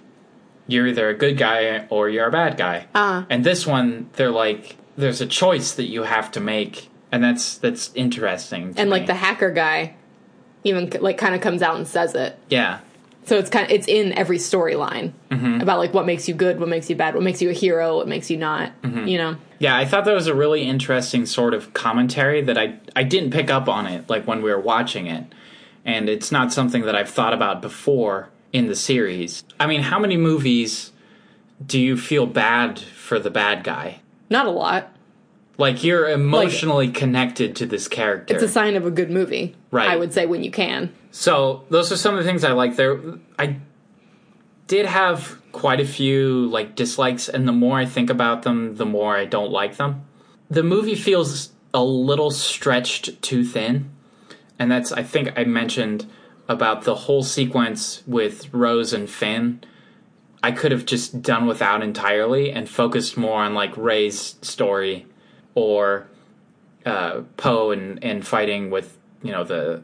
you're 0.66 0.86
either 0.88 1.08
a 1.08 1.14
good 1.14 1.38
guy 1.38 1.86
or 1.88 2.10
you're 2.10 2.28
a 2.28 2.30
bad 2.30 2.58
guy 2.58 2.86
Ah. 2.94 3.24
and 3.30 3.44
this 3.44 3.66
one 3.66 4.10
they're 4.12 4.30
like 4.30 4.76
there's 4.98 5.22
a 5.22 5.26
choice 5.26 5.72
that 5.72 5.84
you 5.84 6.02
have 6.02 6.30
to 6.32 6.40
make 6.40 6.89
and 7.12 7.22
that's 7.24 7.58
that's 7.58 7.90
interesting 7.94 8.74
And 8.76 8.90
like 8.90 9.06
the 9.06 9.14
hacker 9.14 9.50
guy, 9.50 9.94
even 10.64 10.90
like 11.00 11.18
kind 11.18 11.34
of 11.34 11.40
comes 11.40 11.62
out 11.62 11.76
and 11.76 11.86
says 11.86 12.14
it. 12.14 12.38
yeah 12.48 12.80
So 13.26 13.36
it's 13.38 13.50
kind 13.50 13.66
of 13.66 13.72
it's 13.72 13.88
in 13.88 14.12
every 14.12 14.38
storyline 14.38 15.12
Mm-hmm. 15.30 15.60
about 15.60 15.78
like 15.78 15.94
what 15.94 16.06
makes 16.06 16.28
you 16.28 16.34
good, 16.34 16.58
what 16.58 16.68
makes 16.68 16.90
you 16.90 16.96
bad, 16.96 17.14
what 17.14 17.22
makes 17.22 17.40
you 17.40 17.50
a 17.50 17.52
hero, 17.52 17.96
what 17.98 18.08
makes 18.08 18.30
you 18.30 18.36
not. 18.36 18.72
Mm-hmm. 18.82 19.06
You 19.06 19.18
know, 19.18 19.36
Yeah, 19.60 19.76
I 19.76 19.84
thought 19.84 20.04
that 20.06 20.12
was 20.12 20.26
a 20.26 20.34
really 20.34 20.62
interesting 20.62 21.24
sort 21.24 21.54
of 21.54 21.72
commentary 21.72 22.42
that 22.42 22.58
I 22.58 22.78
I 22.96 23.04
didn't 23.04 23.30
pick 23.30 23.48
up 23.50 23.68
on 23.68 23.86
it 23.86 24.10
like 24.10 24.26
when 24.26 24.42
we 24.42 24.50
were 24.50 24.60
watching 24.60 25.06
it. 25.06 25.24
And 25.84 26.08
it's 26.10 26.30
not 26.32 26.52
something 26.52 26.82
that 26.82 26.94
I've 26.96 27.08
thought 27.08 27.32
about 27.32 27.62
before 27.62 28.28
in 28.52 28.66
the 28.66 28.74
series. 28.76 29.44
I 29.58 29.66
mean, 29.66 29.82
how 29.82 29.98
many 29.98 30.16
movies 30.18 30.92
do 31.64 31.78
you 31.80 31.96
feel 31.96 32.26
bad 32.26 32.78
for 32.78 33.18
the 33.18 33.30
bad 33.30 33.64
guy? 33.64 34.00
not 34.28 34.46
a 34.46 34.50
lot. 34.50 34.92
Like 35.60 35.84
you're 35.84 36.08
emotionally 36.08 36.88
connected 36.88 37.54
to 37.56 37.66
this 37.66 37.86
character. 37.86 38.32
It's 38.32 38.42
a 38.42 38.48
sign 38.48 38.76
of 38.76 38.86
a 38.86 38.90
good 38.90 39.10
movie. 39.10 39.54
Right. 39.70 39.90
I 39.90 39.96
would 39.96 40.14
say 40.14 40.24
when 40.24 40.42
you 40.42 40.50
can. 40.50 40.94
So 41.10 41.64
those 41.68 41.92
are 41.92 41.98
some 41.98 42.16
of 42.16 42.24
the 42.24 42.28
things 42.28 42.44
I 42.44 42.52
like 42.52 42.76
there. 42.76 42.98
I 43.38 43.58
did 44.66 44.86
have 44.86 45.36
quite 45.52 45.78
a 45.78 45.84
few 45.84 46.46
like 46.46 46.76
dislikes, 46.76 47.28
and 47.28 47.46
the 47.46 47.52
more 47.52 47.78
I 47.78 47.84
think 47.84 48.08
about 48.08 48.42
them, 48.42 48.76
the 48.76 48.86
more 48.86 49.16
I 49.16 49.26
don't 49.26 49.50
like 49.50 49.76
them. 49.76 50.06
The 50.48 50.62
movie 50.62 50.94
feels 50.94 51.50
a 51.74 51.84
little 51.84 52.30
stretched 52.30 53.20
too 53.20 53.44
thin, 53.44 53.90
and 54.58 54.70
that's 54.70 54.92
I 54.92 55.02
think 55.02 55.32
I 55.36 55.44
mentioned 55.44 56.06
about 56.48 56.84
the 56.84 56.94
whole 56.94 57.22
sequence 57.22 58.02
with 58.06 58.52
Rose 58.54 58.94
and 58.94 59.10
Finn. 59.10 59.60
I 60.42 60.52
could 60.52 60.72
have 60.72 60.86
just 60.86 61.20
done 61.20 61.46
without 61.46 61.82
entirely 61.82 62.50
and 62.50 62.66
focused 62.66 63.18
more 63.18 63.42
on 63.42 63.52
like 63.54 63.76
Rey's 63.76 64.36
story 64.40 65.06
or 65.54 66.06
uh, 66.86 67.22
Poe 67.36 67.70
and 67.70 68.02
and 68.02 68.26
fighting 68.26 68.70
with 68.70 68.98
you 69.22 69.32
know 69.32 69.44
the 69.44 69.82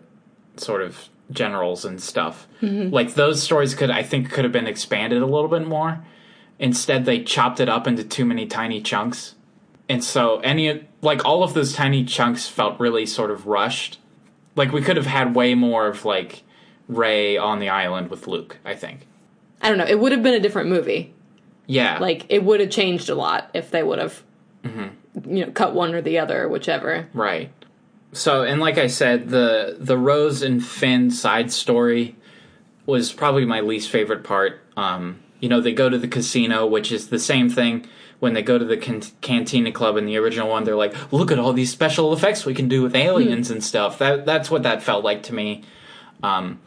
sort 0.56 0.82
of 0.82 1.08
generals 1.30 1.84
and 1.84 2.00
stuff. 2.00 2.46
Like 2.62 3.14
those 3.14 3.42
stories 3.42 3.74
could 3.74 3.90
I 3.90 4.02
think 4.02 4.30
could 4.30 4.44
have 4.44 4.52
been 4.52 4.66
expanded 4.66 5.22
a 5.22 5.26
little 5.26 5.48
bit 5.48 5.66
more. 5.66 6.04
Instead, 6.58 7.04
they 7.04 7.22
chopped 7.22 7.60
it 7.60 7.68
up 7.68 7.86
into 7.86 8.02
too 8.02 8.24
many 8.24 8.46
tiny 8.46 8.80
chunks, 8.80 9.34
and 9.88 10.02
so 10.02 10.38
any 10.40 10.86
like 11.02 11.24
all 11.24 11.42
of 11.42 11.52
those 11.52 11.74
tiny 11.74 12.04
chunks 12.04 12.48
felt 12.48 12.80
really 12.80 13.04
sort 13.06 13.30
of 13.30 13.46
rushed. 13.46 13.98
Like 14.54 14.72
we 14.72 14.80
could 14.80 14.96
have 14.96 15.06
had 15.06 15.34
way 15.34 15.54
more 15.54 15.86
of 15.86 16.04
like 16.06 16.42
Rey 16.88 17.36
on 17.36 17.58
the 17.58 17.68
island 17.68 18.08
with 18.10 18.26
Luke. 18.26 18.58
I 18.64 18.74
think. 18.74 19.06
I 19.60 19.68
don't 19.68 19.78
know. 19.78 19.86
It 19.86 19.98
would 19.98 20.12
have 20.12 20.22
been 20.22 20.34
a 20.34 20.40
different 20.40 20.70
movie. 20.70 21.12
Yeah. 21.66 21.98
Like 21.98 22.24
it 22.28 22.44
would 22.44 22.60
have 22.60 22.70
changed 22.70 23.10
a 23.10 23.14
lot 23.14 23.50
if 23.52 23.70
they 23.70 23.82
would 23.82 23.98
have, 23.98 24.22
Mm-hmm. 24.64 24.88
You 25.24 25.46
know, 25.46 25.52
cut 25.52 25.74
one 25.74 25.94
or 25.94 26.02
the 26.02 26.18
other, 26.18 26.44
or 26.44 26.48
whichever. 26.48 27.08
Right. 27.14 27.50
So, 28.12 28.42
and 28.42 28.60
like 28.60 28.78
I 28.78 28.86
said, 28.86 29.28
the 29.28 29.76
the 29.78 29.98
Rose 29.98 30.42
and 30.42 30.64
Finn 30.64 31.10
side 31.10 31.52
story 31.52 32.16
was 32.86 33.12
probably 33.12 33.44
my 33.44 33.60
least 33.60 33.90
favorite 33.90 34.24
part. 34.24 34.60
Um, 34.76 35.20
you 35.40 35.48
know, 35.48 35.60
they 35.60 35.72
go 35.72 35.88
to 35.88 35.98
the 35.98 36.08
casino, 36.08 36.66
which 36.66 36.92
is 36.92 37.08
the 37.08 37.18
same 37.18 37.50
thing. 37.50 37.86
When 38.18 38.32
they 38.32 38.42
go 38.42 38.56
to 38.56 38.64
the 38.64 38.78
can- 38.78 39.02
Cantina 39.20 39.70
Club 39.70 39.98
in 39.98 40.06
the 40.06 40.16
original 40.16 40.48
one, 40.48 40.64
they're 40.64 40.76
like, 40.76 41.12
"Look 41.12 41.30
at 41.30 41.38
all 41.38 41.52
these 41.52 41.70
special 41.70 42.14
effects 42.14 42.46
we 42.46 42.54
can 42.54 42.68
do 42.68 42.82
with 42.82 42.96
aliens 42.96 43.50
and 43.50 43.62
stuff." 43.62 43.98
That 43.98 44.24
that's 44.24 44.50
what 44.50 44.62
that 44.62 44.82
felt 44.82 45.04
like 45.04 45.24
to 45.24 45.34
me. 45.34 45.64
Um, 46.22 46.60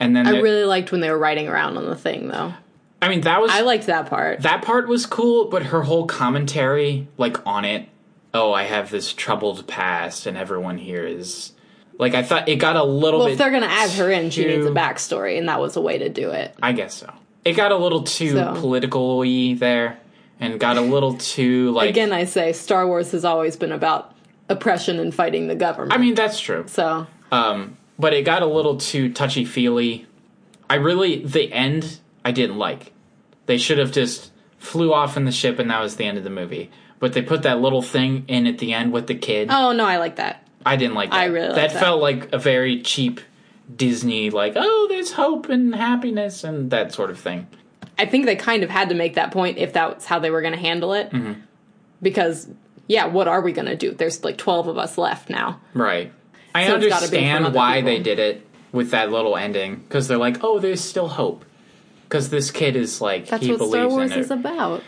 and 0.00 0.16
then 0.16 0.26
I 0.26 0.40
really 0.40 0.64
liked 0.64 0.92
when 0.92 1.02
they 1.02 1.10
were 1.10 1.18
riding 1.18 1.48
around 1.48 1.76
on 1.76 1.84
the 1.84 1.96
thing, 1.96 2.28
though. 2.28 2.54
I 3.02 3.08
mean, 3.08 3.20
that 3.22 3.42
was 3.42 3.50
I 3.50 3.60
liked 3.60 3.86
that 3.86 4.06
part. 4.06 4.40
that 4.42 4.62
part 4.62 4.88
was 4.88 5.04
cool, 5.04 5.46
but 5.46 5.64
her 5.64 5.82
whole 5.82 6.06
commentary, 6.06 7.06
like 7.18 7.46
on 7.46 7.66
it, 7.66 7.88
oh, 8.34 8.52
I 8.52 8.64
have 8.64 8.90
this 8.90 9.12
troubled 9.12 9.66
past, 9.66 10.26
and 10.26 10.36
everyone 10.36 10.76
here 10.78 11.06
is 11.06 11.52
like 11.98 12.14
I 12.14 12.22
thought 12.22 12.48
it 12.48 12.56
got 12.56 12.76
a 12.76 12.84
little 12.84 13.20
well, 13.20 13.28
bit. 13.28 13.32
if 13.32 13.38
they're 13.38 13.50
gonna 13.50 13.66
add 13.66 13.90
her 13.92 14.10
in, 14.10 14.30
she 14.30 14.44
needs 14.44 14.66
a 14.66 14.68
too- 14.68 14.74
backstory, 14.74 15.38
and 15.38 15.48
that 15.48 15.60
was 15.60 15.76
a 15.76 15.80
way 15.80 15.98
to 15.98 16.08
do 16.08 16.30
it. 16.30 16.54
I 16.62 16.72
guess 16.72 16.94
so. 16.94 17.12
It 17.44 17.52
got 17.54 17.72
a 17.72 17.76
little 17.76 18.02
too 18.02 18.32
So. 18.32 18.54
political-y 18.56 19.54
there, 19.58 19.98
and 20.40 20.58
got 20.58 20.76
a 20.76 20.80
little 20.80 21.14
too 21.16 21.70
like. 21.72 21.90
Again, 21.90 22.12
I 22.12 22.24
say 22.24 22.52
Star 22.52 22.86
Wars 22.86 23.12
has 23.12 23.24
always 23.24 23.56
been 23.56 23.72
about 23.72 24.12
oppression 24.48 24.98
and 24.98 25.14
fighting 25.14 25.46
the 25.46 25.54
government. 25.54 25.92
I 25.92 25.98
mean 25.98 26.14
that's 26.14 26.38
true. 26.40 26.64
so 26.66 27.06
Um, 27.32 27.76
but 27.98 28.12
it 28.12 28.22
got 28.24 28.42
a 28.42 28.46
little 28.46 28.76
too 28.76 29.10
touchy 29.12 29.44
feely. 29.44 30.06
I 30.68 30.74
really 30.74 31.24
the 31.24 31.50
end 31.52 31.98
I 32.24 32.32
didn't 32.32 32.58
like. 32.58 32.92
They 33.46 33.56
should 33.58 33.78
have 33.78 33.92
just 33.92 34.30
flew 34.58 34.92
off 34.92 35.16
in 35.16 35.24
the 35.24 35.32
ship 35.32 35.58
and 35.58 35.70
that 35.70 35.80
was 35.80 35.96
the 35.96 36.04
end 36.04 36.18
of 36.18 36.24
the 36.24 36.30
movie. 36.30 36.70
But 37.04 37.12
they 37.12 37.20
put 37.20 37.42
that 37.42 37.60
little 37.60 37.82
thing 37.82 38.24
in 38.28 38.46
at 38.46 38.56
the 38.56 38.72
end 38.72 38.90
with 38.90 39.08
the 39.08 39.14
kid. 39.14 39.48
oh 39.50 39.72
no, 39.72 39.84
I 39.84 39.98
like 39.98 40.16
that. 40.16 40.48
I 40.64 40.76
didn't 40.76 40.94
like 40.94 41.10
that. 41.10 41.16
I 41.16 41.24
really 41.26 41.54
that 41.54 41.72
that. 41.74 41.78
felt 41.78 42.00
like 42.00 42.32
a 42.32 42.38
very 42.38 42.80
cheap 42.80 43.20
Disney 43.76 44.30
like, 44.30 44.54
oh, 44.56 44.86
there's 44.88 45.12
hope 45.12 45.50
and 45.50 45.74
happiness 45.74 46.44
and 46.44 46.70
that 46.70 46.94
sort 46.94 47.10
of 47.10 47.20
thing. 47.20 47.46
I 47.98 48.06
think 48.06 48.24
they 48.24 48.36
kind 48.36 48.62
of 48.62 48.70
had 48.70 48.88
to 48.88 48.94
make 48.94 49.16
that 49.16 49.32
point 49.32 49.58
if 49.58 49.74
that's 49.74 50.06
how 50.06 50.18
they 50.18 50.30
were 50.30 50.40
going 50.40 50.54
to 50.54 50.58
handle 50.58 50.94
it. 50.94 51.10
Mm-hmm. 51.10 51.42
Because, 52.00 52.48
yeah, 52.86 53.04
what 53.04 53.28
are 53.28 53.42
we 53.42 53.52
going 53.52 53.66
to 53.66 53.76
do? 53.76 53.92
There's 53.92 54.24
like 54.24 54.38
12 54.38 54.68
of 54.68 54.78
us 54.78 54.96
left 54.96 55.28
now. 55.28 55.60
Right. 55.74 56.10
I 56.54 56.68
So 56.68 56.76
it's 56.76 56.86
gotta 56.88 57.10
be 57.10 57.18
understand 57.18 57.54
why 57.54 57.82
people. 57.82 57.90
they 57.90 57.98
did 58.00 58.18
it 58.18 58.46
with 58.72 58.92
that 58.92 59.10
little 59.10 59.36
ending 59.36 59.76
because 59.76 60.08
they're 60.08 60.16
like, 60.16 60.42
oh, 60.42 60.58
there's 60.58 60.80
still 60.80 61.08
hope. 61.08 61.44
Because 62.04 62.30
this 62.30 62.50
kid 62.50 62.76
is 62.76 63.02
like 63.02 63.26
That's 63.26 63.44
he 63.44 63.50
what 63.50 63.58
believes 63.58 63.72
Star 63.74 63.88
Wars 63.90 64.10
in 64.12 64.18
it. 64.18 64.20
is 64.22 64.30
about. 64.30 64.82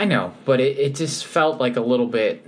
I 0.00 0.06
know, 0.06 0.32
but 0.46 0.60
it, 0.60 0.78
it 0.78 0.94
just 0.94 1.26
felt 1.26 1.60
like 1.60 1.76
a 1.76 1.82
little 1.82 2.06
bit. 2.06 2.46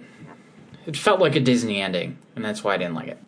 It 0.86 0.96
felt 0.96 1.20
like 1.20 1.36
a 1.36 1.40
Disney 1.40 1.82
ending, 1.82 2.16
and 2.34 2.42
that's 2.42 2.64
why 2.64 2.72
I 2.72 2.78
didn't 2.78 2.94
like 2.94 3.08
it. 3.08 3.18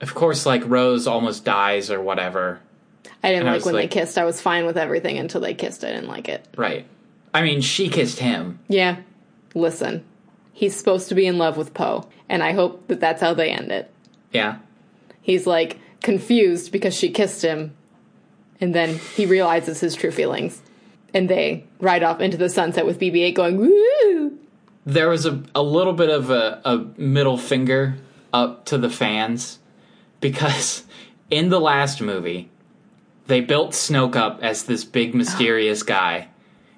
Of 0.00 0.14
course, 0.14 0.46
like 0.46 0.62
Rose 0.66 1.08
almost 1.08 1.44
dies 1.44 1.90
or 1.90 2.00
whatever. 2.00 2.60
I 3.24 3.30
didn't 3.30 3.40
And 3.40 3.50
I 3.50 3.54
like 3.54 3.64
when 3.64 3.74
like- 3.74 3.90
they 3.90 4.00
kissed. 4.00 4.18
I 4.18 4.24
was 4.24 4.40
fine 4.40 4.66
with 4.66 4.78
everything 4.78 5.18
until 5.18 5.40
they 5.40 5.52
kissed. 5.52 5.82
I 5.82 5.88
didn't 5.88 6.06
like 6.06 6.28
it. 6.28 6.46
Right. 6.56 6.86
I 7.34 7.42
mean, 7.42 7.60
she 7.60 7.88
kissed 7.88 8.20
him. 8.20 8.60
Yeah. 8.68 8.98
Listen, 9.52 10.04
he's 10.52 10.76
supposed 10.76 11.08
to 11.08 11.16
be 11.16 11.26
in 11.26 11.38
love 11.38 11.56
with 11.56 11.74
Poe, 11.74 12.08
and 12.28 12.40
I 12.40 12.52
hope 12.52 12.86
that 12.86 13.00
that's 13.00 13.20
how 13.20 13.34
they 13.34 13.50
end 13.50 13.72
it. 13.72 13.90
Yeah. 14.30 14.58
He's 15.22 15.44
like 15.44 15.80
confused 16.02 16.70
because 16.70 16.94
she 16.96 17.10
kissed 17.10 17.42
him, 17.42 17.74
and 18.60 18.72
then 18.76 19.00
he 19.16 19.26
realizes 19.26 19.80
his 19.80 19.96
true 19.96 20.12
feelings. 20.12 20.62
And 21.14 21.28
they 21.28 21.66
ride 21.78 22.02
off 22.02 22.20
into 22.20 22.36
the 22.36 22.48
sunset 22.48 22.86
with 22.86 22.98
BB 22.98 23.22
8 23.24 23.34
going, 23.34 23.56
woo! 23.58 24.38
There 24.84 25.08
was 25.08 25.26
a, 25.26 25.42
a 25.54 25.62
little 25.62 25.92
bit 25.92 26.10
of 26.10 26.30
a, 26.30 26.60
a 26.64 26.78
middle 27.00 27.38
finger 27.38 27.96
up 28.32 28.64
to 28.66 28.78
the 28.78 28.90
fans 28.90 29.58
because 30.20 30.84
in 31.30 31.50
the 31.50 31.60
last 31.60 32.00
movie, 32.00 32.50
they 33.26 33.40
built 33.40 33.72
Snoke 33.72 34.16
up 34.16 34.40
as 34.42 34.64
this 34.64 34.84
big 34.84 35.14
mysterious 35.22 35.82
guy, 35.82 36.28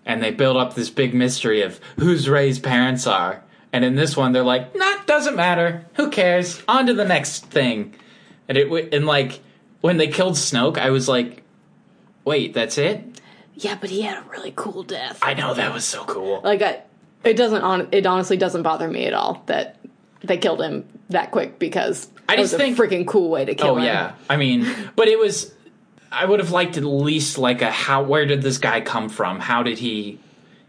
and 0.04 0.22
they 0.22 0.30
built 0.30 0.56
up 0.56 0.74
this 0.74 0.90
big 0.90 1.14
mystery 1.14 1.62
of 1.62 1.80
whose 1.98 2.28
Rey's 2.28 2.58
parents 2.58 3.06
are. 3.06 3.42
And 3.72 3.84
in 3.84 3.96
this 3.96 4.16
one, 4.16 4.32
they're 4.32 4.44
like, 4.44 4.76
"Nah, 4.76 5.02
doesn't 5.06 5.34
matter. 5.34 5.84
Who 5.94 6.10
cares? 6.10 6.62
On 6.68 6.86
to 6.86 6.94
the 6.94 7.04
next 7.04 7.46
thing." 7.46 7.94
And 8.48 8.56
it 8.56 8.94
and 8.94 9.06
like 9.06 9.40
when 9.80 9.96
they 9.96 10.06
killed 10.06 10.34
Snoke, 10.34 10.78
I 10.78 10.90
was 10.90 11.08
like, 11.08 11.42
"Wait, 12.24 12.54
that's 12.54 12.78
it?" 12.78 13.20
Yeah, 13.56 13.76
but 13.80 13.90
he 13.90 14.02
had 14.02 14.18
a 14.24 14.28
really 14.28 14.52
cool 14.56 14.82
death. 14.82 15.18
I 15.22 15.34
know 15.34 15.54
that 15.54 15.72
was 15.72 15.84
so 15.84 16.04
cool. 16.04 16.40
like, 16.42 16.60
I, 16.62 16.82
it 17.22 17.34
doesn't 17.36 17.62
on. 17.62 17.88
It 17.92 18.04
honestly 18.06 18.36
doesn't 18.36 18.62
bother 18.62 18.88
me 18.88 19.06
at 19.06 19.14
all 19.14 19.42
that 19.46 19.76
they 20.22 20.36
killed 20.38 20.60
him 20.60 20.86
that 21.10 21.30
quick 21.30 21.58
because 21.58 22.08
I 22.28 22.36
just 22.36 22.54
a 22.54 22.58
think- 22.58 22.76
freaking 22.76 23.06
cool 23.06 23.30
way 23.30 23.44
to 23.44 23.54
kill 23.54 23.70
Oh 23.70 23.76
him. 23.76 23.84
yeah, 23.84 24.14
I 24.28 24.36
mean, 24.36 24.66
but 24.96 25.08
it 25.08 25.18
was. 25.18 25.52
I 26.10 26.24
would 26.26 26.38
have 26.40 26.50
liked 26.52 26.76
at 26.76 26.84
least 26.84 27.38
like 27.38 27.60
a 27.62 27.70
how. 27.70 28.02
Where 28.02 28.26
did 28.26 28.42
this 28.42 28.58
guy 28.58 28.80
come 28.80 29.08
from? 29.08 29.40
How 29.40 29.62
did 29.62 29.78
he, 29.78 30.18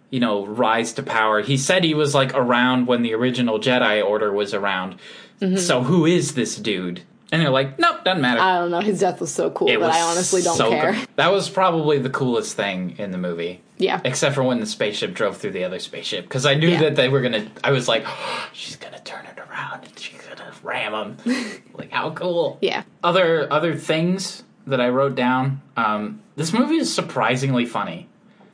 you 0.10 0.20
know, 0.20 0.46
rise 0.46 0.94
to 0.94 1.04
power? 1.04 1.42
He 1.42 1.58
said 1.58 1.84
he 1.84 1.94
was 1.94 2.16
like 2.16 2.34
around 2.34 2.88
when 2.88 3.02
the 3.04 3.14
original 3.14 3.60
Jedi 3.60 4.04
Order 4.04 4.32
was 4.32 4.54
around. 4.54 4.98
Mm-hmm. 5.42 5.58
So 5.58 5.84
who 5.84 6.06
is 6.06 6.34
this 6.36 6.56
dude? 6.56 7.02
And 7.36 7.42
they're 7.44 7.50
like, 7.52 7.78
nope, 7.78 8.06
doesn't 8.06 8.22
matter. 8.22 8.40
I 8.40 8.60
don't 8.60 8.72
know. 8.72 8.80
His 8.80 9.02
death 9.02 9.20
was 9.20 9.30
so 9.30 9.50
cool 9.52 9.68
It 9.68 9.78
that 9.78 9.92
I 9.92 10.00
honestly 10.04 10.42
don't 10.42 10.56
so 10.56 10.70
care. 10.70 10.94
good. 10.94 11.08
That 11.18 11.34
was 11.34 11.50
probably 11.50 12.00
the 12.00 12.10
coolest 12.10 12.56
thing 12.56 12.96
in 12.98 13.12
the 13.12 13.18
movie. 13.18 13.60
Yeah. 13.78 14.00
Except 14.06 14.36
for 14.36 14.44
when 14.44 14.62
the 14.62 14.66
spaceship 14.66 15.14
drove 15.14 15.36
through 15.36 15.52
the 15.52 15.66
other 15.66 15.80
spaceship, 15.80 16.24
because 16.24 16.46
I 16.46 16.54
knew 16.54 16.70
Yeah. 16.70 16.80
that 16.80 16.96
they 16.96 17.10
were 17.10 17.20
gonna. 17.20 17.52
I 17.62 17.72
was 17.72 17.90
like, 17.90 18.06
she's 18.54 18.78
gonna 18.78 19.02
turn 19.02 19.26
it 19.26 19.38
around 19.38 19.84
and 19.84 20.00
she's 20.00 20.22
gonna 20.22 20.50
ram 20.64 21.18
them. 21.26 21.48
like 21.74 21.92
how 21.92 22.12
cool! 22.12 22.58
Yeah. 22.62 22.84
Other 23.04 23.52
other 23.52 23.76
things 23.76 24.44
that 24.66 24.80
I 24.80 24.88
wrote 24.88 25.16
down. 25.16 25.62
Um, 25.76 26.22
this 26.38 26.54
movie 26.54 26.78
is 26.78 26.94
surprisingly 26.96 27.66
funny. 27.66 28.08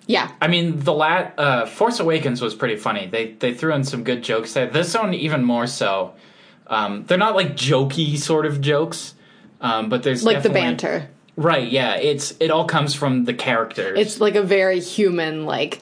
Yeah. 0.07 0.31
I 0.41 0.47
mean, 0.47 0.79
the 0.79 0.93
lat 0.93 1.35
uh, 1.37 1.67
Force 1.67 1.99
Awakens 1.99 2.41
was 2.41 2.55
pretty 2.55 2.77
funny. 2.77 3.05
They 3.05 3.33
they 3.33 3.53
threw 3.53 3.75
in 3.75 3.83
some 3.83 4.03
good 4.03 4.23
jokes 4.23 4.53
there. 4.55 4.65
This 4.65 4.95
one 4.97 5.13
even 5.13 5.43
more 5.43 5.67
so. 5.67 6.13
Um, 6.71 7.03
they're 7.05 7.17
not 7.17 7.36
like 7.36 7.55
jokey 7.55 8.17
sort 8.17 8.45
of 8.47 8.62
jokes, 8.62 9.13
um, 9.60 9.89
but 9.89 10.01
there's 10.03 10.23
Like 10.23 10.41
the 10.41 10.49
banter. 10.49 11.10
Right? 11.36 11.69
Yeah, 11.69 11.95
it's 11.95 12.34
it 12.39 12.49
all 12.49 12.65
comes 12.65 12.95
from 12.95 13.26
the 13.26 13.34
characters. 13.34 13.99
It's 13.99 14.19
like 14.22 14.36
a 14.36 14.41
very 14.41 14.80
human, 14.80 15.45
like, 15.45 15.82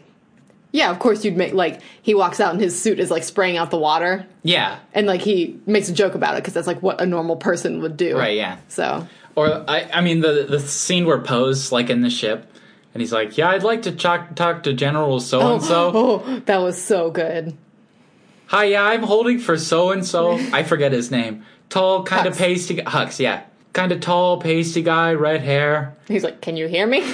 yeah, 0.71 0.89
of 0.91 0.99
course 0.99 1.23
you'd 1.25 1.37
make, 1.37 1.53
like, 1.53 1.81
he 2.01 2.13
walks 2.15 2.39
out 2.39 2.51
and 2.53 2.61
his 2.61 2.79
suit 2.79 2.99
is 2.99 3.09
like 3.11 3.23
spraying 3.23 3.57
out 3.57 3.71
the 3.71 3.77
water. 3.77 4.25
yeah, 4.43 4.79
And 4.93 5.07
like 5.07 5.21
he 5.21 5.59
makes 5.65 5.89
a 5.89 5.93
joke 5.93 6.15
about 6.15 6.35
it 6.35 6.41
because 6.41 6.53
that's 6.53 6.67
like 6.67 6.81
what 6.81 6.99
a 7.01 7.05
normal 7.05 7.35
person 7.37 7.81
would 7.81 7.95
do. 7.97 8.17
right. 8.17 8.35
Yeah. 8.35 8.57
So, 8.67 9.07
Or 9.35 9.63
I, 9.69 9.89
I 9.93 10.01
mean 10.01 10.21
the 10.21 10.45
the 10.49 10.59
scene 10.59 11.05
where 11.05 11.19
Poe's 11.19 11.71
like 11.71 11.89
in 11.89 12.01
the 12.01 12.09
ship, 12.09 12.51
and 12.93 13.01
he's 13.01 13.13
like, 13.13 13.37
"Yeah, 13.37 13.49
I'd 13.49 13.63
like 13.63 13.83
to 13.83 13.91
talk 13.91 14.35
talk 14.35 14.63
to 14.63 14.73
General 14.73 15.19
so 15.19 15.53
and 15.55 15.63
so." 15.63 15.91
oh, 15.93 16.39
that 16.45 16.57
was 16.57 16.81
so 16.81 17.09
good. 17.11 17.55
Hi, 18.49 18.65
yeah, 18.65 18.83
I'm 18.83 19.03
holding 19.03 19.39
for 19.39 19.57
so 19.57 19.91
and 19.91 20.05
so. 20.05 20.31
I 20.53 20.63
forget 20.63 20.91
his 20.91 21.11
name. 21.11 21.43
Tall, 21.69 22.03
kind 22.03 22.27
of 22.27 22.33
Hux. 22.33 22.37
pasty. 22.37 22.77
Hux, 22.77 23.19
yeah, 23.19 23.43
kind 23.73 23.91
of 23.91 23.99
tall, 24.01 24.41
pasty 24.41 24.81
guy, 24.81 25.13
red 25.13 25.41
hair. 25.41 25.95
He's 26.07 26.23
like, 26.23 26.41
"Can 26.41 26.57
you 26.57 26.67
hear 26.67 26.87
me?" 26.87 27.03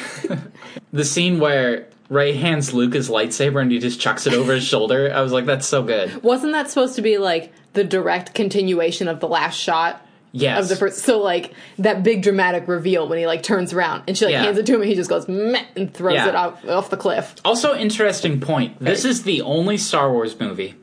The 0.94 1.04
scene 1.04 1.42
where 1.42 1.88
Rey 2.10 2.32
hands 2.38 2.74
Luke 2.74 2.94
his 2.94 3.10
lightsaber 3.10 3.62
and 3.62 3.70
he 3.70 3.80
just 3.80 4.00
chucks 4.00 4.26
it 4.28 4.34
over 4.34 4.54
his 4.54 4.64
shoulder. 4.64 5.12
I 5.14 5.20
was 5.22 5.34
like, 5.34 5.46
that's 5.46 5.68
so 5.68 5.84
good. 5.84 6.24
Wasn't 6.24 6.54
that 6.54 6.70
supposed 6.70 6.96
to 6.96 7.02
be 7.02 7.18
like 7.18 7.52
the 7.74 7.84
direct 7.84 8.34
continuation 8.34 9.10
of 9.10 9.20
the 9.20 9.28
last 9.28 9.60
shot 9.60 10.02
Yes. 10.32 10.62
of 10.64 10.70
the 10.70 10.78
first? 10.78 11.00
So 11.00 11.20
like 11.20 11.54
that 11.80 12.02
big 12.04 12.22
dramatic 12.22 12.70
reveal 12.70 13.10
when 13.10 13.20
he 13.20 13.28
like 13.28 13.44
turns 13.44 13.74
around 13.74 14.04
and 14.08 14.18
she 14.18 14.24
like 14.24 14.32
Yeah. 14.34 14.44
hands 14.44 14.58
it 14.58 14.66
to 14.68 14.76
him 14.76 14.82
and 14.82 14.90
he 14.90 14.96
just 14.96 15.10
goes 15.10 15.28
meh 15.28 15.66
and 15.76 15.94
throws 15.94 16.14
Yeah. 16.16 16.30
it 16.30 16.36
off 16.36 16.66
off 16.66 16.90
the 16.90 16.98
cliff. 16.98 17.36
Also, 17.44 17.76
interesting 17.76 18.40
point. 18.40 18.80
This 18.80 19.04
is 19.04 19.24
the 19.24 19.42
only 19.42 19.76
Star 19.76 20.10
Wars 20.14 20.40
movie, 20.40 20.76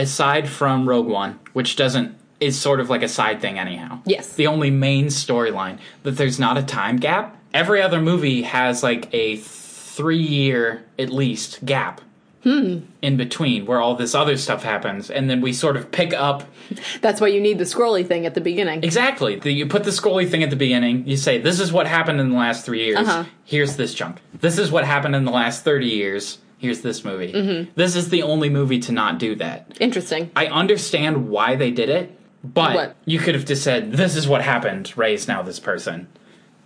aside 0.00 0.48
from 0.48 0.88
Rogue 0.88 1.06
One, 1.06 1.38
which 1.52 1.76
doesn't 1.76 2.16
is 2.40 2.58
sort 2.58 2.80
of 2.80 2.88
like 2.88 3.02
a 3.02 3.08
side 3.08 3.40
thing 3.40 3.58
anyhow. 3.58 4.00
Yes. 4.06 4.34
The 4.34 4.46
only 4.46 4.70
main 4.70 5.06
storyline 5.06 5.78
that 6.04 6.12
there's 6.12 6.38
not 6.40 6.56
a 6.56 6.62
time 6.62 6.96
gap. 6.96 7.36
Every 7.52 7.82
other 7.82 8.00
movie 8.00 8.42
has 8.42 8.82
like 8.82 9.12
a 9.12 9.36
three 9.36 10.22
year 10.22 10.84
at 10.98 11.10
least 11.10 11.64
gap. 11.64 12.00
In 12.42 13.18
between, 13.18 13.66
where 13.66 13.82
all 13.82 13.96
this 13.96 14.14
other 14.14 14.38
stuff 14.38 14.62
happens, 14.62 15.10
and 15.10 15.28
then 15.28 15.42
we 15.42 15.52
sort 15.52 15.76
of 15.76 15.90
pick 15.92 16.14
up 16.14 16.44
That's 17.00 17.20
why 17.20 17.28
you 17.28 17.40
need 17.40 17.58
the 17.58 17.64
scrolly 17.64 18.06
thing 18.06 18.26
at 18.26 18.34
the 18.34 18.40
beginning. 18.40 18.82
Exactly. 18.84 19.36
The, 19.36 19.52
you 19.52 19.66
put 19.66 19.84
the 19.84 19.90
scrolly 19.90 20.28
thing 20.28 20.42
at 20.42 20.50
the 20.50 20.56
beginning. 20.56 21.06
You 21.06 21.16
say, 21.16 21.38
"This 21.38 21.60
is 21.60 21.72
what 21.72 21.86
happened 21.86 22.20
in 22.20 22.30
the 22.30 22.36
last 22.36 22.64
three 22.64 22.84
years. 22.84 22.98
Uh-huh. 22.98 23.24
Here's 23.44 23.76
this 23.76 23.94
chunk. 23.94 24.20
This 24.40 24.58
is 24.58 24.70
what 24.70 24.84
happened 24.84 25.16
in 25.16 25.24
the 25.24 25.30
last 25.30 25.64
thirty 25.64 25.88
years. 25.88 26.38
Here's 26.60 26.82
this 26.82 27.04
movie. 27.04 27.32
Mm-hmm. 27.32 27.70
This 27.74 27.96
is 27.96 28.10
the 28.10 28.22
only 28.22 28.48
movie 28.50 28.78
to 28.80 28.92
not 28.92 29.18
do 29.18 29.34
that. 29.36 29.76
Interesting. 29.80 30.30
I 30.36 30.46
understand 30.46 31.28
why 31.28 31.56
they 31.56 31.70
did 31.70 31.88
it, 31.88 32.16
but 32.44 32.74
What? 32.74 32.96
you 33.06 33.18
could 33.18 33.34
have 33.34 33.44
just 33.46 33.62
said, 33.64 33.92
"This 33.92 34.14
is 34.14 34.28
what 34.28 34.42
happened. 34.42 34.92
Rey's 34.96 35.26
now 35.26 35.42
this 35.42 35.58
person." 35.58 36.06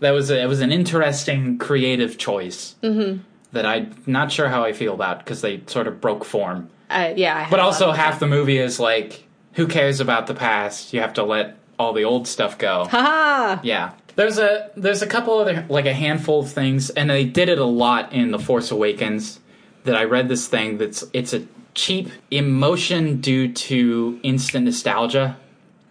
That 0.01 0.11
was 0.11 0.31
a, 0.31 0.43
it. 0.43 0.47
Was 0.47 0.61
an 0.61 0.73
interesting, 0.73 1.57
creative 1.59 2.19
choice 2.19 2.75
Mm-hmm. 2.83 3.21
that 3.53 3.65
I'm 3.65 3.95
not 4.07 4.31
sure 4.33 4.49
how 4.49 4.65
I 4.65 4.73
feel 4.73 4.93
about 4.95 5.21
because 5.21 5.41
they 5.41 5.63
sort 5.67 5.87
of 5.87 6.01
broke 6.01 6.25
form. 6.25 6.69
Uh, 6.91 7.15
yeah, 7.17 7.49
But 7.51 7.61
also, 7.61 7.93
half 7.93 8.21
the 8.21 8.27
movie 8.27 8.59
is 8.59 8.79
like, 8.79 9.25
who 9.55 9.67
cares 9.67 10.01
about 10.01 10.27
the 10.27 10.35
past? 10.35 10.93
You 10.93 11.01
have 11.01 11.15
to 11.15 11.23
let 11.25 11.57
all 11.79 11.93
the 11.93 12.05
old 12.05 12.29
stuff 12.29 12.59
go. 12.59 12.85
Haha. 12.91 13.61
Yeah. 13.65 13.93
There's 14.17 14.39
a 14.39 14.71
there's 14.77 15.03
a 15.03 15.07
couple 15.09 15.39
other 15.39 15.65
like 15.69 15.87
a 15.87 15.93
handful 15.95 16.41
of 16.41 16.51
things, 16.53 16.91
and 16.91 17.09
they 17.11 17.25
did 17.25 17.49
it 17.49 17.59
a 17.59 17.65
lot 17.65 18.13
in 18.13 18.31
The 18.31 18.39
Force 18.39 18.71
Awakens. 18.71 19.41
That 19.85 19.97
I 19.97 20.05
read 20.05 20.29
this 20.29 20.49
thing 20.49 20.79
that's 20.79 21.05
it's 21.13 21.33
a 21.35 21.47
cheap 21.75 22.09
emotion 22.31 23.21
due 23.21 23.53
to 23.53 24.19
instant 24.23 24.65
nostalgia. 24.65 25.37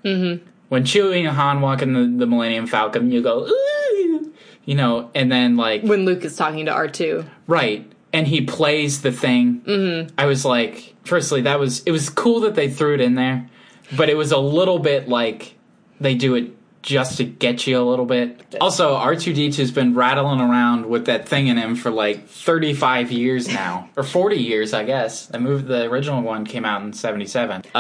Mm-hmm. 0.04 0.46
When 0.70 0.84
Chewie 0.84 1.20
and 1.20 1.38
Han 1.38 1.62
walk 1.62 1.82
in 1.84 1.94
the, 1.94 2.26
the 2.26 2.26
Millennium 2.26 2.66
Falcon, 2.66 3.12
you 3.12 3.22
go, 3.22 3.46
ooh, 3.48 4.34
you 4.66 4.74
know, 4.74 5.12
and 5.14 5.32
then 5.32 5.58
like 5.58 5.84
When 5.84 6.06
Luke 6.06 6.26
is 6.26 6.36
talking 6.36 6.66
to 6.66 6.72
R 6.72 6.88
two. 6.88 7.26
Right. 7.46 7.90
And 8.12 8.28
he 8.28 8.42
plays 8.42 9.02
the 9.02 9.12
thing. 9.12 9.62
Mm-hmm. 9.62 10.16
I 10.18 10.26
was 10.26 10.44
like, 10.44 10.96
firstly, 11.04 11.42
that 11.42 11.60
was 11.60 11.84
it 11.84 11.92
was 11.92 12.10
cool 12.10 12.40
that 12.42 12.56
they 12.56 12.70
threw 12.70 12.96
it 12.96 13.02
in 13.02 13.16
there, 13.16 13.48
but 13.96 14.10
it 14.10 14.16
was 14.16 14.32
a 14.32 14.40
little 14.40 14.80
bit 14.80 15.08
like 15.08 15.56
they 16.00 16.16
do 16.16 16.34
it 16.34 16.52
just 16.84 17.18
to 17.18 17.24
get 17.24 17.66
you 17.66 17.80
a 17.80 17.82
little 17.82 18.06
bit. 18.06 18.56
Also, 18.62 18.96
R2D2's 18.96 19.72
been 19.72 19.96
rattling 19.96 20.40
around 20.40 20.86
with 20.86 21.06
that 21.06 21.28
thing 21.28 21.48
in 21.48 21.58
him 21.58 21.76
for 21.76 21.90
like 21.90 22.28
thirty 22.28 22.74
five 22.76 23.12
years 23.12 23.48
now, 23.48 23.90
or 23.98 24.04
forty 24.04 24.38
years, 24.38 24.74
I 24.74 24.84
guess. 24.84 25.26
The 25.26 25.40
movie, 25.40 25.64
the 25.64 25.90
original 25.90 26.22
one 26.22 26.46
came 26.46 26.66
out 26.66 26.84
in 26.84 26.94
seventy 26.94 27.26
seven. 27.26 27.64
Uh, 27.74 27.80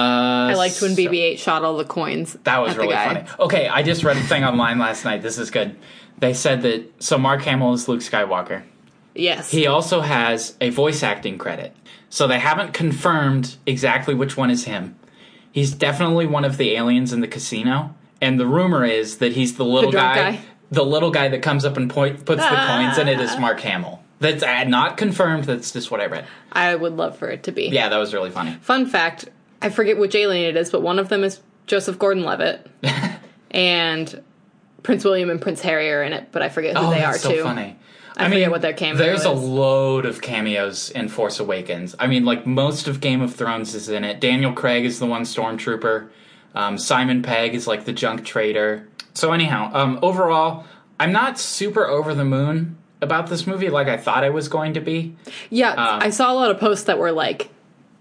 I 0.49 0.54
liked 0.56 0.82
when 0.82 0.95
so- 0.95 1.01
BB 1.01 1.16
eight 1.22 1.39
shot 1.39 1.64
all 1.64 1.78
the 1.78 1.86
coins. 1.86 2.36
that 2.45 2.58
was 2.58 2.76
really 2.76 2.95
funny. 2.95 3.26
Okay, 3.39 3.68
I 3.68 3.84
just 3.84 4.04
read 4.04 4.18
a 4.18 4.22
thing 4.22 4.43
online 4.43 4.80
last 4.80 5.06
night. 5.06 5.22
This 5.22 5.38
is 5.38 5.51
good. 5.51 5.76
They 6.18 6.34
said 6.34 6.64
that 6.64 7.04
so 7.04 7.18
Mark 7.18 7.41
Hamill 7.43 7.74
is 7.74 7.88
Luke 7.88 8.01
Skywalker. 8.01 8.64
Yes. 9.16 9.51
He 9.51 9.68
also 9.68 10.01
has 10.01 10.56
a 10.60 10.70
voice 10.70 11.04
acting 11.04 11.38
credit. 11.38 11.76
So 12.10 12.28
they 12.28 12.39
haven't 12.39 12.74
confirmed 12.74 13.58
exactly 13.66 14.14
which 14.14 14.38
one 14.38 14.49
is 14.49 14.66
him. 14.66 14.95
He's 15.51 15.72
definitely 15.74 16.26
one 16.26 16.45
of 16.45 16.58
the 16.58 16.72
aliens 16.72 17.14
in 17.14 17.22
the 17.22 17.28
casino. 17.28 17.95
And 18.24 18.40
the 18.40 18.48
rumor 18.48 18.84
is 18.86 19.18
that 19.18 19.34
he's 19.34 19.56
the 19.58 19.66
little 19.66 19.92
drunk 19.92 20.16
guy, 20.16 20.32
guy? 20.32 20.40
the 20.72 20.84
little 20.86 21.12
guy 21.12 21.28
that 21.28 21.42
comes 21.42 21.66
up 21.66 21.78
and 21.78 21.90
point, 21.90 22.26
puts 22.26 22.42
the 22.42 22.48
Ah. 22.50 22.78
coins 22.78 22.98
in 22.98 23.08
it 23.08 23.20
is 23.20 23.38
Mark 23.38 23.60
Hamill. 23.60 24.02
That's 24.20 24.42
uh, 24.42 24.64
not 24.64 24.96
confirmed. 24.98 25.44
That's 25.44 25.72
just 25.72 25.92
what 25.92 26.00
I 26.00 26.06
read. 26.06 26.26
I 26.52 26.74
would 26.76 26.96
love 26.96 27.18
for 27.18 27.30
it 27.30 27.44
to 27.44 27.52
be. 27.52 27.66
Yeah, 27.68 27.90
that 27.90 27.98
was 27.98 28.14
really 28.14 28.30
funny. 28.32 28.58
Fun 28.62 28.86
fact: 28.86 29.28
I 29.62 29.70
forget 29.70 29.98
which 29.98 30.16
alien 30.16 30.56
it 30.56 30.58
is, 30.58 30.72
but 30.72 30.82
one 30.82 30.98
of 31.00 31.10
them 31.10 31.24
is 31.24 31.42
Joseph 31.68 32.00
Gordon-Levitt, 32.00 32.68
and 33.52 34.24
Prince 34.84 35.04
William 35.04 35.30
and 35.30 35.42
Prince 35.42 35.62
Harry 35.62 35.92
are 35.92 36.04
in 36.04 36.14
it, 36.14 36.30
but 36.32 36.42
I 36.42 36.50
forget 36.50 36.78
who 36.78 36.86
oh, 36.86 36.90
they 36.92 37.00
that's 37.00 37.18
are 37.18 37.20
so 37.20 37.32
too. 37.36 37.44
funny. 37.44 37.78
I, 38.16 38.30
forget 38.30 38.52
what 38.52 38.62
their 38.62 38.74
cameo 38.74 38.98
There's 39.04 39.22
is. 39.22 39.26
a 39.26 39.32
load 39.32 40.06
of 40.06 40.22
cameos 40.22 40.92
in 40.92 41.10
Force 41.10 41.40
Awakens. 41.40 41.96
I 41.98 42.06
mean, 42.06 42.26
like 42.26 42.46
most 42.46 42.88
of 42.88 43.02
Game 43.02 43.22
of 43.22 43.34
Thrones 43.34 43.74
is 43.74 43.90
in 43.90 44.04
it. 44.04 44.20
Daniel 44.20 44.54
Craig 44.54 44.86
is 44.86 45.00
the 45.00 45.08
one 45.08 45.24
stormtrooper. 45.24 46.10
Um, 46.56 46.78
Simon 46.78 47.22
Pegg 47.22 47.56
is 47.56 47.68
like 47.68 47.86
the 47.86 47.93
junk 47.93 48.26
trader. 48.26 48.88
So 49.14 49.32
anyhow, 49.32 49.72
um, 49.74 49.99
overall, 50.01 50.66
I'm 50.99 51.12
not 51.12 51.39
super 51.39 51.86
over 51.86 52.14
the 52.14 52.26
moon 52.26 52.78
about 53.01 53.28
this 53.28 53.45
movie 53.45 53.70
like 53.70 53.88
I 53.88 53.97
thought 53.97 54.24
I 54.24 54.30
was 54.30 54.47
going 54.47 54.74
to 54.76 54.80
be. 54.82 55.16
yeah, 55.49 55.72
um, 55.72 56.01
I 56.01 56.10
saw 56.10 56.32
a 56.32 56.36
lot 56.36 56.51
of 56.51 56.60
posts 56.60 56.86
that 56.86 56.97
were 56.99 57.12
like 57.12 57.49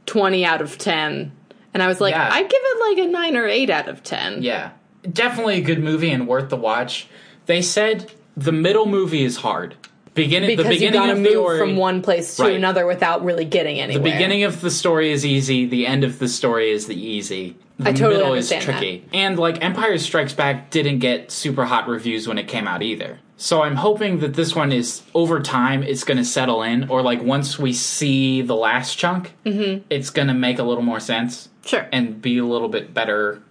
twenty 0.07 0.44
out 0.44 0.61
of 0.61 0.78
ten, 0.78 1.32
and 1.74 1.82
I 1.82 1.86
was 1.86 2.00
like, 2.00 2.12
Yeah. 2.12 2.28
I'd 2.32 2.48
give 2.48 2.61
it 2.62 2.98
like 2.98 3.09
a 3.09 3.11
nine 3.11 3.36
or 3.36 3.46
eight 3.46 3.70
out 3.70 3.88
of 3.88 4.03
ten. 4.03 4.42
Yeah, 4.42 4.70
definitely 5.11 5.59
a 5.59 5.62
good 5.62 5.82
movie 5.82 6.11
and 6.11 6.28
worth 6.28 6.50
the 6.50 6.57
watch. 6.57 7.09
They 7.46 7.62
said 7.62 8.12
the 8.36 8.53
middle 8.53 8.86
movie 8.86 9.24
is 9.24 9.38
hard. 9.38 9.74
Beginning 10.14 10.50
because 10.50 10.66
the 10.66 10.74
you 10.74 10.78
beginning 10.90 11.00
gotta 11.00 11.18
move 11.20 11.32
story, 11.32 11.58
from 11.58 11.76
one 11.76 12.02
place 12.02 12.36
to 12.36 12.42
Right. 12.42 12.56
another 12.56 12.86
without 12.86 13.24
really 13.24 13.44
getting 13.46 13.80
anywhere. 13.80 14.02
The 14.04 14.10
beginning 14.10 14.42
of 14.44 14.60
the 14.60 14.70
story 14.70 15.10
is 15.10 15.24
easy. 15.24 15.64
The 15.66 15.86
end 15.86 16.04
of 16.04 16.18
the 16.18 16.28
story 16.28 16.70
is 16.70 16.86
the 16.86 16.94
easy. 17.00 17.56
The 17.78 17.88
I 17.90 17.92
totally 17.94 18.16
middle 18.20 18.34
is 18.34 18.50
tricky. 18.50 19.04
And 19.14 19.38
like 19.38 19.64
Empire 19.64 19.96
Strikes 19.98 20.34
Back 20.34 20.70
didn't 20.70 20.98
get 20.98 21.30
super 21.30 21.64
hot 21.64 21.88
reviews 21.88 22.28
when 22.28 22.36
it 22.38 22.46
came 22.46 22.68
out 22.68 22.82
either. 22.82 23.20
So 23.38 23.62
I'm 23.62 23.76
hoping 23.76 24.20
that 24.20 24.34
this 24.34 24.54
one 24.54 24.70
is 24.70 25.02
over 25.14 25.40
time 25.40 25.82
it's 25.82 26.04
going 26.04 26.18
to 26.18 26.24
settle 26.24 26.62
in, 26.62 26.88
or 26.90 27.02
like 27.02 27.22
once 27.22 27.58
we 27.58 27.72
see 27.72 28.42
the 28.42 28.54
last 28.54 28.96
chunk, 28.98 29.32
Mm-hmm. 29.46 29.82
it's 29.90 30.10
going 30.10 30.28
to 30.28 30.34
make 30.34 30.58
a 30.58 30.62
little 30.62 30.84
more 30.84 31.00
sense 31.00 31.48
sure, 31.64 31.88
and 31.90 32.20
be 32.22 32.38
a 32.38 32.44
little 32.44 32.68
bit 32.68 32.92
better. 32.94 33.42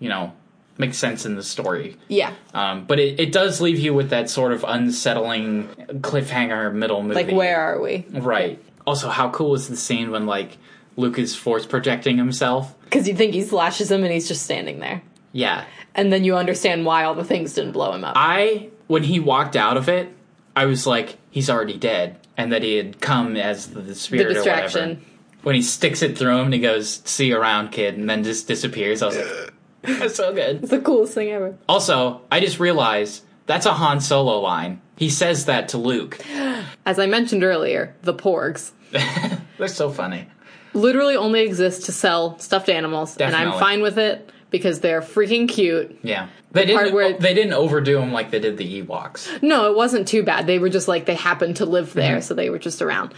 You 0.00 0.08
know, 0.10 0.32
make 0.78 0.94
sense 0.94 1.26
in 1.26 1.34
the 1.36 1.42
story. 1.42 1.96
yeah, 2.08 2.32
Um, 2.54 2.84
but 2.86 2.98
it, 2.98 3.20
it 3.20 3.32
does 3.32 3.60
leave 3.60 3.78
you 3.78 3.92
with 3.94 4.10
that 4.10 4.30
sort 4.30 4.52
of 4.52 4.64
unsettling 4.66 5.68
cliffhanger 6.00 6.72
middle 6.74 7.02
movie. 7.02 7.14
like 7.14 7.30
where 7.34 7.60
are 7.60 7.80
we? 7.80 8.04
Right. 8.10 8.62
Also, 8.86 9.08
how 9.08 9.30
cool 9.30 9.54
is 9.54 9.68
the 9.68 9.76
scene 9.76 10.10
when 10.10 10.26
like 10.26 10.58
Luke 10.96 11.18
is 11.18 11.36
force 11.36 11.66
projecting 11.66 12.16
himself? 12.16 12.74
Because 12.84 13.06
you 13.08 13.14
think 13.14 13.32
he 13.34 13.42
slashes 13.42 13.90
him 13.90 14.02
and 14.04 14.12
he's 14.12 14.28
just 14.28 14.42
standing 14.42 14.80
there, 14.80 15.02
Yeah. 15.32 15.64
and 15.94 16.12
then 16.12 16.24
you 16.24 16.36
understand 16.36 16.84
why 16.84 17.04
all 17.04 17.14
the 17.14 17.24
things 17.24 17.54
didn't 17.54 17.72
blow 17.72 17.92
him 17.92 18.04
up. 18.04 18.14
I 18.16 18.68
when 18.88 19.04
he 19.04 19.20
walked 19.20 19.56
out 19.56 19.76
of 19.76 19.88
it, 19.88 20.08
I 20.56 20.66
was 20.66 20.86
like, 20.86 21.16
he's 21.30 21.48
already 21.48 21.78
dead, 21.78 22.18
and 22.36 22.52
that 22.52 22.62
he 22.62 22.76
had 22.76 23.00
come 23.00 23.36
as 23.36 23.68
the, 23.68 23.94
spirit 23.94 24.24
The 24.34 24.40
or 24.40 24.42
whatever. 24.42 24.62
distraction. 24.64 25.04
When 25.42 25.54
he 25.54 25.62
sticks 25.62 26.02
it 26.02 26.16
through 26.18 26.36
him 26.38 26.44
and 26.46 26.54
he 26.54 26.60
goes, 26.60 27.00
"See 27.04 27.28
you 27.28 27.36
around, 27.36 27.70
kid," 27.72 27.96
and 27.96 28.08
then 28.08 28.22
just 28.22 28.46
disappears. 28.46 29.02
I 29.02 29.06
was 29.06 29.16
like, 29.16 29.51
that's 29.98 30.14
so 30.16 30.32
good. 30.34 30.60
It's 30.62 30.70
the 30.70 30.80
coolest 30.80 31.14
thing 31.14 31.30
ever. 31.30 31.56
Also, 31.68 32.22
I 32.30 32.40
just 32.40 32.58
realized 32.60 33.22
that's 33.46 33.66
a 33.66 33.72
Han 33.72 34.00
Solo 34.00 34.40
line. 34.40 34.80
He 34.96 35.10
says 35.10 35.46
that 35.46 35.68
to 35.70 35.78
Luke. 35.78 36.18
As 36.86 36.98
I 36.98 37.06
mentioned 37.06 37.42
earlier, 37.44 37.94
the 38.02 38.14
porgs 38.14 38.70
They're 39.58 39.68
so 39.68 39.90
funny. 39.90 40.26
literally 40.74 41.16
only 41.16 41.40
exist 41.42 41.86
to 41.86 41.92
sell 41.92 42.38
stuffed 42.38 42.68
animals, 42.68 43.16
and 43.16 43.34
I'm 43.34 43.52
fine 43.58 43.82
with 43.82 43.98
it 43.98 44.30
because 44.50 44.80
they're 44.80 45.00
freaking 45.00 45.48
cute. 45.48 45.98
Yeah. 46.02 46.28
They 46.52 46.66
part 46.72 46.84
didn't. 46.84 46.94
where- 46.94 47.12
they 47.18 47.32
didn't 47.34 47.54
overdo 47.54 47.98
them 47.98 48.12
like 48.12 48.30
they 48.30 48.38
did 48.38 48.58
the 48.58 48.82
Ewoks. 48.82 49.42
No, 49.42 49.70
it 49.70 49.76
wasn't 49.76 50.06
too 50.06 50.22
bad. 50.22 50.46
They 50.46 50.58
were 50.58 50.68
just 50.68 50.88
like 50.88 51.06
they 51.06 51.14
happened 51.14 51.56
to 51.56 51.64
live 51.64 51.94
there, 51.94 52.16
Mm-hmm. 52.16 52.22
so 52.22 52.34
they 52.34 52.50
were 52.50 52.58
just 52.58 52.82
around. 52.82 53.14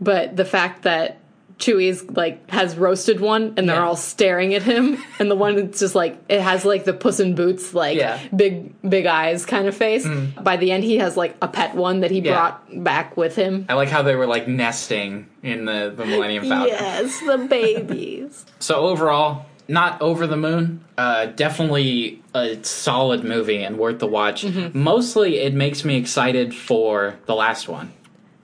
But 0.00 0.36
the 0.36 0.44
fact 0.44 0.82
that 0.82 1.18
Chewie's 1.58 2.04
like 2.10 2.50
has 2.50 2.76
roasted 2.76 3.18
one 3.20 3.54
and 3.56 3.66
they're 3.68 3.76
Yeah. 3.76 3.86
all 3.86 3.96
staring 3.96 4.52
at 4.54 4.62
him, 4.62 5.02
and 5.18 5.30
the 5.30 5.34
one 5.34 5.56
that's 5.56 5.80
just 5.80 5.94
like 5.94 6.18
it 6.28 6.40
has 6.42 6.64
like 6.66 6.84
the 6.84 6.92
Puss 6.92 7.18
in 7.18 7.34
Boots 7.34 7.72
like 7.72 7.96
Yeah. 7.96 8.20
Big 8.34 8.74
big 8.88 9.06
eyes 9.06 9.46
kind 9.46 9.66
of 9.66 9.74
face. 9.76 10.06
By 10.40 10.56
the 10.58 10.70
end, 10.70 10.84
he 10.84 10.98
has 10.98 11.16
like 11.16 11.34
a 11.40 11.48
pet 11.48 11.74
one 11.74 12.00
that 12.00 12.10
he 12.10 12.20
Yeah. 12.20 12.32
brought 12.34 12.84
back 12.84 13.16
with 13.16 13.36
him. 13.36 13.64
I 13.70 13.74
like 13.74 13.88
how 13.88 14.02
they 14.02 14.14
were 14.16 14.26
like 14.26 14.46
nesting 14.48 15.28
in 15.42 15.64
the, 15.64 15.92
the 15.96 16.04
Millennium 16.04 16.46
Falcon. 16.46 16.68
Yes, 16.78 17.20
the 17.20 17.38
babies. 17.48 18.44
So 18.58 18.76
overall, 18.86 19.46
not 19.68 20.00
over 20.02 20.26
the 20.26 20.36
moon. 20.36 20.84
Uh, 20.98 21.26
definitely 21.26 22.22
a 22.34 22.62
solid 22.64 23.24
movie 23.24 23.62
and 23.62 23.78
worth 23.78 23.98
the 23.98 24.06
watch. 24.06 24.42
Mm-hmm. 24.44 24.78
Mostly, 24.78 25.38
it 25.38 25.54
makes 25.54 25.84
me 25.84 25.96
excited 25.96 26.54
for 26.54 27.18
the 27.26 27.34
last 27.34 27.68
one. 27.68 27.92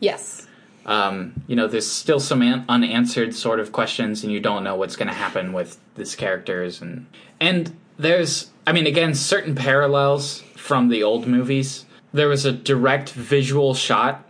yes. 0.00 0.46
Um, 0.84 1.34
you 1.46 1.54
know, 1.56 1.66
there's 1.68 1.86
still 1.90 2.18
some 2.20 2.42
an- 2.42 2.64
unanswered 2.68 3.34
sort 3.34 3.60
of 3.60 3.70
questions, 3.72 4.24
and 4.24 4.32
you 4.32 4.40
don't 4.40 4.64
know 4.64 4.74
what's 4.74 4.96
going 4.96 5.08
to 5.08 5.14
happen 5.14 5.52
with 5.52 5.78
these 5.94 6.16
characters, 6.16 6.80
and 6.82 7.06
and 7.40 7.76
there's, 7.98 8.50
I 8.66 8.72
mean, 8.72 8.86
again, 8.86 9.14
certain 9.14 9.54
parallels 9.54 10.40
from 10.56 10.88
the 10.88 11.02
old 11.02 11.26
movies. 11.26 11.84
There 12.12 12.28
was 12.28 12.44
a 12.44 12.52
direct 12.52 13.10
visual 13.10 13.74
shot 13.74 14.24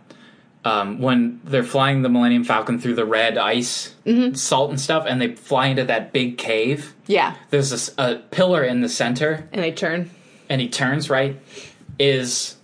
um, 0.65 0.99
when 0.99 1.41
they're 1.43 1.63
flying 1.63 2.01
the 2.01 2.09
Millennium 2.09 2.43
Falcon 2.43 2.79
through 2.79 2.95
the 2.95 3.05
red 3.05 3.37
ice, 3.37 3.95
salt 4.33 4.69
and 4.69 4.79
stuff, 4.79 5.05
and 5.07 5.19
they 5.21 5.35
fly 5.35 5.67
into 5.67 5.83
that 5.85 6.13
big 6.13 6.37
cave. 6.37 6.93
Yeah. 7.07 7.35
There's 7.49 7.71
this, 7.71 7.93
a 7.97 8.15
pillar 8.31 8.63
in 8.63 8.81
the 8.81 8.89
center, 8.89 9.47
And 9.51 9.61
they 9.63 9.71
turn. 9.71 10.09
and 10.49 10.61
he 10.61 10.69
turns 10.69 11.09
right. 11.09 11.39
Is 11.99 12.55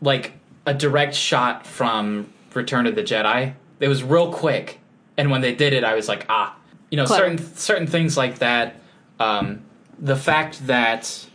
like 0.00 0.32
a 0.66 0.74
direct 0.74 1.14
shot 1.14 1.66
from 1.66 2.32
Return 2.56 2.86
of 2.86 2.94
the 2.94 3.02
Jedi. 3.02 3.54
It 3.78 3.88
was 3.88 4.02
real 4.02 4.32
quick, 4.32 4.80
and 5.16 5.30
when 5.30 5.40
they 5.42 5.54
did 5.54 5.72
it, 5.72 5.84
I 5.84 5.94
was 5.94 6.08
like, 6.08 6.26
ah, 6.28 6.56
you 6.90 6.96
know, 6.96 7.04
Clever. 7.06 7.22
certain 7.24 7.54
certain 7.54 7.86
things 7.86 8.16
like 8.16 8.38
that. 8.38 8.76
Um, 9.20 9.62
the 9.98 10.16
fact 10.16 10.66
that 10.66 11.26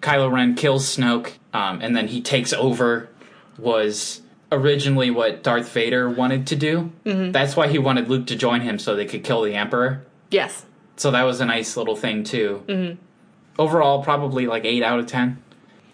Kylo 0.00 0.30
Ren 0.32 0.54
kills 0.54 0.96
Snoke, 0.96 1.32
um, 1.52 1.80
and 1.80 1.94
then 1.96 2.08
he 2.08 2.20
takes 2.20 2.52
over, 2.52 3.08
was 3.58 4.20
originally 4.50 5.10
what 5.10 5.42
Darth 5.42 5.70
Vader 5.70 6.10
wanted 6.10 6.46
to 6.48 6.56
do. 6.56 6.92
Mm-hmm. 7.04 7.32
That's 7.32 7.56
why 7.56 7.68
he 7.68 7.78
wanted 7.78 8.08
Luke 8.08 8.26
to 8.26 8.36
join 8.36 8.60
him 8.60 8.78
so 8.78 8.94
they 8.94 9.06
could 9.06 9.24
kill 9.24 9.42
the 9.42 9.54
Emperor. 9.54 10.04
Yes. 10.30 10.66
So 10.96 11.10
that 11.10 11.22
was 11.22 11.40
a 11.40 11.46
nice 11.46 11.76
little 11.76 11.96
thing 11.96 12.22
too. 12.24 12.62
Mm-hmm. 12.66 13.00
Overall, 13.58 14.02
probably 14.02 14.46
like 14.46 14.64
eight 14.64 14.82
out 14.82 14.98
of 14.98 15.06
ten. 15.06 15.42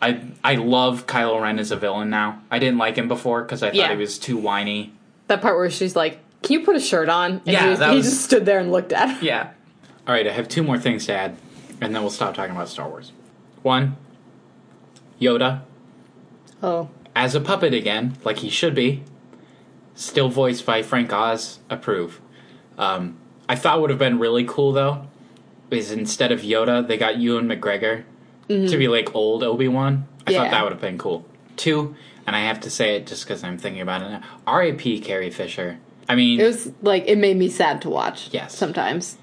I 0.00 0.20
I 0.44 0.54
love 0.56 1.06
Kylo 1.06 1.40
Ren 1.42 1.58
as 1.58 1.70
a 1.70 1.76
villain 1.76 2.10
now. 2.10 2.40
I 2.50 2.58
didn't 2.58 2.78
like 2.78 2.96
him 2.96 3.08
before 3.08 3.42
because 3.42 3.62
I 3.62 3.68
thought 3.68 3.74
Yeah. 3.76 3.90
he 3.90 3.96
was 3.96 4.18
too 4.18 4.36
whiny. 4.36 4.92
That 5.26 5.42
part 5.42 5.56
where 5.56 5.68
she's 5.70 5.96
like, 5.96 6.18
"Can 6.42 6.60
you 6.60 6.64
put 6.64 6.76
a 6.76 6.80
shirt 6.80 7.08
on?" 7.08 7.32
And 7.32 7.42
Yeah, 7.46 7.64
he, 7.64 7.68
was- 7.70 7.78
he 7.80 7.96
was- 7.96 8.06
just 8.06 8.24
stood 8.24 8.46
there 8.46 8.58
and 8.60 8.70
looked 8.72 8.92
at. 8.92 9.10
Her. 9.10 9.24
Yeah. 9.24 9.50
All 10.06 10.14
right, 10.14 10.26
I 10.26 10.30
have 10.32 10.48
two 10.48 10.62
more 10.62 10.78
things 10.78 11.04
to 11.06 11.12
add, 11.12 11.36
and 11.80 11.94
then 11.94 12.00
we'll 12.02 12.10
stop 12.10 12.34
talking 12.34 12.54
about 12.54 12.68
Star 12.68 12.88
Wars. 12.88 13.12
One, 13.62 13.96
Yoda 15.20 15.60
Oh, 16.62 16.88
as 17.14 17.34
a 17.34 17.40
puppet 17.40 17.74
again, 17.74 18.16
like 18.24 18.38
he 18.38 18.48
should 18.50 18.74
be. 18.74 19.02
Still 19.94 20.28
voiced 20.28 20.64
by 20.64 20.82
Frank 20.82 21.12
Oz. 21.12 21.58
Approve. 21.68 22.20
Um, 22.78 23.16
I 23.48 23.56
thought 23.56 23.80
would 23.80 23.90
have 23.90 23.98
been 23.98 24.18
really 24.18 24.44
cool 24.44 24.72
though, 24.72 25.06
is 25.70 25.90
instead 25.92 26.30
of 26.32 26.40
Yoda, 26.42 26.86
they 26.86 26.96
got 26.96 27.18
Ewan 27.18 27.48
McGregor 27.48 28.04
to 28.48 28.76
be 28.76 28.88
like 28.88 29.14
old 29.14 29.42
Obi 29.42 29.68
Wan. 29.68 30.06
I 30.26 30.30
Yeah. 30.32 30.38
thought 30.42 30.50
that 30.50 30.62
would 30.64 30.72
have 30.72 30.80
been 30.80 30.98
cool. 30.98 31.24
Two, 31.56 31.94
and 32.26 32.34
I 32.36 32.40
have 32.40 32.60
to 32.60 32.70
say 32.70 32.96
it 32.96 33.06
just 33.06 33.24
because 33.24 33.42
I'm 33.44 33.58
thinking 33.58 33.82
about 33.82 34.02
it 34.02 34.10
now. 34.10 34.22
R.I.P. 34.46 35.00
Carrie 35.00 35.30
Fisher. 35.30 35.78
I 36.08 36.14
mean, 36.14 36.40
it 36.40 36.44
was 36.44 36.72
like 36.82 37.04
it 37.06 37.18
made 37.18 37.36
me 37.36 37.48
sad 37.48 37.82
to 37.82 37.90
watch. 37.90 38.28
Yes. 38.32 38.56
Sometimes. 38.56 39.18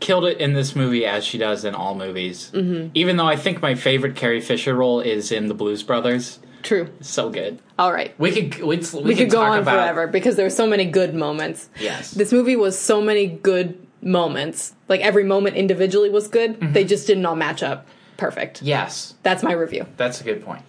killed 0.00 0.24
it 0.24 0.38
in 0.38 0.54
this 0.54 0.74
movie 0.74 1.04
as 1.04 1.24
she 1.24 1.36
does 1.36 1.62
in 1.64 1.74
all 1.74 1.94
movies. 1.94 2.50
Mm-hmm. 2.54 2.88
Even 2.94 3.16
though 3.18 3.26
I 3.26 3.36
think 3.36 3.60
my 3.60 3.74
favorite 3.74 4.16
Carrie 4.16 4.40
Fisher 4.40 4.74
role 4.74 5.00
is 5.00 5.30
in 5.30 5.46
the 5.48 5.54
Blues 5.54 5.82
Brothers. 5.82 6.38
True. 6.62 6.88
So 7.02 7.28
good. 7.30 7.58
All 7.78 7.92
right. 7.92 8.18
We 8.18 8.32
could 8.32 8.62
we, 8.62 8.76
we, 8.78 9.02
We 9.02 9.14
could 9.14 9.28
go 9.30 9.40
talk 9.42 9.52
on 9.52 9.58
about, 9.60 9.72
forever 9.74 10.06
because 10.06 10.36
there 10.36 10.46
were 10.46 10.50
so 10.50 10.66
many 10.66 10.86
good 10.86 11.14
moments. 11.14 11.68
Yes. 11.78 12.12
This 12.12 12.32
movie 12.32 12.56
was 12.56 12.78
so 12.78 13.00
many 13.02 13.26
good 13.26 13.78
moments. 14.02 14.74
Like 14.88 15.00
every 15.02 15.24
moment 15.24 15.56
individually 15.56 16.08
was 16.10 16.28
good. 16.28 16.58
Mm-hmm. 16.58 16.72
They 16.72 16.84
just 16.84 17.06
didn't 17.06 17.24
all 17.26 17.36
match 17.36 17.62
up 17.62 17.86
perfect. 18.20 18.62
Yes, 18.62 19.14
That's 19.22 19.42
my 19.42 19.52
review. 19.52 19.86
that's 19.96 20.20
a 20.20 20.24
good 20.24 20.44
point. 20.44 20.62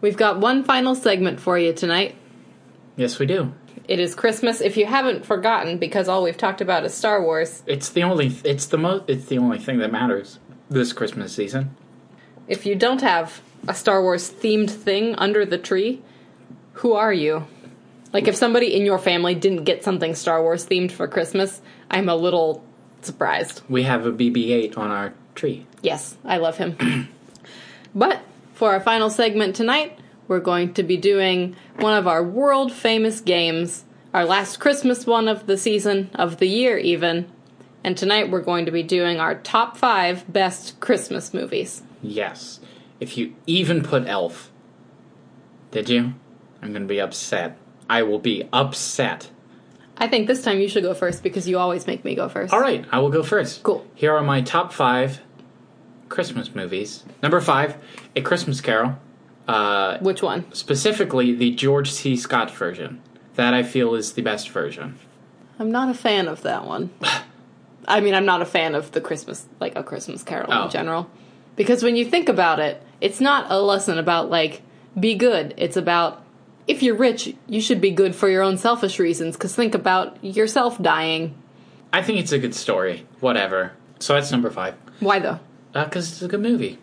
We've 0.00 0.16
got 0.16 0.38
one 0.38 0.62
final 0.64 0.94
segment 0.94 1.40
for 1.40 1.58
you 1.58 1.72
tonight. 1.72 2.14
Yes, 2.96 3.18
we 3.18 3.26
do. 3.26 3.52
It 3.88 3.98
is 3.98 4.14
Christmas. 4.14 4.60
If 4.60 4.76
you 4.76 4.86
haven't 4.86 5.24
forgotten, 5.26 5.78
because 5.78 6.08
all 6.08 6.22
we've 6.22 6.36
talked 6.36 6.60
about 6.60 6.84
is 6.84 6.94
Star 6.94 7.20
Wars, 7.22 7.62
It's 7.66 7.88
the 7.88 8.02
only 8.04 8.28
it's 8.44 8.66
the 8.66 8.78
most 8.78 9.04
it's 9.08 9.26
the 9.26 9.38
only 9.38 9.58
thing 9.58 9.78
that 9.78 9.90
matters 9.90 10.38
this 10.70 10.92
Christmas 10.92 11.32
season. 11.34 11.74
if 12.46 12.64
you 12.66 12.74
don't 12.76 13.00
have 13.00 13.40
a 13.68 13.74
Star 13.74 14.00
Wars 14.02 14.30
themed 14.30 14.70
thing 14.70 15.14
under 15.16 15.44
the 15.44 15.58
tree, 15.58 16.00
who 16.74 16.92
are 16.92 17.12
you? 17.12 17.46
Like 18.12 18.26
if 18.28 18.36
somebody 18.36 18.74
in 18.74 18.84
your 18.84 18.98
family 18.98 19.34
didn't 19.34 19.64
get 19.64 19.82
something 19.84 20.14
Star 20.14 20.42
Wars 20.42 20.66
themed 20.66 20.92
for 20.92 21.06
Christmas, 21.08 21.60
I'm 21.90 22.08
a 22.08 22.16
little 22.16 22.62
surprised. 23.02 23.62
We 23.68 23.82
have 23.84 24.06
a 24.06 24.12
BB-8 24.12 24.76
on 24.78 24.90
our 24.90 25.12
tree. 25.40 25.66
Yes, 25.80 26.18
I 26.22 26.36
love 26.36 26.58
him. 26.58 27.08
but 27.94 28.20
for 28.52 28.72
our 28.72 28.80
final 28.80 29.08
segment 29.08 29.56
tonight, 29.56 29.98
we're 30.28 30.38
going 30.38 30.74
to 30.74 30.82
be 30.82 30.98
doing 30.98 31.56
one 31.76 31.96
of 31.96 32.06
our 32.06 32.22
world 32.22 32.70
famous 32.70 33.22
games, 33.22 33.84
our 34.12 34.26
last 34.26 34.60
Christmas 34.60 35.06
one 35.06 35.28
of 35.28 35.46
the 35.46 35.56
season, 35.56 36.10
of 36.14 36.36
the 36.36 36.46
year 36.46 36.76
even. 36.76 37.32
And 37.82 37.96
tonight 37.96 38.30
we're 38.30 38.42
going 38.42 38.66
to 38.66 38.70
be 38.70 38.82
doing 38.82 39.18
our 39.18 39.34
top 39.34 39.78
five 39.78 40.30
best 40.30 40.78
Christmas 40.78 41.32
movies. 41.32 41.82
Yes. 42.02 42.60
If 43.00 43.16
you 43.16 43.34
even 43.46 43.82
put 43.82 44.06
Elf, 44.06 44.50
did 45.70 45.88
you? 45.88 46.12
I'm 46.60 46.72
going 46.72 46.82
to 46.82 46.88
be 46.88 47.00
upset. 47.00 47.56
I 47.88 48.02
will 48.02 48.18
be 48.18 48.46
upset. 48.52 49.30
I 49.96 50.06
think 50.06 50.26
this 50.26 50.42
time 50.42 50.60
you 50.60 50.68
should 50.68 50.82
go 50.82 50.92
first 50.92 51.22
because 51.22 51.48
you 51.48 51.58
always 51.58 51.86
make 51.86 52.04
me 52.04 52.14
go 52.14 52.28
first. 52.28 52.52
All 52.52 52.60
right, 52.60 52.84
I 52.92 52.98
will 52.98 53.10
go 53.10 53.22
first. 53.22 53.62
Cool. 53.62 53.86
Here 53.94 54.14
are 54.14 54.22
my 54.22 54.42
top 54.42 54.72
five 54.74 55.20
Christmas 56.10 56.54
movies. 56.54 57.04
Number 57.22 57.40
five, 57.40 57.76
A 58.14 58.20
Christmas 58.20 58.60
Carol. 58.60 58.98
Uh, 59.48 59.96
Which 60.00 60.22
one? 60.22 60.44
specifically, 60.52 61.32
the 61.34 61.50
George 61.52 61.90
C. 61.90 62.16
Scott 62.16 62.50
version. 62.50 63.00
That 63.36 63.54
I 63.54 63.62
feel 63.62 63.94
is 63.94 64.12
the 64.12 64.22
best 64.22 64.50
version. 64.50 64.98
I'm 65.58 65.70
not 65.70 65.88
a 65.88 65.94
fan 65.94 66.28
of 66.28 66.42
that 66.42 66.66
one. 66.66 66.90
I 67.88 68.00
mean, 68.00 68.14
I'm 68.14 68.26
not 68.26 68.42
a 68.42 68.46
fan 68.46 68.74
of 68.74 68.92
the 68.92 69.00
Christmas, 69.00 69.46
like 69.58 69.74
a 69.76 69.82
Christmas 69.82 70.22
Carol 70.22 70.52
Oh. 70.52 70.64
in 70.66 70.70
general. 70.70 71.10
Because 71.56 71.82
when 71.82 71.96
you 71.96 72.04
think 72.04 72.28
about 72.28 72.60
it, 72.60 72.82
it's 73.00 73.20
not 73.20 73.50
a 73.50 73.58
lesson 73.60 73.98
about, 73.98 74.30
like, 74.30 74.62
be 74.98 75.14
good. 75.14 75.54
It's 75.56 75.76
about, 75.76 76.22
if 76.66 76.82
you're 76.82 76.94
rich, 76.96 77.34
you 77.48 77.60
should 77.60 77.80
be 77.80 77.90
good 77.90 78.14
for 78.14 78.28
your 78.28 78.42
own 78.42 78.58
selfish 78.58 78.98
reasons. 78.98 79.36
Because 79.36 79.54
think 79.54 79.74
about 79.74 80.22
yourself 80.22 80.80
dying. 80.82 81.34
I 81.92 82.02
think 82.02 82.20
it's 82.20 82.32
a 82.32 82.38
good 82.38 82.54
story. 82.54 83.06
Whatever. 83.20 83.72
So 83.98 84.14
that's 84.14 84.30
number 84.30 84.50
five. 84.50 84.74
Why 85.00 85.18
though? 85.18 85.40
Because 85.72 86.10
it's 86.12 86.22
a 86.22 86.28
good 86.28 86.40
movie. 86.40 86.78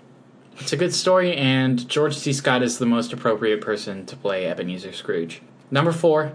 It's 0.60 0.74
a 0.74 0.78
good 0.78 0.94
story, 0.94 1.36
and 1.36 1.88
George 1.88 2.16
C. 2.16 2.34
Scott 2.34 2.64
is 2.64 2.80
the 2.80 2.86
most 2.86 3.14
appropriate 3.14 3.62
person 3.62 4.06
to 4.08 4.16
play 4.16 4.48
Ebenezer 4.48 4.92
Scrooge. 4.92 5.42
Number 5.70 5.92
four, 5.92 6.34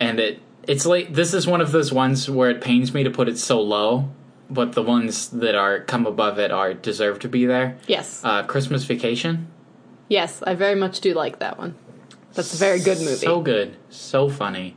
and 0.00 0.18
it 0.18 0.40
it's 0.66 0.86
like 0.86 1.12
this 1.14 1.32
is 1.34 1.46
one 1.46 1.60
of 1.60 1.70
those 1.72 1.92
ones 1.92 2.28
where 2.28 2.50
it 2.50 2.60
pains 2.60 2.92
me 2.92 3.04
to 3.04 3.10
put 3.10 3.28
it 3.28 3.38
so 3.38 3.60
low, 3.60 4.10
but 4.50 4.72
the 4.72 4.82
ones 4.82 5.28
that 5.28 5.54
are 5.54 5.80
come 5.80 6.06
above 6.06 6.38
it 6.38 6.50
are 6.50 6.74
deserve 6.74 7.18
to 7.20 7.28
be 7.28 7.46
there. 7.46 7.78
Yes. 7.86 8.20
Uh, 8.24 8.42
Christmas 8.44 8.84
Vacation. 8.84 9.46
yes, 10.08 10.42
I 10.44 10.54
very 10.54 10.74
much 10.74 11.00
do 11.00 11.14
like 11.14 11.38
that 11.38 11.56
one. 11.58 11.74
That's 12.34 12.54
a 12.54 12.56
very 12.56 12.80
good 12.80 12.98
movie. 12.98 13.14
So 13.26 13.40
good, 13.42 13.76
so 13.90 14.28
funny. 14.28 14.76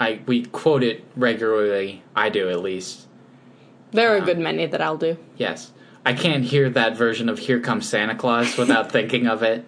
I 0.00 0.22
we 0.26 0.46
quote 0.46 0.82
it 0.82 1.04
regularly. 1.14 2.02
I 2.16 2.30
do 2.30 2.48
at 2.48 2.60
least. 2.62 3.06
there 3.92 4.12
are 4.12 4.16
a 4.16 4.22
good 4.22 4.38
many 4.38 4.66
that 4.66 4.80
I'll 4.80 4.96
do. 4.96 5.18
Yes, 5.36 5.70
I 6.04 6.12
can't 6.14 6.44
hear 6.44 6.68
that 6.70 6.96
version 6.96 7.28
of 7.28 7.38
"Here 7.38 7.60
Comes 7.60 7.88
Santa 7.88 8.14
Claus" 8.14 8.56
without 8.56 8.90
thinking 8.96 9.26
of 9.26 9.42
it. 9.42 9.64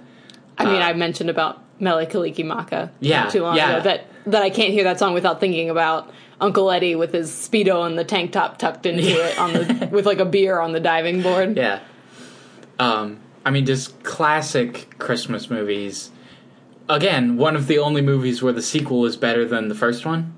I 0.58 0.64
mean, 0.64 0.82
Uh, 0.82 0.86
I 0.86 0.92
mentioned 0.92 1.30
about 1.30 1.62
Mele 1.80 2.06
Kalikimaka 2.06 2.90
Yeah, 3.00 3.24
not 3.24 3.32
too 3.32 3.42
long 3.42 3.56
yeah. 3.56 3.76
ago 3.76 3.84
that 3.84 4.06
that 4.26 4.42
I 4.42 4.50
can't 4.50 4.72
hear 4.72 4.84
that 4.84 4.98
song 4.98 5.12
without 5.14 5.38
thinking 5.40 5.68
about 5.70 6.10
Uncle 6.40 6.70
Eddie 6.70 6.94
with 6.96 7.12
his 7.12 7.30
speedo 7.30 7.86
and 7.86 7.98
the 7.98 8.04
tank 8.04 8.32
top 8.32 8.58
tucked 8.58 8.86
into 8.86 9.02
it 9.04 9.38
on 9.38 9.52
the 9.52 9.88
with 9.92 10.06
like 10.06 10.18
a 10.18 10.24
beer 10.24 10.58
on 10.60 10.72
the 10.72 10.80
diving 10.80 11.22
board. 11.22 11.56
Yeah. 11.56 11.80
Um, 12.78 13.20
I 13.44 13.50
mean, 13.50 13.66
just 13.66 14.02
classic 14.02 14.98
Christmas 14.98 15.50
movies. 15.50 16.10
Again, 16.88 17.36
one 17.36 17.56
of 17.56 17.66
the 17.66 17.78
only 17.78 18.02
movies 18.02 18.42
where 18.42 18.52
the 18.52 18.62
sequel 18.62 19.06
is 19.06 19.16
better 19.16 19.44
than 19.46 19.68
the 19.68 19.74
first 19.74 20.04
one. 20.04 20.34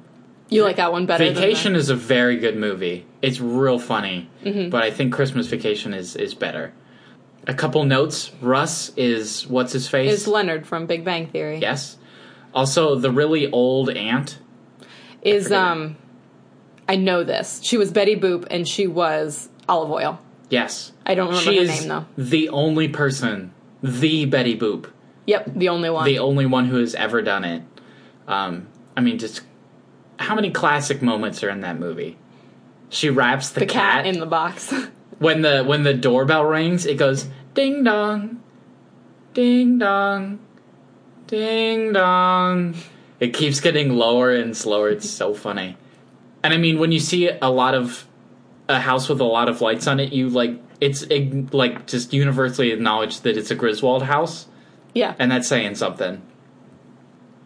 You 0.48 0.62
like 0.62 0.76
that 0.76 0.92
one 0.92 1.06
better? 1.06 1.24
Vacation 1.32 1.74
is 1.74 1.88
a 1.90 1.96
very 1.96 2.36
good 2.36 2.56
movie. 2.56 3.04
It's 3.22 3.40
real 3.40 3.78
funny, 3.78 4.30
Mm-hmm. 4.44 4.70
but 4.70 4.82
I 4.82 4.90
think 4.90 5.12
Christmas 5.12 5.46
Vacation 5.48 5.92
is 5.94 6.14
is 6.16 6.34
better. 6.34 6.72
A 7.48 7.54
couple 7.54 7.84
notes: 7.84 8.30
Russ 8.40 8.92
is 8.96 9.46
what's 9.46 9.72
his 9.72 9.88
face? 9.88 10.12
is 10.12 10.26
Leonard 10.28 10.66
from 10.66 10.86
Big 10.86 11.04
Bang 11.04 11.26
Theory. 11.28 11.58
yes. 11.58 11.96
Also, 12.54 12.94
the 12.94 13.10
really 13.10 13.50
old 13.50 13.90
aunt. 13.90 14.38
Is 15.22 15.44
forget. 15.44 15.58
um, 15.58 15.96
I 16.88 16.96
know 16.96 17.24
this. 17.24 17.60
She 17.62 17.76
was 17.76 17.90
Betty 17.90 18.14
Boop 18.16 18.46
and 18.50 18.66
she 18.68 18.86
was 18.86 19.48
Olive 19.68 19.90
Oyl. 19.90 20.20
Yes, 20.48 20.92
I 21.04 21.14
don't 21.16 21.28
remember 21.28 21.50
she 21.50 21.56
her 21.56 21.62
is 21.64 21.80
name 21.80 21.88
though. 21.88 22.06
the 22.16 22.48
only 22.50 22.86
person, 22.88 23.52
the 23.82 24.26
Betty 24.26 24.56
Boop, 24.56 24.86
Yep, 25.26 25.50
the 25.56 25.68
only 25.70 25.90
one. 25.90 26.04
the 26.04 26.20
only 26.20 26.46
one 26.46 26.66
who 26.66 26.76
has 26.76 26.94
ever 26.94 27.20
done 27.20 27.42
it. 27.44 27.62
Um, 28.28 28.68
I 28.96 29.00
mean, 29.00 29.18
just 29.18 29.40
how 30.18 30.34
many 30.34 30.50
classic 30.50 31.02
moments 31.02 31.42
are 31.42 31.50
in 31.50 31.60
that 31.60 31.78
movie? 31.78 32.18
She 32.88 33.10
wraps 33.10 33.50
the, 33.50 33.60
the 33.60 33.66
cat 33.66 34.06
in 34.06 34.20
the 34.20 34.26
box. 34.26 34.72
when 35.18 35.42
the 35.42 35.64
when 35.64 35.82
the 35.82 35.94
doorbell 35.94 36.44
rings. 36.44 36.86
It 36.86 36.96
goes 36.96 37.26
ding 37.54 37.84
dong, 37.84 38.42
ding 39.34 39.78
dong, 39.78 40.38
ding 41.26 41.92
dong. 41.92 42.74
It 43.18 43.32
keeps 43.32 43.60
getting 43.60 43.94
lower 43.96 44.34
and 44.34 44.56
slower. 44.56 44.90
It's 44.90 45.08
so 45.08 45.34
funny. 45.34 45.76
And 46.42 46.52
I 46.52 46.58
mean, 46.58 46.78
when 46.78 46.92
you 46.92 47.00
see 47.00 47.28
a 47.28 47.50
lot 47.50 47.74
of 47.74 48.06
a 48.68 48.80
house 48.80 49.08
with 49.08 49.20
a 49.20 49.24
lot 49.24 49.48
of 49.48 49.60
lights 49.60 49.86
on 49.86 50.00
it, 50.00 50.12
you 50.12 50.28
like 50.28 50.60
it's 50.80 51.02
ig- 51.10 51.54
like 51.54 51.86
just 51.86 52.12
universally 52.12 52.70
acknowledged 52.70 53.22
that 53.22 53.36
it's 53.36 53.50
a 53.50 53.54
Griswold 53.54 54.02
house 54.02 54.46
yeah. 54.96 55.14
and 55.18 55.30
that's 55.30 55.48
saying 55.48 55.76
something. 55.76 56.22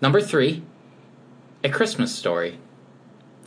Number 0.01 0.21
three, 0.21 0.63
A 1.63 1.69
Christmas 1.69 2.15
Story. 2.15 2.59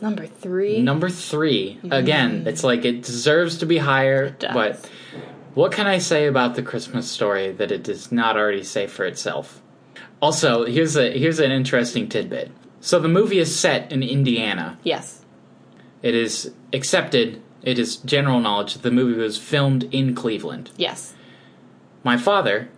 Number 0.00 0.26
three. 0.26 0.80
Number 0.80 1.08
three. 1.08 1.78
Again, 1.90 2.40
mm-hmm. 2.40 2.48
it's 2.48 2.64
like 2.64 2.84
it 2.84 3.02
deserves 3.02 3.58
to 3.58 3.66
be 3.66 3.78
higher, 3.78 4.30
does. 4.30 4.52
but 4.52 4.90
what 5.54 5.72
can 5.72 5.86
I 5.86 5.98
say 5.98 6.26
about 6.26 6.56
the 6.56 6.62
Christmas 6.62 7.10
story 7.10 7.52
that 7.52 7.70
it 7.70 7.84
does 7.84 8.10
not 8.10 8.36
already 8.36 8.64
say 8.64 8.86
for 8.86 9.04
itself? 9.04 9.62
Also, 10.20 10.64
here's 10.64 10.96
a 10.96 11.16
here's 11.16 11.38
an 11.38 11.50
interesting 11.52 12.08
tidbit. 12.08 12.50
So 12.80 12.98
the 12.98 13.08
movie 13.08 13.38
is 13.38 13.58
set 13.58 13.90
in 13.92 14.02
Indiana. 14.02 14.78
Yes. 14.82 15.24
It 16.02 16.14
is 16.14 16.52
accepted, 16.72 17.40
it 17.62 17.78
is 17.78 17.96
general 17.96 18.40
knowledge 18.40 18.74
that 18.74 18.82
the 18.82 18.90
movie 18.90 19.18
was 19.18 19.38
filmed 19.38 19.84
in 19.84 20.14
Cleveland. 20.14 20.70
Yes. 20.76 21.14
My 22.02 22.18
father 22.18 22.68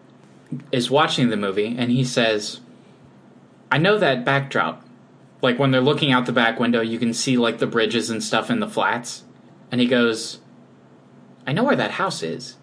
is 0.70 0.93
watching 0.93 1.30
the 1.30 1.37
movie 1.37 1.74
and 1.76 1.91
he 1.91 2.05
says, 2.05 2.61
I 3.72 3.78
know 3.78 3.99
that 3.99 4.24
backdrop. 4.24 4.86
Like 5.43 5.59
when 5.59 5.70
they're 5.70 5.80
looking 5.80 6.12
out 6.12 6.26
the 6.26 6.32
back 6.32 6.59
window, 6.59 6.80
you 6.80 6.99
can 6.99 7.12
see 7.12 7.37
like 7.37 7.59
the 7.59 7.66
bridges 7.66 8.11
and 8.11 8.22
stuff 8.22 8.51
in 8.51 8.61
the 8.61 8.68
flats. 8.68 9.24
And 9.70 9.80
he 9.80 9.87
goes, 9.87 10.41
I 11.47 11.53
know 11.53 11.64
where 11.64 11.76
that 11.76 11.93
house 11.93 12.22
is. 12.22 12.57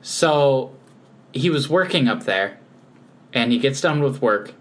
So 0.00 0.74
he 1.32 1.50
was 1.50 1.68
working 1.68 2.08
up 2.08 2.24
there 2.24 2.58
and 3.32 3.52
he 3.52 3.58
gets 3.58 3.80
done 3.80 4.02
with 4.02 4.22
work. 4.22 4.54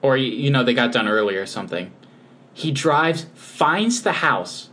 Or, 0.00 0.16
you 0.16 0.50
know, 0.50 0.62
they 0.62 0.74
got 0.74 0.92
done 0.92 1.08
early 1.08 1.36
or 1.36 1.46
something. 1.46 1.92
He 2.54 2.70
drives, 2.70 3.26
finds 3.34 4.02
the 4.02 4.12
house 4.12 4.70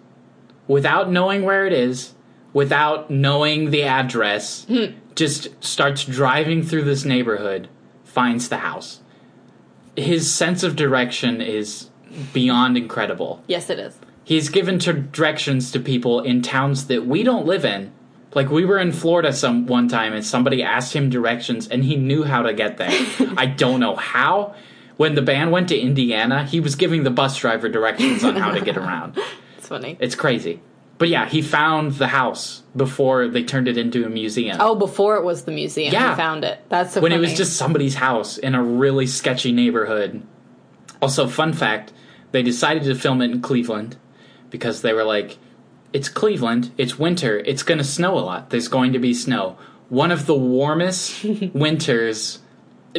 without 0.67 1.09
knowing 1.09 1.43
where 1.43 1.65
it 1.65 1.73
is, 1.73 2.13
without 2.53 3.09
knowing 3.09 3.71
the 3.71 3.83
address, 3.83 4.65
hmm. 4.65 4.97
just 5.15 5.63
starts 5.63 6.05
driving 6.05 6.63
through 6.63 6.83
this 6.83 7.05
neighborhood, 7.05 7.67
finds 8.03 8.49
the 8.49 8.57
house. 8.57 9.01
His 9.95 10.31
sense 10.31 10.63
of 10.63 10.75
direction 10.75 11.41
is 11.41 11.89
beyond 12.33 12.77
incredible. 12.77 13.43
Yes, 13.47 13.69
it 13.69 13.79
is. 13.79 13.97
He's 14.23 14.49
given 14.49 14.79
to 14.79 14.93
directions 14.93 15.71
to 15.71 15.79
people 15.79 16.21
in 16.21 16.41
towns 16.41 16.87
that 16.87 17.05
we 17.05 17.23
don't 17.23 17.45
live 17.45 17.63
in. 17.65 17.91
Like 18.33 18.49
we 18.49 18.65
were 18.65 18.79
in 18.79 18.91
Florida 18.91 19.31
some 19.31 19.65
one 19.67 19.87
time 19.87 20.13
and 20.13 20.25
somebody 20.25 20.61
asked 20.63 20.93
him 20.93 21.09
directions 21.09 21.67
and 21.67 21.83
he 21.85 21.95
knew 21.95 22.23
how 22.23 22.41
to 22.41 22.53
get 22.53 22.77
there. 22.77 22.89
I 23.37 23.45
don't 23.45 23.79
know 23.79 23.95
how. 23.95 24.55
When 24.97 25.15
the 25.15 25.21
band 25.21 25.51
went 25.51 25.69
to 25.69 25.77
Indiana, 25.77 26.45
he 26.45 26.59
was 26.59 26.75
giving 26.75 27.03
the 27.03 27.09
bus 27.11 27.37
driver 27.37 27.69
directions 27.69 28.23
on 28.23 28.35
how 28.35 28.51
to 28.51 28.61
get 28.61 28.77
around. 28.77 29.17
It's 29.57 29.69
funny. 29.69 29.97
It's 29.99 30.13
crazy. 30.13 30.61
But 30.99 31.09
yeah, 31.09 31.27
he 31.27 31.41
found 31.41 31.93
the 31.93 32.05
house 32.07 32.61
before 32.75 33.27
they 33.27 33.43
turned 33.43 33.67
it 33.67 33.77
into 33.79 34.05
a 34.05 34.09
museum. 34.09 34.57
Oh, 34.59 34.75
before 34.75 35.15
it 35.17 35.23
was 35.23 35.43
the 35.45 35.51
museum, 35.51 35.91
Yeah. 35.91 36.11
he 36.11 36.15
found 36.15 36.43
it. 36.45 36.59
That's 36.69 36.93
so 36.93 37.01
when 37.01 37.11
funny. 37.11 37.23
it 37.23 37.27
was 37.29 37.35
just 37.35 37.57
somebody's 37.57 37.95
house 37.95 38.37
in 38.37 38.53
a 38.53 38.61
really 38.63 39.07
sketchy 39.07 39.51
neighborhood. 39.51 40.21
Also, 41.01 41.27
fun 41.27 41.51
fact 41.53 41.93
they 42.35 42.43
decided 42.43 42.83
to 42.83 42.93
film 42.95 43.21
it 43.21 43.31
in 43.31 43.41
Cleveland 43.41 43.95
because 44.49 44.81
they 44.81 44.91
were 44.91 45.05
like, 45.05 45.37
it's 45.93 46.09
Cleveland, 46.09 46.71
it's 46.77 46.99
winter, 46.99 47.37
it's 47.39 47.63
going 47.63 47.77
to 47.77 47.83
snow 47.85 48.19
a 48.19 48.19
lot, 48.19 48.49
there's 48.49 48.67
going 48.67 48.91
to 48.91 48.99
be 48.99 49.13
snow. 49.13 49.57
One 49.87 50.11
of 50.11 50.25
the 50.25 50.35
warmest 50.35 51.23
winters, 51.53 52.39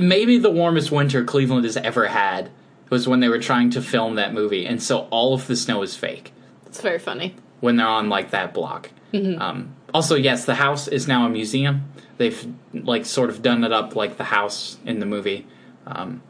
maybe 0.01 0.39
the 0.39 0.51
warmest 0.51 0.91
winter 0.91 1.23
Cleveland 1.23 1.65
has 1.67 1.77
ever 1.77 2.07
had, 2.07 2.51
was 2.89 3.07
when 3.07 3.21
they 3.21 3.29
were 3.29 3.39
trying 3.41 3.69
to 3.71 3.83
film 3.83 4.15
that 4.15 4.33
movie, 4.33 4.65
and 4.65 4.83
so 4.83 5.01
all 5.11 5.35
of 5.35 5.47
the 5.49 5.57
snow 5.57 5.83
is 5.83 5.95
fake 5.97 6.33
It's 6.67 6.81
very 6.81 6.99
funny. 6.99 7.35
when 7.61 7.77
they're 7.77 7.87
on 7.87 8.09
like 8.09 8.31
that 8.31 8.55
block. 8.55 8.91
Um, 9.13 9.75
also, 9.93 10.15
yes, 10.15 10.45
the 10.47 10.55
house 10.57 10.89
is 10.89 11.07
now 11.09 11.27
a 11.27 11.29
museum. 11.29 11.83
They've 12.19 12.47
like 12.73 13.05
sort 13.05 13.29
of 13.31 13.43
done 13.43 13.65
it 13.65 13.73
up 13.73 13.95
like 13.97 14.17
the 14.17 14.25
house 14.25 14.79
in 14.87 14.99
the 15.01 15.07
movie. 15.07 15.47
Um, 15.87 16.23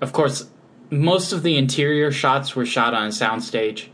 of 0.00 0.12
course, 0.12 0.48
most 0.90 1.32
of 1.32 1.42
the 1.42 1.56
interior 1.56 2.10
shots 2.10 2.54
were 2.56 2.66
shot 2.66 2.94
on 2.94 3.04
a 3.06 3.10
soundstage. 3.10 3.88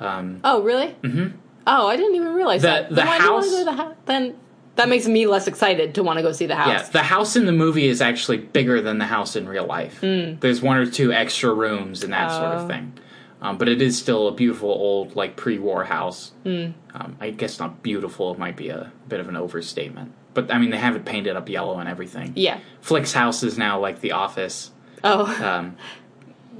Um, 0.00 0.40
Oh, 0.44 0.62
really? 0.62 0.94
Mm-hmm. 1.02 1.36
Oh, 1.66 1.86
I 1.88 1.96
didn't 1.96 2.14
even 2.14 2.34
realize 2.34 2.62
The- 2.62 2.68
that. 2.68 2.88
the 2.90 2.94
then 2.96 3.06
why 3.06 3.18
do 3.18 3.24
you 3.24 3.30
wanna 3.32 3.42
house- 3.46 3.50
go 3.52 3.58
to 3.58 3.64
the 3.64 3.72
house? 3.72 3.94
Then 4.06 4.34
that 4.76 4.88
makes 4.88 5.06
me 5.06 5.26
less 5.26 5.46
excited 5.48 5.94
to 5.96 6.02
want 6.02 6.18
to 6.18 6.22
go 6.22 6.32
see 6.32 6.46
the 6.46 6.54
house. 6.54 6.68
yeah, 6.68 6.82
the 6.92 7.02
house 7.02 7.34
in 7.36 7.46
the 7.46 7.52
movie 7.52 7.86
is 7.88 8.00
actually 8.00 8.36
bigger 8.38 8.80
than 8.80 8.98
the 8.98 9.06
house 9.06 9.34
in 9.36 9.48
real 9.48 9.66
life. 9.66 9.98
There's 10.00 10.62
one 10.62 10.76
or 10.76 10.86
two 10.86 11.12
extra 11.12 11.52
rooms 11.52 12.04
and 12.04 12.12
that 12.12 12.30
sort 12.30 12.54
Oh. 12.54 12.58
of 12.58 12.68
thing. 12.68 12.92
Um, 13.40 13.56
but 13.56 13.68
it 13.68 13.80
is 13.80 13.96
still 13.96 14.26
a 14.28 14.32
beautiful 14.32 14.68
old 14.70 15.14
like 15.14 15.36
pre-war 15.36 15.84
house. 15.84 16.32
Um, 16.44 16.74
I 17.20 17.30
guess 17.30 17.60
not 17.60 17.82
beautiful; 17.84 18.32
it 18.32 18.38
might 18.38 18.56
be 18.56 18.68
a 18.68 18.90
bit 19.08 19.20
of 19.20 19.28
an 19.28 19.36
overstatement. 19.36 20.12
But 20.34 20.52
I 20.52 20.58
mean, 20.58 20.70
they 20.70 20.76
have 20.78 20.96
it 20.96 21.04
painted 21.04 21.36
up 21.36 21.48
yellow 21.48 21.78
and 21.78 21.88
everything. 21.88 22.32
Yeah. 22.34 22.58
Flick's 22.80 23.12
house 23.12 23.42
is 23.44 23.56
now 23.58 23.78
like 23.78 24.00
the 24.00 24.10
office. 24.12 24.70
Oh, 25.04 25.26
Um, 25.44 25.76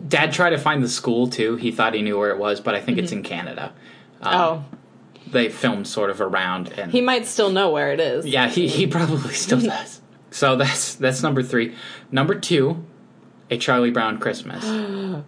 Dad 0.06 0.32
tried 0.32 0.50
to 0.50 0.58
find 0.58 0.82
the 0.82 0.88
school 0.88 1.26
too. 1.28 1.56
He 1.56 1.70
thought 1.72 1.94
he 1.94 2.02
knew 2.02 2.18
where 2.18 2.30
it 2.30 2.38
was, 2.38 2.60
but 2.60 2.74
I 2.74 2.80
think 2.80 2.98
it's 2.98 3.10
Mm-hmm. 3.10 3.18
in 3.18 3.24
Canada. 3.24 3.72
oh, 4.22 4.64
They 5.30 5.48
filmed 5.48 5.86
sort 5.86 6.10
of 6.10 6.20
around, 6.20 6.68
and 6.78 6.92
he 6.92 7.00
might 7.00 7.26
still 7.26 7.50
know 7.50 7.70
where 7.70 7.92
it 7.92 8.00
is. 8.00 8.24
yeah, 8.26 8.48
he 8.48 8.68
he 8.68 8.86
probably 8.86 9.34
still 9.34 9.60
does. 9.74 10.00
So 10.30 10.56
that's 10.56 10.94
that's 10.94 11.22
number 11.22 11.42
three. 11.42 11.74
Number 12.12 12.34
two, 12.34 12.84
a 13.50 13.56
Charlie 13.58 13.90
Brown 13.90 14.18
Christmas. 14.18 14.64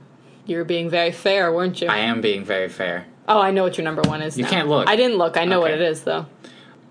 You 0.47 0.57
were 0.57 0.65
being 0.65 0.91
very 0.91 1.13
fair, 1.13 1.53
weren't 1.53 1.81
you? 1.81 1.87
I 1.87 1.99
am 1.99 2.21
being 2.21 2.45
very 2.45 2.69
fair. 2.69 3.07
oh, 3.29 3.39
I 3.41 3.53
know 3.53 3.63
what 3.63 3.77
your 3.79 3.85
number 3.85 4.03
one 4.03 4.21
is. 4.21 4.37
You 4.37 4.43
now. 4.45 4.51
can't 4.51 4.69
look. 4.69 4.89
I 4.89 4.97
didn't 4.97 5.17
look. 5.17 5.37
I 5.37 5.45
know 5.45 5.61
what 5.61 5.71
it 5.71 5.81
is 5.81 6.03
though. 6.03 6.27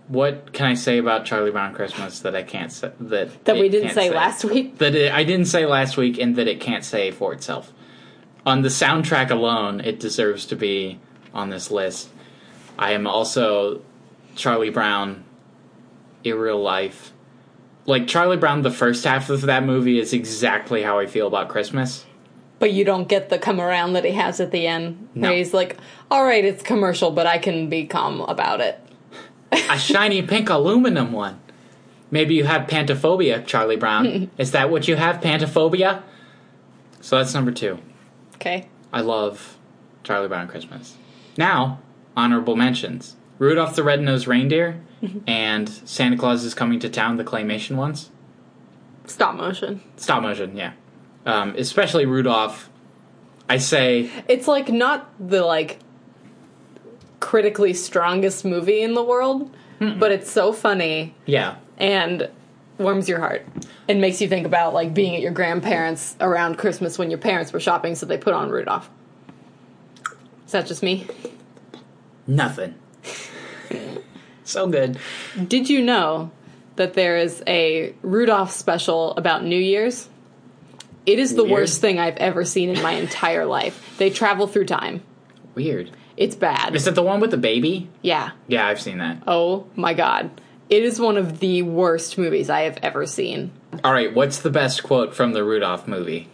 What 0.09 0.53
can 0.53 0.65
I 0.65 0.73
say 0.73 0.97
about 0.97 1.25
Charlie 1.25 1.51
Brown 1.51 1.73
Christmas 1.73 2.19
that 2.21 2.35
I 2.35 2.41
can't 2.43 2.71
say 2.71 2.91
that 2.99 3.45
That 3.45 3.57
we 3.57 3.69
didn't 3.69 3.89
can't 3.89 3.95
say 3.95 4.09
last 4.09 4.43
week. 4.43 4.79
that 4.79 4.95
it, 4.95 5.13
I 5.13 5.23
didn't 5.23 5.45
say 5.45 5.65
last 5.67 5.97
week, 5.97 6.17
and 6.19 6.35
that 6.35 6.47
it 6.47 6.59
can't 6.59 6.83
say 6.83 7.11
for 7.11 7.31
itself. 7.31 7.71
On 8.45 8.63
the 8.63 8.69
soundtrack 8.69 9.29
alone, 9.29 9.81
it 9.81 9.99
deserves 9.99 10.47
to 10.47 10.55
be 10.55 10.99
on 11.33 11.51
this 11.51 11.69
list. 11.69 12.09
I 12.77 12.93
am 12.93 13.05
also 13.05 13.81
Charlie 14.35 14.71
Brown 14.71 15.23
in 16.23 16.35
real 16.37 16.61
life. 16.61 17.13
Like 17.85 18.07
Charlie 18.07 18.37
Brown, 18.37 18.63
the 18.63 18.71
first 18.71 19.03
half 19.03 19.29
of 19.29 19.41
that 19.43 19.63
movie 19.63 19.99
is 19.99 20.11
exactly 20.13 20.81
how 20.81 20.97
I 20.97 21.05
feel 21.05 21.27
about 21.27 21.49
Christmas. 21.49 22.05
But 22.57 22.73
you 22.73 22.83
don't 22.83 23.07
get 23.07 23.29
the 23.29 23.37
come 23.37 23.61
around 23.61 23.93
that 23.93 24.05
he 24.05 24.11
has 24.13 24.39
at 24.39 24.51
the 24.51 24.65
end. 24.65 25.09
No. 25.13 25.29
Where 25.29 25.37
he's 25.37 25.53
like, 25.53 25.77
all 26.09 26.25
right, 26.25 26.43
it's 26.43 26.63
commercial, 26.63 27.11
but 27.11 27.27
I 27.27 27.37
can 27.37 27.69
be 27.69 27.85
calm 27.85 28.21
about 28.21 28.59
it. 28.59 28.79
A 29.51 29.77
shiny 29.77 30.21
pink 30.21 30.49
aluminum 30.49 31.11
one. 31.11 31.39
Maybe 32.11 32.35
you 32.35 32.43
have 32.45 32.67
pantophobia, 32.67 33.45
Charlie 33.45 33.75
Brown. 33.75 34.29
is 34.37 34.51
that 34.51 34.69
what 34.69 34.87
you 34.87 34.95
have, 34.95 35.21
pantophobia? 35.21 36.01
So 37.01 37.17
that's 37.17 37.33
number 37.33 37.51
two. 37.51 37.79
Okay. 38.35 38.67
I 38.91 39.01
love 39.01 39.57
Charlie 40.03 40.27
Brown 40.27 40.47
Christmas. 40.47 40.95
Now, 41.37 41.79
honorable 42.15 42.55
mentions 42.55 43.15
Rudolph 43.37 43.75
the 43.75 43.83
Red-Nosed 43.83 44.27
Reindeer 44.27 44.81
and 45.27 45.69
Santa 45.69 46.17
Claus 46.17 46.43
is 46.43 46.53
Coming 46.53 46.79
to 46.79 46.89
Town, 46.89 47.17
the 47.17 47.23
claymation 47.23 47.75
ones. 47.75 48.09
Stop 49.05 49.35
motion. 49.35 49.81
Stop 49.97 50.21
motion, 50.21 50.55
yeah. 50.55 50.73
Um, 51.25 51.55
especially 51.57 52.05
Rudolph. 52.05 52.69
I 53.47 53.57
say, 53.57 54.09
It's 54.27 54.47
like 54.47 54.69
not 54.69 55.09
the 55.19 55.43
like 55.43 55.79
critically 57.19 57.73
strongest 57.73 58.45
movie 58.45 58.81
in 58.81 58.93
the 58.93 59.03
world, 59.03 59.49
but 59.79 60.11
it's 60.11 60.29
so 60.29 60.51
funny 60.51 61.15
yeah. 61.25 61.55
and 61.77 62.29
warms 62.77 63.07
your 63.07 63.19
heart 63.19 63.45
and 63.87 64.01
makes 64.01 64.21
you 64.21 64.27
think 64.27 64.45
about 64.45 64.73
like 64.73 64.93
being 64.93 65.15
at 65.15 65.21
your 65.21 65.31
grandparents 65.31 66.15
around 66.19 66.57
Christmas 66.57 66.97
when 66.97 67.09
your 67.09 67.19
parents 67.19 67.53
were 67.53 67.59
shopping, 67.59 67.95
so 67.95 68.05
they 68.05 68.17
put 68.17 68.33
on 68.33 68.49
Rudolph. 68.49 68.89
Is 70.45 70.51
that 70.53 70.65
just 70.65 70.81
me? 70.81 71.07
Nothing. 72.25 72.75
so 74.43 74.67
good. 74.67 74.97
Did 75.47 75.69
you 75.69 75.81
know 75.81 76.31
that 76.75 76.93
there 76.93 77.17
is 77.17 77.43
a 77.45 77.93
Rudolph 78.01 78.51
special 78.51 79.11
about 79.15 79.43
New 79.43 79.59
Year's? 79.59 80.09
It 81.05 81.19
is 81.19 81.35
the 81.35 81.43
Weird. 81.43 81.53
worst 81.53 81.81
thing 81.81 81.99
I've 81.99 82.17
ever 82.17 82.45
seen 82.45 82.69
in 82.69 82.81
my 82.81 82.93
entire 82.93 83.45
life. 83.45 83.95
They 83.97 84.09
travel 84.09 84.47
through 84.47 84.65
time. 84.65 85.01
Weird. 85.55 85.91
It's 86.19 86.35
bad. 86.35 86.75
Is 86.75 86.85
it 86.85 86.93
the 86.95 87.01
one 87.01 87.19
with 87.21 87.31
the 87.31 87.37
baby? 87.37 87.87
yeah. 88.03 88.31
Yeah, 88.47 88.67
I've 88.67 88.79
seen 88.81 88.97
that. 88.99 89.23
Oh 89.25 89.65
my 89.75 89.93
god. 89.95 90.29
It 90.69 90.83
is 90.83 90.99
one 90.99 91.17
of 91.17 91.39
the 91.39 91.63
worst 91.63 92.17
movies 92.17 92.49
I 92.49 92.61
have 92.61 92.77
ever 92.83 93.05
seen. 93.07 93.51
All 93.83 93.91
right, 93.93 94.13
what's 94.13 94.39
the 94.39 94.49
best 94.51 94.83
quote 94.83 95.15
from 95.15 95.33
the 95.33 95.43
Rudolph 95.43 95.87
movie? 95.87 96.27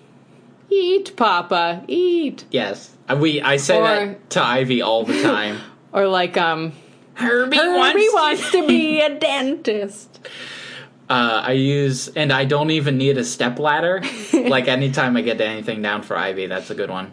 Eat, 0.69 1.15
Papa, 1.15 1.83
eat. 1.87 2.43
Yes. 2.51 2.91
Uh, 3.07 3.15
We 3.15 3.41
I 3.41 3.57
say 3.57 3.77
Or- 3.77 3.83
that 3.83 4.29
to 4.31 4.43
Ivy 4.43 4.81
all 4.81 5.05
the 5.05 5.21
time. 5.21 5.59
Or 5.93 6.07
like, 6.09 6.35
um, 6.35 6.73
Herbie, 7.13 7.55
Herbie 7.55 8.09
wants 8.11 8.51
to 8.51 8.67
be 8.67 8.99
a 9.07 9.17
dentist. 9.17 10.19
Uh, 11.09 11.41
I 11.45 11.51
use, 11.53 12.09
and 12.09 12.33
I 12.33 12.43
don't 12.43 12.71
even 12.71 12.97
need 12.97 13.17
a 13.17 13.23
step 13.23 13.59
ladder. 13.59 14.01
like 14.33 14.67
anytime 14.67 15.15
I 15.15 15.21
get 15.21 15.39
anything 15.39 15.81
down 15.81 16.01
for 16.01 16.17
Ivy, 16.17 16.47
that's 16.47 16.69
a 16.69 16.75
good 16.75 16.89
one. 16.89 17.11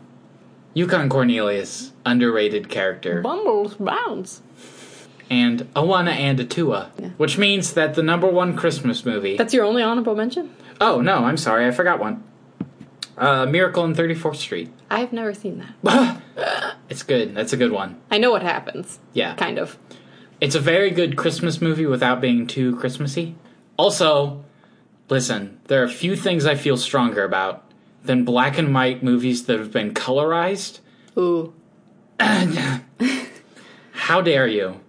Yukon 0.74 1.08
Cornelius, 1.08 1.92
underrated 2.06 2.68
character, 2.68 3.20
Bumbles 3.20 3.74
bounce. 3.74 4.42
and 5.30 5.62
Awana 5.74 6.10
and 6.12 6.40
Atua, 6.40 6.90
which 7.16 7.38
means 7.38 7.74
that 7.74 7.94
the 7.94 8.02
number 8.02 8.26
one 8.28 8.56
Christmas 8.56 9.04
movie. 9.04 9.36
That's 9.36 9.52
your 9.54 9.64
only 9.64 9.82
honorable 9.82 10.14
mention? 10.14 10.54
oh 10.80 11.00
no, 11.00 11.24
I'm 11.24 11.36
sorry, 11.36 11.66
I 11.66 11.70
forgot 11.70 11.98
one. 12.00 12.24
Uh, 13.16 13.44
Miracle 13.46 13.82
on 13.82 13.94
34th 13.94 14.36
Street. 14.36 14.70
I've 14.90 15.12
never 15.12 15.34
seen 15.34 15.64
that. 15.82 16.22
It's 16.88 17.02
good. 17.04 17.34
That's 17.34 17.52
a 17.54 17.56
good 17.56 17.72
one. 17.72 17.98
I 18.10 18.18
know 18.18 18.30
what 18.30 18.42
happens. 18.42 18.98
Yeah. 19.14 19.34
Kind 19.36 19.58
of. 19.58 19.78
It's 20.42 20.54
a 20.54 20.60
very 20.60 20.90
good 20.90 21.16
Christmas 21.16 21.60
movie 21.62 21.86
without 21.86 22.20
being 22.20 22.46
too 22.46 22.76
Christmassy. 22.76 23.34
Also, 23.78 24.44
listen, 25.08 25.58
there 25.68 25.80
are 25.80 25.86
a 25.86 25.90
few 25.90 26.16
things 26.16 26.44
I 26.44 26.54
feel 26.54 26.76
stronger 26.76 27.24
about 27.24 27.64
than 28.04 28.24
black 28.24 28.58
and 28.58 28.74
white 28.74 29.02
movies 29.02 29.46
that 29.46 29.58
have 29.58 29.72
been 29.72 29.94
colorized. 29.94 30.80
Ooh. 31.16 31.54
How 33.92 34.20
dare 34.20 34.46
you? 34.46 34.80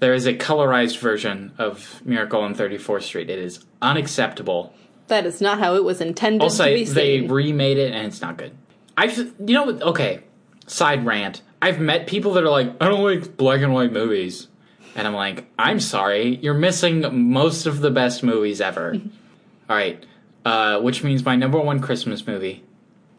There 0.00 0.14
is 0.14 0.26
a 0.26 0.34
colorized 0.34 0.98
version 0.98 1.52
of 1.58 2.02
Miracle 2.04 2.40
on 2.40 2.54
34th 2.54 3.02
Street. 3.02 3.28
It 3.30 3.38
is 3.38 3.64
unacceptable. 3.82 4.72
That 5.08 5.26
is 5.26 5.40
not 5.40 5.58
how 5.58 5.74
it 5.74 5.84
was 5.84 6.00
intended 6.00 6.42
Also, 6.42 6.64
to 6.64 6.74
be 6.74 6.84
they 6.84 7.20
remade 7.22 7.78
it 7.78 7.92
and 7.92 8.06
it's 8.06 8.20
not 8.20 8.38
good. 8.38 8.56
I've, 8.96 9.16
you 9.18 9.54
know, 9.54 9.68
okay, 9.68 10.22
side 10.66 11.04
rant. 11.04 11.42
I've 11.60 11.80
met 11.80 12.06
people 12.06 12.32
that 12.34 12.44
are 12.44 12.50
like, 12.50 12.68
I 12.80 12.88
don't 12.88 13.02
like 13.02 13.36
black 13.36 13.60
and 13.60 13.74
white 13.74 13.92
movies. 13.92 14.48
And 14.94 15.06
I'm 15.06 15.14
like, 15.14 15.46
I'm 15.58 15.80
sorry, 15.80 16.36
you're 16.36 16.54
missing 16.54 17.30
most 17.30 17.66
of 17.66 17.80
the 17.80 17.90
best 17.90 18.22
movies 18.22 18.60
ever. 18.60 18.94
All 19.68 19.76
right, 19.76 20.04
uh, 20.44 20.80
which 20.80 21.02
means 21.04 21.24
my 21.24 21.36
number 21.36 21.58
one 21.60 21.80
Christmas 21.80 22.26
movie 22.26 22.62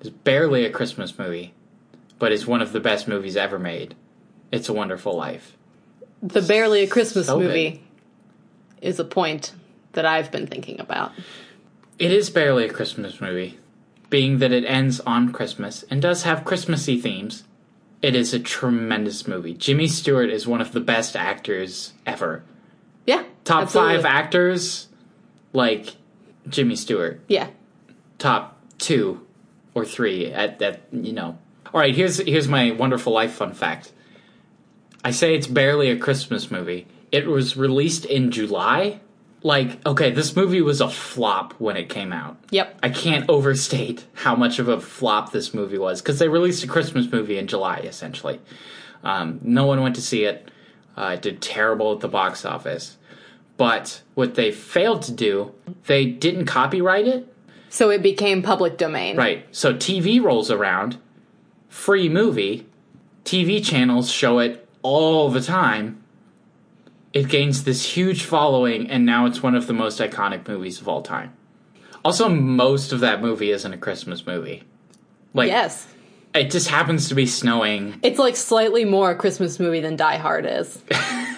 is 0.01 0.09
barely 0.09 0.65
a 0.65 0.69
Christmas 0.72 1.17
movie, 1.17 1.53
but 2.19 2.32
it's 2.32 2.47
one 2.47 2.61
of 2.61 2.72
the 2.72 2.80
best 2.80 3.07
movies 3.07 3.36
ever 3.38 3.59
made. 3.59 3.95
It's 4.51 4.67
a 4.69 4.74
Wonderful 4.74 5.15
Life. 5.15 5.55
the 6.22 6.41
barely 6.41 6.82
a 6.84 6.88
Christmas 6.88 7.28
So 7.28 7.38
good. 7.39 7.47
movie 7.47 7.84
is 8.82 8.99
a 8.99 9.05
point 9.05 9.53
that 9.93 10.05
I've 10.05 10.32
been 10.32 10.47
thinking 10.47 10.80
about. 10.80 11.11
It 11.99 12.11
is 12.11 12.30
barely 12.30 12.65
a 12.65 12.74
Christmas 12.74 13.22
movie, 13.22 13.59
being 14.09 14.39
that 14.39 14.51
it 14.51 14.65
ends 14.65 14.99
on 15.01 15.32
Christmas 15.32 15.84
and 15.89 16.01
does 16.01 16.24
have 16.24 16.43
Christmassy 16.45 16.99
themes. 16.99 17.43
It 18.01 18.15
is 18.15 18.34
a 18.34 18.39
tremendous 18.39 19.28
movie. 19.28 19.53
Jimmy 19.53 19.88
Stewart 19.88 20.32
is 20.32 20.47
one 20.47 20.59
of 20.61 20.72
the 20.72 20.80
best 20.80 21.15
actors 21.15 21.93
ever. 22.07 22.43
Yeah. 23.05 23.24
Top 23.43 23.63
absolutely. 23.63 23.97
five 23.97 24.05
actors, 24.05 24.88
like 25.53 25.95
Jimmy 26.48 26.76
Stewart. 26.76 27.22
Yeah. 27.28 27.50
Top 28.18 28.58
two 28.78 29.26
or 29.74 29.86
three 29.86 30.32
at 30.32 30.60
that 30.60 30.82
you 30.92 31.14
know. 31.14 31.38
All 31.74 31.80
right, 31.80 31.96
here's 31.96 32.18
here's 32.18 32.48
my 32.48 32.72
wonderful 32.72 33.14
life 33.14 33.34
fun 33.34 33.54
fact. 33.54 33.92
I 35.04 35.12
say 35.12 35.36
it's 35.36 35.48
barely 35.48 35.89
a 35.89 35.98
Christmas 35.98 36.52
movie. 36.52 36.88
It 37.12 37.28
was 37.28 37.58
released 37.58 38.06
in 38.06 38.32
July. 38.32 39.00
Like, 39.44 39.84
okay, 39.88 40.12
this 40.12 40.36
movie 40.36 40.62
was 40.62 40.82
a 40.82 40.89
flop 40.89 41.54
when 41.54 41.76
it 41.76 41.89
came 41.89 42.14
out. 42.14 42.38
Yep. 42.52 42.80
I 42.84 42.89
can't 42.89 43.28
overstate 43.28 44.06
how 44.14 44.36
much 44.36 44.60
of 44.60 44.68
a 44.68 44.80
flop 44.80 45.32
this 45.32 45.52
movie 45.52 45.80
was 45.80 46.00
because 46.00 46.20
they 46.20 46.28
released 46.28 46.64
a 46.64 46.68
Christmas 46.68 47.12
movie 47.12 47.39
in 47.39 47.48
July, 47.48 47.78
essentially. 47.80 48.39
Um, 49.04 49.39
no 49.42 49.66
one 49.66 49.82
went 49.82 49.96
to 49.96 50.02
see 50.02 50.26
it. 50.26 50.52
Uh, 50.96 51.14
it 51.16 51.24
did 51.24 51.42
terrible 51.42 51.92
at 51.94 52.02
the 52.02 52.08
box 52.08 52.46
office. 52.46 52.98
But 53.58 54.04
what 54.14 54.36
they 54.36 54.52
failed 54.52 55.02
to 55.04 55.12
do, 55.12 55.54
they 55.88 56.06
didn't 56.06 56.46
copyright 56.46 57.08
it. 57.08 57.28
So 57.70 57.90
it 57.90 58.02
became 58.04 58.42
public 58.42 58.78
domain. 58.78 59.16
Right. 59.18 59.46
So 59.52 59.74
TV 59.74 60.22
rolls 60.22 60.52
around, 60.52 60.98
free 61.70 62.10
movie, 62.10 62.68
TV 63.24 63.64
channels 63.64 64.12
show 64.12 64.40
it 64.40 64.68
all 64.82 65.30
the 65.30 65.42
time. 65.42 66.04
It 67.14 67.28
gains 67.30 67.64
this 67.64 67.86
huge 67.86 68.24
following, 68.24 68.90
and 68.90 69.06
now 69.06 69.26
it's 69.26 69.44
one 69.44 69.56
of 69.56 69.68
the 69.68 69.74
most 69.74 70.00
iconic 70.00 70.48
movies 70.48 70.80
of 70.82 70.88
all 70.88 71.02
time. 71.02 71.34
Also, 72.04 72.30
most 72.30 72.94
of 72.94 73.02
that 73.02 73.22
movie 73.22 73.52
isn't 73.52 73.74
a 73.74 73.78
Christmas 73.78 74.26
movie. 74.26 74.64
Like, 75.34 75.50
Yes. 75.50 75.88
it 76.34 76.50
just 76.52 76.68
happens 76.68 77.10
to 77.10 77.16
be 77.16 77.26
snowing. 77.26 78.00
It's 78.02 78.18
like 78.20 78.36
slightly 78.36 78.86
more 78.86 79.12
a 79.12 79.16
Christmas 79.16 79.60
movie 79.60 79.82
than 79.82 79.96
Die 79.98 80.18
Hard 80.18 80.46
is. 80.46 80.82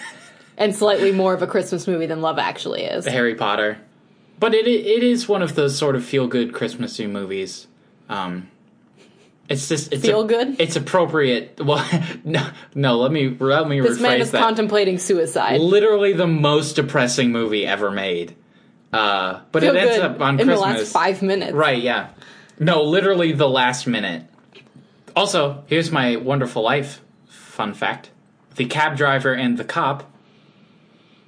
and 0.56 0.74
slightly 0.74 1.12
more 1.12 1.34
of 1.34 1.42
a 1.42 1.46
Christmas 1.46 1.86
movie 1.86 2.06
than 2.06 2.22
Love 2.22 2.38
Actually 2.38 2.84
is. 2.84 3.04
Harry 3.06 3.34
Potter. 3.34 3.78
But 4.38 4.54
it 4.54 4.66
it 4.66 5.02
is 5.02 5.28
one 5.28 5.42
of 5.42 5.54
those 5.54 5.76
sort 5.78 5.96
of 5.96 6.04
feel 6.04 6.26
good 6.26 6.52
Christmassy 6.52 7.06
movies. 7.06 7.66
Um, 8.08 8.50
it's 9.48 9.68
just 9.68 9.92
it's 9.92 10.02
Feel 10.04 10.22
a- 10.22 10.26
good? 10.26 10.60
It's 10.60 10.76
appropriate. 10.76 11.60
Well, 11.64 11.86
no, 12.24 12.46
no. 12.74 12.98
Let 12.98 13.12
me 13.12 13.28
let 13.38 13.68
me 13.68 13.80
This 13.80 14.00
man 14.00 14.20
is 14.20 14.30
that. 14.32 14.42
contemplating 14.42 14.98
suicide. 14.98 15.60
Literally 15.60 16.12
the 16.12 16.26
most 16.26 16.76
depressing 16.76 17.30
movie 17.32 17.66
ever 17.66 17.90
made. 17.90 18.34
Uh, 18.92 19.40
but 19.52 19.62
Feel 19.62 19.74
it 19.76 19.78
ends 19.80 19.98
up 19.98 20.20
on 20.20 20.38
in 20.40 20.46
Christmas. 20.46 20.58
the 20.76 20.78
last 20.78 20.92
five 20.92 21.22
minutes. 21.22 21.52
Right? 21.52 21.82
Yeah. 21.82 22.10
No, 22.58 22.82
literally 22.84 23.32
the 23.32 23.48
last 23.48 23.86
minute. 23.86 24.24
Also, 25.16 25.64
here's 25.66 25.90
my 25.90 26.16
wonderful 26.16 26.62
life 26.62 27.00
fun 27.28 27.74
fact: 27.74 28.10
the 28.56 28.66
cab 28.66 28.96
driver 28.96 29.32
and 29.32 29.58
the 29.58 29.64
cop. 29.64 30.10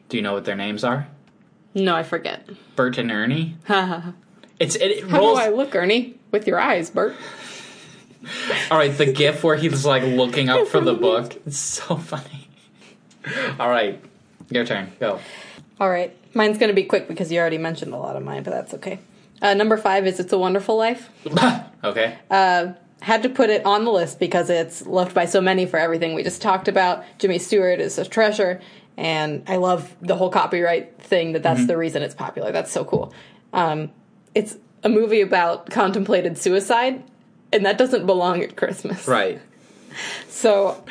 Do 0.08 0.16
you 0.16 0.22
know 0.22 0.32
what 0.34 0.44
their 0.44 0.56
names 0.56 0.84
are? 0.84 1.08
No, 1.76 1.94
I 1.94 2.02
forget. 2.02 2.48
Bert 2.74 2.98
and 2.98 3.10
Ernie. 3.12 3.56
It's 4.58 4.74
it, 4.74 4.90
it 4.90 5.00
do 5.08 5.14
rolls. 5.14 5.38
I 5.38 5.50
look, 5.50 5.74
Ernie? 5.74 6.14
With 6.30 6.46
your 6.46 6.58
eyes, 6.58 6.88
Bert. 6.88 7.14
All 8.70 8.78
right, 8.78 8.96
the 8.96 9.04
gif 9.12 9.44
where 9.44 9.54
he's 9.54 9.84
like 9.84 10.02
looking 10.02 10.48
up 10.48 10.68
for 10.68 10.80
the 10.80 10.94
book. 11.08 11.36
It's 11.46 11.58
so 11.58 11.96
funny. 11.96 12.48
All 13.60 13.68
right, 13.68 14.02
your 14.48 14.64
turn. 14.64 14.90
Go. 14.98 15.20
All 15.78 15.90
right. 15.90 16.16
Mine's 16.34 16.56
going 16.58 16.68
to 16.68 16.74
be 16.74 16.84
quick 16.84 17.06
because 17.06 17.30
you 17.30 17.38
already 17.38 17.58
mentioned 17.58 17.92
a 17.92 17.98
lot 17.98 18.16
of 18.16 18.22
mine, 18.22 18.42
but 18.44 18.52
that's 18.52 18.72
okay. 18.74 18.98
Uh, 19.42 19.52
number 19.54 19.76
five 19.76 20.06
is 20.06 20.18
It's 20.20 20.32
a 20.32 20.38
Wonderful 20.38 20.76
Life. 20.76 21.10
okay. 21.84 22.16
Uh, 22.30 22.72
had 23.02 23.22
to 23.22 23.28
put 23.28 23.50
it 23.50 23.64
on 23.66 23.84
the 23.84 23.90
list 23.92 24.18
because 24.18 24.48
it's 24.48 24.86
loved 24.86 25.14
by 25.14 25.26
so 25.26 25.40
many 25.40 25.66
for 25.66 25.78
everything 25.78 26.14
we 26.14 26.22
just 26.22 26.40
talked 26.40 26.66
about. 26.68 27.04
Jimmy 27.18 27.38
Stewart 27.38 27.78
is 27.78 27.98
a 27.98 28.04
treasure, 28.06 28.60
and 28.96 29.42
I 29.46 29.56
love 29.56 29.94
the 30.00 30.14
whole 30.16 30.30
copyright 30.30 31.00
thing 31.02 31.32
that 31.32 31.42
that's 31.42 31.66
the 31.66 31.76
reason 31.76 32.02
it's 32.02 32.14
popular. 32.14 32.52
That's 32.52 32.70
so 32.72 32.84
cool. 32.84 33.12
Um, 33.52 33.90
it's 34.34 34.56
a 34.82 34.88
movie 34.88 35.20
about 35.20 35.70
contemplated 35.70 36.38
suicide, 36.38 37.02
and 37.52 37.64
that 37.66 37.78
doesn't 37.78 38.06
belong 38.06 38.42
at 38.42 38.56
Christmas. 38.56 39.06
right. 39.08 39.40
So, 40.28 40.84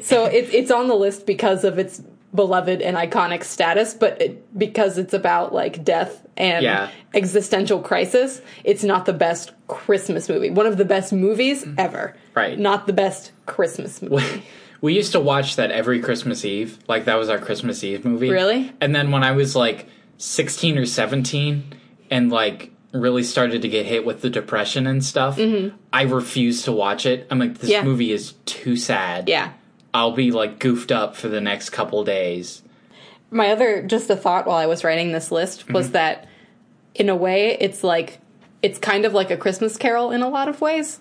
so 0.00 0.24
it, 0.24 0.54
it's 0.54 0.70
on 0.70 0.88
the 0.88 0.94
list 0.94 1.26
because 1.26 1.64
of 1.64 1.78
its 1.78 2.00
beloved 2.34 2.80
and 2.80 2.96
iconic 2.96 3.44
status, 3.44 3.92
but 3.92 4.22
it, 4.22 4.58
because 4.58 4.96
it's 4.96 5.12
about 5.12 5.52
like 5.52 5.84
death 5.84 6.26
and 6.38 6.64
Yeah. 6.64 6.88
existential 7.12 7.80
crisis, 7.80 8.40
it's 8.64 8.82
not 8.84 9.04
the 9.04 9.12
best 9.12 9.52
Christmas 9.68 10.30
movie. 10.30 10.48
One 10.48 10.64
of 10.64 10.78
the 10.78 10.86
best 10.86 11.12
movies 11.12 11.66
ever. 11.76 12.14
Mm. 12.16 12.36
Right. 12.36 12.58
Not 12.58 12.86
the 12.86 12.94
best 12.94 13.32
Christmas 13.44 14.00
movie. 14.00 14.42
We 14.82 14.94
used 14.94 15.12
to 15.12 15.20
watch 15.20 15.56
that 15.56 15.70
every 15.70 16.00
Christmas 16.00 16.44
Eve. 16.44 16.78
Like 16.88 17.06
that 17.06 17.14
was 17.14 17.30
our 17.30 17.38
Christmas 17.38 17.82
Eve 17.82 18.04
movie. 18.04 18.28
Really? 18.30 18.70
And 18.80 18.94
then 18.94 19.10
when 19.12 19.22
I 19.24 19.32
was 19.32 19.56
like 19.56 19.86
16 20.18 20.76
or 20.76 20.84
17 20.86 21.74
and 22.10 22.30
like 22.30 22.70
really 22.92 23.22
started 23.22 23.62
to 23.62 23.68
get 23.68 23.86
hit 23.86 24.04
with 24.04 24.20
the 24.20 24.28
depression 24.28 24.86
and 24.86 25.02
stuff, 25.02 25.38
I 25.92 26.02
refused 26.02 26.66
to 26.66 26.72
watch 26.72 27.06
it. 27.06 27.26
I'm 27.30 27.38
like 27.38 27.54
this 27.58 27.70
Mm-hmm. 27.70 27.70
Yeah. 27.72 27.82
movie 27.84 28.12
is 28.12 28.34
too 28.44 28.76
sad. 28.76 29.28
yeah. 29.28 29.52
I'll 29.94 30.12
be 30.12 30.30
like 30.30 30.58
goofed 30.58 30.90
up 30.90 31.16
for 31.16 31.28
the 31.28 31.40
next 31.40 31.70
couple 31.70 32.02
days. 32.04 32.62
My 33.30 33.50
other 33.52 33.82
just 33.82 34.10
a 34.10 34.16
thought 34.16 34.46
while 34.46 34.56
I 34.58 34.66
was 34.66 34.84
writing 34.84 35.12
this 35.12 35.30
list 35.30 35.70
was 35.70 35.86
Mm-hmm. 35.86 35.92
that 35.94 36.28
in 36.94 37.08
a 37.08 37.16
way 37.16 37.56
it's 37.60 37.82
like 37.84 38.18
it's 38.62 38.78
kind 38.78 39.04
of 39.04 39.12
like 39.14 39.30
a 39.30 39.36
Christmas 39.36 39.76
carol 39.76 40.10
in 40.10 40.22
a 40.22 40.28
lot 40.28 40.48
of 40.48 40.60
ways. 40.60 40.98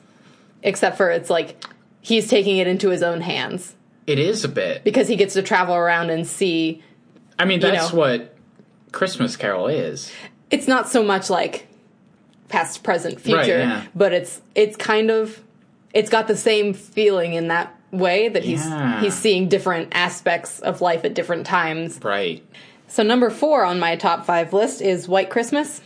Except 0.64 0.98
for 0.98 1.10
it's 1.10 1.30
like 1.30 1.62
he's 2.02 2.28
taking 2.28 2.58
it 2.58 2.68
into 2.68 2.90
his 2.90 3.02
own 3.04 3.22
hands 3.22 3.76
It 4.08 4.20
is 4.20 4.44
a 4.44 4.50
bit. 4.50 4.84
because 4.84 5.08
he 5.08 5.16
gets 5.16 5.34
to 5.36 5.42
travel 5.42 5.76
around 5.76 6.10
and 6.10 6.26
see 6.28 6.82
I 7.40 7.46
mean, 7.46 7.60
that's 7.60 7.92
know. 7.94 7.98
what 8.00 8.36
Christmas 8.92 9.36
Carol 9.36 9.68
is. 9.68 10.12
it's 10.50 10.68
not 10.68 10.90
so 10.90 11.02
much 11.04 11.30
like 11.30 11.68
past 12.50 12.84
present 12.84 13.20
future 13.22 13.38
Right, 13.38 13.48
yeah. 13.48 13.86
but 13.96 14.12
it's 14.14 14.42
it's 14.56 14.76
kind 14.76 15.10
of 15.10 15.42
it's 15.94 16.10
got 16.10 16.28
the 16.28 16.36
same 16.38 16.74
feeling 16.74 17.34
in 17.34 17.48
that 17.48 17.74
way 17.92 18.28
that 18.30 18.44
he's 18.44 18.66
Yeah. 18.66 19.00
he's 19.02 19.14
seeing 19.14 19.48
different 19.50 19.90
aspects 19.94 20.60
of 20.60 20.82
life 20.82 21.04
at 21.06 21.14
different 21.14 21.46
times 21.46 22.00
Right. 22.04 22.44
so 22.88 23.04
number 23.04 23.30
four 23.30 23.64
on 23.66 23.80
my 23.80 23.96
top 23.96 24.26
five 24.26 24.52
list 24.54 24.82
is 24.82 25.08
white 25.08 25.30
christmas 25.30 25.80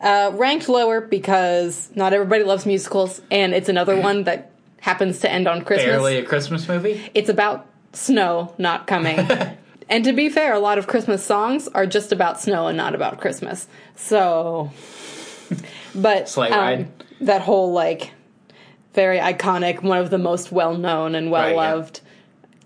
uh, 0.00 0.30
ranked 0.34 0.68
lower 0.68 1.00
because 1.00 1.90
not 1.94 2.12
everybody 2.12 2.44
loves 2.44 2.66
musicals 2.66 3.22
and 3.30 3.54
it's 3.54 3.68
another 3.68 3.98
one 4.00 4.24
that 4.24 4.50
happens 4.84 5.18
to 5.20 5.30
end 5.30 5.48
on 5.48 5.64
christmas 5.64 5.86
Barely 5.92 6.18
a 6.18 6.24
Christmas 6.24 6.68
movie? 6.68 7.00
it's 7.14 7.28
about 7.30 7.66
snow 7.92 8.52
not 8.58 8.86
coming. 8.86 9.18
and 9.88 10.04
to 10.04 10.12
be 10.12 10.28
fair, 10.28 10.52
a 10.52 10.58
lot 10.58 10.78
of 10.78 10.86
Christmas 10.86 11.24
songs 11.24 11.68
are 11.68 11.86
just 11.86 12.12
about 12.12 12.40
snow 12.40 12.66
and 12.68 12.76
not 12.76 12.94
about 12.94 13.20
Christmas. 13.20 13.66
So, 13.96 14.70
but 15.94 16.28
Sleigh 16.28 16.50
um, 16.50 16.58
Ride. 16.60 16.88
that 17.22 17.42
whole 17.42 17.72
like 17.72 18.10
very 18.94 19.18
iconic, 19.18 19.82
one 19.82 19.98
of 19.98 20.10
the 20.10 20.18
most 20.18 20.52
well 20.52 20.76
known 20.76 21.14
and 21.14 21.30
well 21.30 21.42
Right, 21.42 21.50
yeah. 21.54 21.72
loved, 21.74 22.00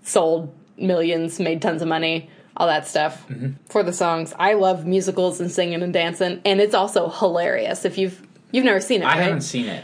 sold 0.03 0.53
millions, 0.77 1.39
made 1.39 1.61
tons 1.61 1.81
of 1.81 1.87
money. 1.87 2.29
All 2.57 2.67
that 2.67 2.87
stuff 2.87 3.25
Mm-hmm. 3.29 3.51
for 3.69 3.83
the 3.83 3.93
songs. 3.93 4.33
I 4.37 4.53
love 4.53 4.85
musicals 4.85 5.39
and 5.39 5.49
singing 5.51 5.81
and 5.81 5.93
dancing, 5.93 6.41
and 6.43 6.59
it's 6.59 6.73
also 6.73 7.09
hilarious. 7.09 7.85
If 7.85 7.97
you've 7.97 8.21
You've 8.51 8.65
never 8.65 8.81
seen 8.81 9.03
it, 9.03 9.05
I 9.05 9.09
right? 9.09 9.21
haven't 9.23 9.41
seen 9.41 9.67
it. 9.67 9.83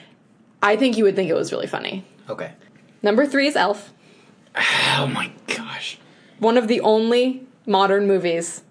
I 0.63 0.75
think 0.75 0.97
you 0.97 1.03
would 1.03 1.15
think 1.15 1.29
it 1.29 1.35
was 1.35 1.51
really 1.51 1.67
funny. 1.67 2.03
Okay. 2.29 2.53
Number 3.01 3.25
three 3.25 3.47
is 3.47 3.55
Elf. 3.55 3.93
Oh 4.97 5.07
my 5.07 5.29
gosh. 5.47 5.97
One 6.39 6.57
of 6.57 6.69
the 6.69 6.79
only 6.79 7.45
modern 7.67 8.07
movies 8.07 8.63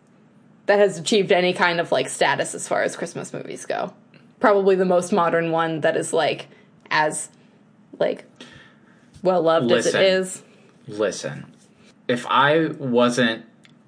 that 0.64 0.78
has 0.78 0.98
achieved 0.98 1.32
any 1.32 1.52
kind 1.52 1.80
of 1.80 1.92
like 1.92 2.08
status 2.08 2.54
as 2.54 2.66
far 2.66 2.82
as 2.82 2.96
Christmas 2.96 3.32
movies 3.34 3.66
go. 3.66 3.92
Probably 4.40 4.74
the 4.74 4.86
most 4.86 5.12
modern 5.12 5.50
one 5.50 5.82
that 5.82 5.98
is 5.98 6.14
like 6.14 6.48
as 6.90 7.28
like 7.98 8.24
well 9.22 9.42
loved 9.42 9.70
as 9.70 9.86
it 9.86 9.94
is. 9.96 10.42
Listen, 10.86 11.44
if 12.08 12.26
I 12.26 12.68
wasn't 12.68 13.44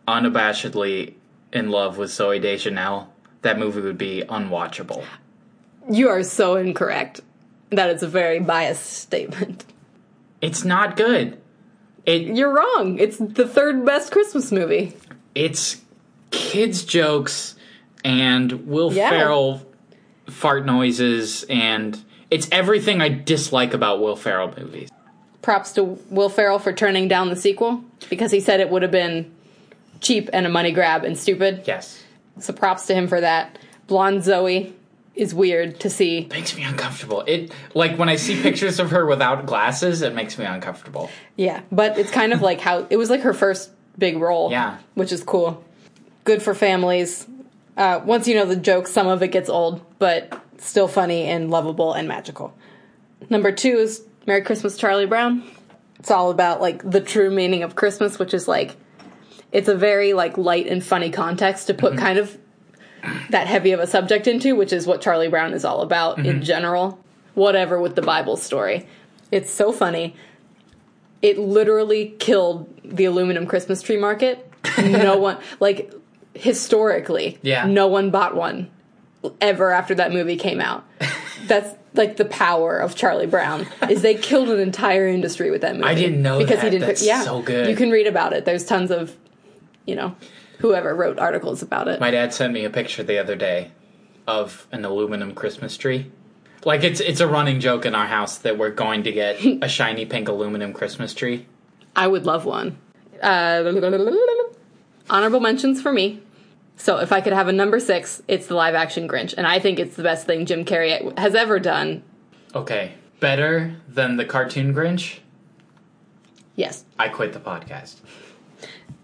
unabashedly 0.07 1.15
in 1.53 1.71
love 1.71 1.99
with 1.99 2.11
Zooey 2.11 2.41
Deschanel, 2.41 3.13
that 3.43 3.59
movie 3.59 3.81
would 3.81 3.99
be 3.99 4.25
unwatchable. 4.29 5.05
You 5.91 6.09
are 6.09 6.23
so 6.23 6.57
incorrect. 6.57 7.21
That 7.71 7.91
is 7.91 8.03
a 8.03 8.09
very 8.09 8.39
biased 8.41 8.85
statement. 8.87 9.65
It's 10.41 10.65
not 10.65 10.97
good. 10.97 11.41
It 12.05 12.23
You're 12.23 12.55
wrong. 12.55 12.99
It's 12.99 13.17
the 13.19 13.49
third 13.49 13.85
best 13.85 14.13
Christmas 14.13 14.53
movie. 14.53 14.95
it's 15.35 15.81
kids 16.31 16.85
jokes 16.85 17.55
and 18.05 18.67
Will 18.67 18.93
Yeah. 18.93 19.11
Ferrell 19.11 19.67
fart 20.29 20.67
noises 20.67 21.45
and 21.49 21.99
it's 22.31 22.49
everything 22.53 23.01
I 23.01 23.09
dislike 23.09 23.75
about 23.75 24.01
Will 24.01 24.17
Ferrell 24.17 24.53
movies. 24.59 24.89
Props 25.43 25.73
to 25.73 25.83
Will 26.11 26.29
Ferrell 26.29 26.59
for 26.59 26.73
turning 26.73 27.09
down 27.09 27.29
the 27.31 27.37
sequel 27.37 27.83
because 28.11 28.31
he 28.33 28.41
said 28.41 28.61
it 28.61 28.69
would 28.71 28.83
have 28.83 28.91
been 28.91 29.33
cheap 30.01 30.29
and 30.33 30.45
a 30.47 30.49
money 30.49 30.73
grab 30.73 31.05
and 31.05 31.17
stupid. 31.17 31.63
Yes. 31.67 32.03
So 32.41 32.53
props 32.53 32.87
to 32.87 32.95
him 32.95 33.07
for 33.09 33.21
that. 33.21 33.59
Blonde 33.87 34.23
Zooey 34.23 34.73
is 35.17 35.35
weird 35.35 35.81
to 35.81 35.91
see. 35.91 36.29
Makes 36.31 36.57
me 36.57 36.63
uncomfortable. 36.63 37.23
It 37.27 37.53
like 37.75 37.99
when 37.99 38.09
I 38.09 38.17
see 38.17 38.41
pictures 38.41 38.79
of 38.79 38.91
her 38.91 39.07
without 39.07 39.47
glasses, 39.47 40.03
it 40.03 40.15
makes 40.15 40.39
me 40.39 40.45
uncomfortable. 40.45 41.11
Yeah, 41.37 41.63
but 41.73 41.99
it's 41.99 42.11
kind 42.11 42.33
of 42.33 42.43
like 42.43 42.61
how 42.61 42.87
it 42.91 42.97
was 42.97 43.11
like 43.11 43.23
her 43.23 43.35
first 43.35 43.71
big 43.99 44.19
role. 44.19 44.51
Yeah. 44.51 44.79
which 44.95 45.13
is 45.13 45.23
cool. 45.25 45.65
Good 46.25 46.43
for 46.43 46.55
families. 46.55 47.27
Uh, 47.77 48.01
once 48.05 48.29
you 48.29 48.35
know 48.35 48.45
the 48.45 48.57
joke, 48.57 48.87
some 48.87 49.07
of 49.07 49.23
it 49.23 49.29
gets 49.29 49.49
old, 49.49 49.85
but 49.99 50.41
still 50.59 50.89
funny 50.89 51.25
and 51.25 51.51
lovable 51.51 51.93
and 51.93 52.09
magical. 52.09 52.57
Number 53.31 53.53
two 53.53 53.77
is 53.79 54.03
Merry 54.27 54.43
Christmas, 54.43 54.77
Charlie 54.77 55.07
Brown. 55.07 55.43
It's 55.99 56.11
all 56.11 56.31
about 56.31 56.61
like 56.61 56.89
the 56.89 57.01
true 57.01 57.31
meaning 57.31 57.63
of 57.63 57.75
Christmas, 57.75 58.19
which 58.19 58.35
is 58.35 58.47
like 58.47 58.77
it's 59.53 59.69
a 59.69 59.75
very 59.75 60.13
like 60.13 60.37
light 60.37 60.67
and 60.67 60.85
funny 60.85 61.11
context 61.11 61.69
to 61.69 61.75
put 61.75 61.97
kind 61.97 62.19
of 62.19 62.37
that 63.31 63.47
heavy 63.47 63.73
of 63.73 63.81
a 63.81 63.87
subject 63.87 64.27
into, 64.27 64.55
which 64.57 64.73
is 64.73 64.87
what 64.87 65.01
Charlie 65.01 65.29
Brown 65.29 65.53
is 65.53 65.65
all 65.65 65.83
about 65.83 66.19
in 66.19 66.25
mm-hmm. 66.25 66.43
general. 66.43 67.03
Whatever 67.35 67.81
with 67.81 67.97
the 67.97 68.03
Bible 68.03 68.37
story. 68.37 68.87
It's 69.31 69.51
so 69.51 69.73
funny. 69.73 70.17
It 71.21 71.39
literally 71.39 72.15
killed 72.19 72.73
the 72.85 73.05
aluminum 73.05 73.47
Christmas 73.47 73.83
tree 73.83 73.99
market. 73.99 74.51
No 74.79 75.17
one 75.19 75.39
like 75.61 75.93
historically, 76.35 77.39
Yeah. 77.43 77.67
no 77.67 77.87
one 77.89 78.11
bought 78.11 78.35
one 78.35 78.71
ever 79.41 79.73
after 79.73 79.95
that 79.97 80.13
movie 80.13 80.37
came 80.37 80.61
out. 80.61 80.85
That's 81.47 81.75
like 81.95 82.17
the 82.17 82.25
power 82.25 82.79
of 82.79 82.95
Charlie 82.95 83.27
Brown 83.27 83.67
is 83.89 84.03
they 84.03 84.15
killed 84.15 84.51
an 84.51 84.61
entire 84.61 85.07
industry 85.07 85.51
with 85.51 85.63
that 85.63 85.75
movie. 85.75 85.89
I 85.89 85.95
didn't 85.95 86.23
know 86.23 86.39
because 86.39 86.57
that. 86.57 86.65
he 86.65 86.71
didn't. 86.71 86.87
That's 86.87 87.05
yeah, 87.05 87.23
so 87.23 87.43
good. 87.43 87.69
You 87.69 87.77
can 87.77 87.91
read 87.91 88.07
about 88.07 88.33
it. 88.33 88.45
There's 88.45 88.65
tons 88.65 88.91
of, 88.91 89.17
you 89.87 89.95
know, 89.95 90.15
whoever 90.59 90.95
wrote 90.95 91.19
articles 91.19 91.63
about 91.63 91.89
it. 91.89 92.01
My 92.01 92.11
dad 92.11 92.33
sent 92.33 92.53
me 92.53 92.65
a 92.65 92.71
picture 92.71 93.03
the 93.03 93.19
other 93.19 93.37
day 93.37 93.71
of 94.27 94.67
an 94.73 94.85
aluminum 94.85 95.35
Christmas 95.35 95.77
tree. 95.77 96.11
Like 96.65 96.83
it's 96.83 97.01
it's 97.01 97.21
a 97.21 97.29
running 97.29 97.61
joke 97.61 97.87
in 97.87 97.95
our 97.95 98.07
house 98.07 98.39
that 98.39 98.59
we're 98.59 98.71
going 98.71 99.05
to 99.05 99.13
get 99.13 99.45
a 99.63 99.69
shiny 99.69 100.05
pink 100.07 100.29
aluminum 100.29 100.73
Christmas 100.73 101.15
tree. 101.15 101.47
I 101.95 102.07
would 102.07 102.27
love 102.27 102.45
one. 102.45 102.79
Uh, 103.23 103.63
honorable 105.09 105.41
mentions 105.41 105.81
for 105.81 105.93
me. 105.93 106.21
So 106.77 106.99
if 106.99 107.11
I 107.11 107.23
could 107.23 107.33
have 107.33 107.49
a 107.49 107.53
number 107.53 107.81
six, 107.81 108.23
it's 108.29 108.49
the 108.49 108.55
live 108.55 108.75
action 108.75 109.09
Grinch, 109.09 109.35
and 109.37 109.47
I 109.47 109.59
think 109.59 109.79
it's 109.79 109.97
the 109.97 110.03
best 110.03 110.27
thing 110.27 110.45
Jim 110.45 110.65
Carrey 110.65 111.17
has 111.19 111.35
ever 111.35 111.59
done. 111.59 112.03
Okay, 112.55 112.93
better 113.19 113.75
than 113.89 114.17
the 114.17 114.27
cartoon 114.27 114.75
Grinch. 114.75 115.21
Yes, 116.55 116.85
I 116.99 117.09
quit 117.09 117.33
the 117.33 117.41
podcast. 117.41 117.97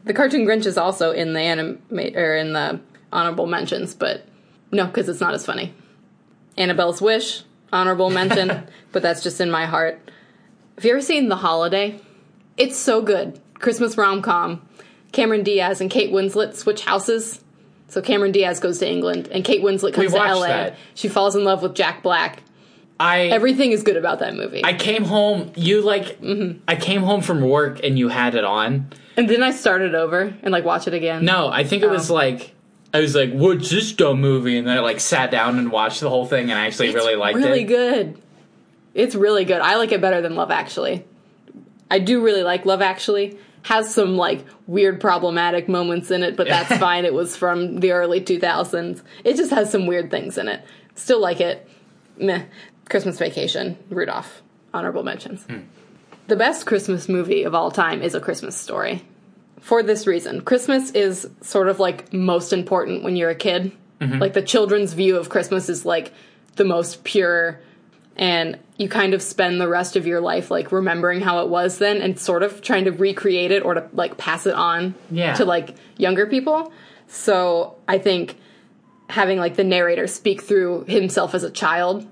The 0.04 0.14
cartoon 0.14 0.46
Grinch 0.46 0.66
is 0.66 0.76
also 0.76 1.12
in 1.12 1.32
the 1.32 1.40
anime 1.40 1.80
or 1.90 2.36
in 2.36 2.52
the 2.52 2.80
honorable 3.12 3.46
mentions, 3.46 3.94
but 3.94 4.26
no, 4.70 4.86
because 4.86 5.08
it's 5.08 5.20
not 5.20 5.34
as 5.34 5.46
funny. 5.46 5.74
Annabelle's 6.56 7.00
Wish, 7.00 7.42
honorable 7.72 8.10
mention, 8.10 8.66
but 8.92 9.02
that's 9.02 9.22
just 9.22 9.40
in 9.40 9.50
my 9.50 9.66
heart. 9.66 10.10
Have 10.76 10.84
you 10.84 10.92
ever 10.92 11.00
seen 11.00 11.28
The 11.28 11.36
Holiday? 11.36 12.00
It's 12.56 12.76
so 12.76 13.02
good. 13.02 13.40
Christmas 13.54 13.96
rom 13.96 14.22
com. 14.22 14.66
Cameron 15.12 15.42
Diaz 15.42 15.80
and 15.80 15.90
Kate 15.90 16.10
Winslet 16.10 16.54
switch 16.54 16.84
houses. 16.84 17.42
So 17.88 18.00
Cameron 18.00 18.32
Diaz 18.32 18.58
goes 18.58 18.78
to 18.78 18.88
England 18.90 19.28
and 19.30 19.44
Kate 19.44 19.62
Winslet 19.62 19.92
comes 19.92 20.12
to 20.12 20.18
LA. 20.18 20.46
that. 20.46 20.76
She 20.94 21.08
falls 21.08 21.36
in 21.36 21.44
love 21.44 21.62
with 21.62 21.74
Jack 21.74 22.02
Black. 22.02 22.42
I 23.02 23.26
Everything 23.26 23.72
is 23.72 23.82
good 23.82 23.96
about 23.96 24.20
that 24.20 24.36
movie. 24.36 24.64
I 24.64 24.74
came 24.74 25.04
home. 25.04 25.52
You 25.56 25.82
like 25.82 26.20
mm-hmm. 26.20 26.60
I 26.68 26.76
came 26.76 27.02
home 27.02 27.20
from 27.20 27.40
work 27.40 27.80
and 27.82 27.98
you 27.98 28.08
had 28.08 28.36
it 28.36 28.44
on. 28.44 28.90
and 29.16 29.28
then 29.28 29.42
I 29.42 29.50
started 29.50 29.94
over 29.96 30.32
and 30.42 30.52
like 30.52 30.64
watch 30.64 30.86
it 30.86 30.94
again. 30.94 31.24
No, 31.24 31.48
I 31.48 31.64
think 31.64 31.82
it 31.82 31.90
was 31.90 32.10
Oh. 32.10 32.14
like 32.14 32.54
I 32.94 33.00
was 33.00 33.14
like, 33.16 33.32
"What's 33.32 33.70
this 33.70 33.92
dumb 33.92 34.20
movie?" 34.20 34.56
And 34.56 34.68
then 34.68 34.76
I 34.76 34.80
like 34.80 35.00
sat 35.00 35.30
down 35.32 35.58
and 35.58 35.72
watched 35.72 36.00
the 36.00 36.10
whole 36.10 36.26
thing, 36.26 36.50
and 36.50 36.58
I 36.58 36.66
actually 36.66 36.94
really 36.94 37.16
liked 37.16 37.36
really 37.36 37.48
it. 37.48 37.50
Really 37.52 37.64
good. 37.64 38.22
It's 38.94 39.14
really 39.14 39.44
good. 39.44 39.60
I 39.60 39.76
like 39.76 39.90
it 39.90 40.00
better 40.00 40.20
than 40.20 40.36
Love 40.36 40.50
Actually. 40.50 41.04
I 41.90 41.98
do 41.98 42.22
really 42.22 42.42
like 42.44 42.64
Love 42.66 42.82
Actually. 42.82 43.36
Has 43.62 43.92
some 43.92 44.16
like 44.16 44.44
weird 44.66 45.00
problematic 45.00 45.68
moments 45.68 46.10
in 46.10 46.22
it, 46.22 46.36
but 46.36 46.46
that's 46.54 46.76
fine. 46.78 47.04
It 47.04 47.14
was 47.14 47.36
from 47.36 47.80
the 47.80 47.92
early 47.92 48.20
2000s. 48.20 49.02
It 49.24 49.36
just 49.36 49.50
has 49.50 49.70
some 49.70 49.86
weird 49.86 50.10
things 50.10 50.38
in 50.38 50.46
it. 50.46 50.62
Still 50.94 51.20
like 51.20 51.40
it. 51.40 51.68
Meh. 52.18 52.44
Christmas 52.92 53.18
Vacation, 53.18 53.76
Rudolph. 53.88 54.42
Honorable 54.74 55.02
mentions. 55.02 55.44
Hmm. 55.44 55.60
The 56.26 56.36
best 56.36 56.66
Christmas 56.66 57.08
movie 57.08 57.42
of 57.44 57.54
all 57.54 57.70
time 57.70 58.02
is 58.02 58.14
A 58.14 58.20
Christmas 58.20 58.54
Story. 58.54 59.02
For 59.60 59.82
this 59.82 60.06
reason, 60.06 60.42
Christmas 60.42 60.90
is 60.90 61.26
sort 61.40 61.68
of 61.68 61.80
like 61.80 62.12
most 62.12 62.52
important 62.52 63.02
when 63.02 63.16
you're 63.16 63.30
a 63.30 63.34
kid. 63.34 63.72
Mm-hmm. 64.00 64.18
Like 64.18 64.34
the 64.34 64.42
children's 64.42 64.92
view 64.92 65.16
of 65.16 65.30
Christmas 65.30 65.70
is 65.70 65.86
like 65.86 66.12
the 66.56 66.64
most 66.66 67.02
pure 67.02 67.60
and 68.14 68.58
you 68.76 68.90
kind 68.90 69.14
of 69.14 69.22
spend 69.22 69.58
the 69.58 69.68
rest 69.68 69.96
of 69.96 70.06
your 70.06 70.20
life 70.20 70.50
like 70.50 70.70
remembering 70.70 71.22
how 71.22 71.40
it 71.40 71.48
was 71.48 71.78
then 71.78 72.02
and 72.02 72.18
sort 72.20 72.42
of 72.42 72.60
trying 72.60 72.84
to 72.84 72.90
recreate 72.92 73.50
it 73.52 73.64
or 73.64 73.72
to 73.72 73.88
like 73.94 74.18
pass 74.18 74.44
it 74.46 74.54
on 74.54 74.94
Yeah. 75.10 75.32
to 75.36 75.46
like 75.46 75.76
younger 75.96 76.26
people. 76.26 76.70
So 77.08 77.76
I 77.88 77.96
think 77.96 78.36
having 79.12 79.38
like 79.38 79.56
the 79.56 79.64
narrator 79.64 80.06
speak 80.06 80.42
through 80.42 80.84
himself 80.84 81.34
as 81.34 81.44
a 81.44 81.50
child 81.50 82.06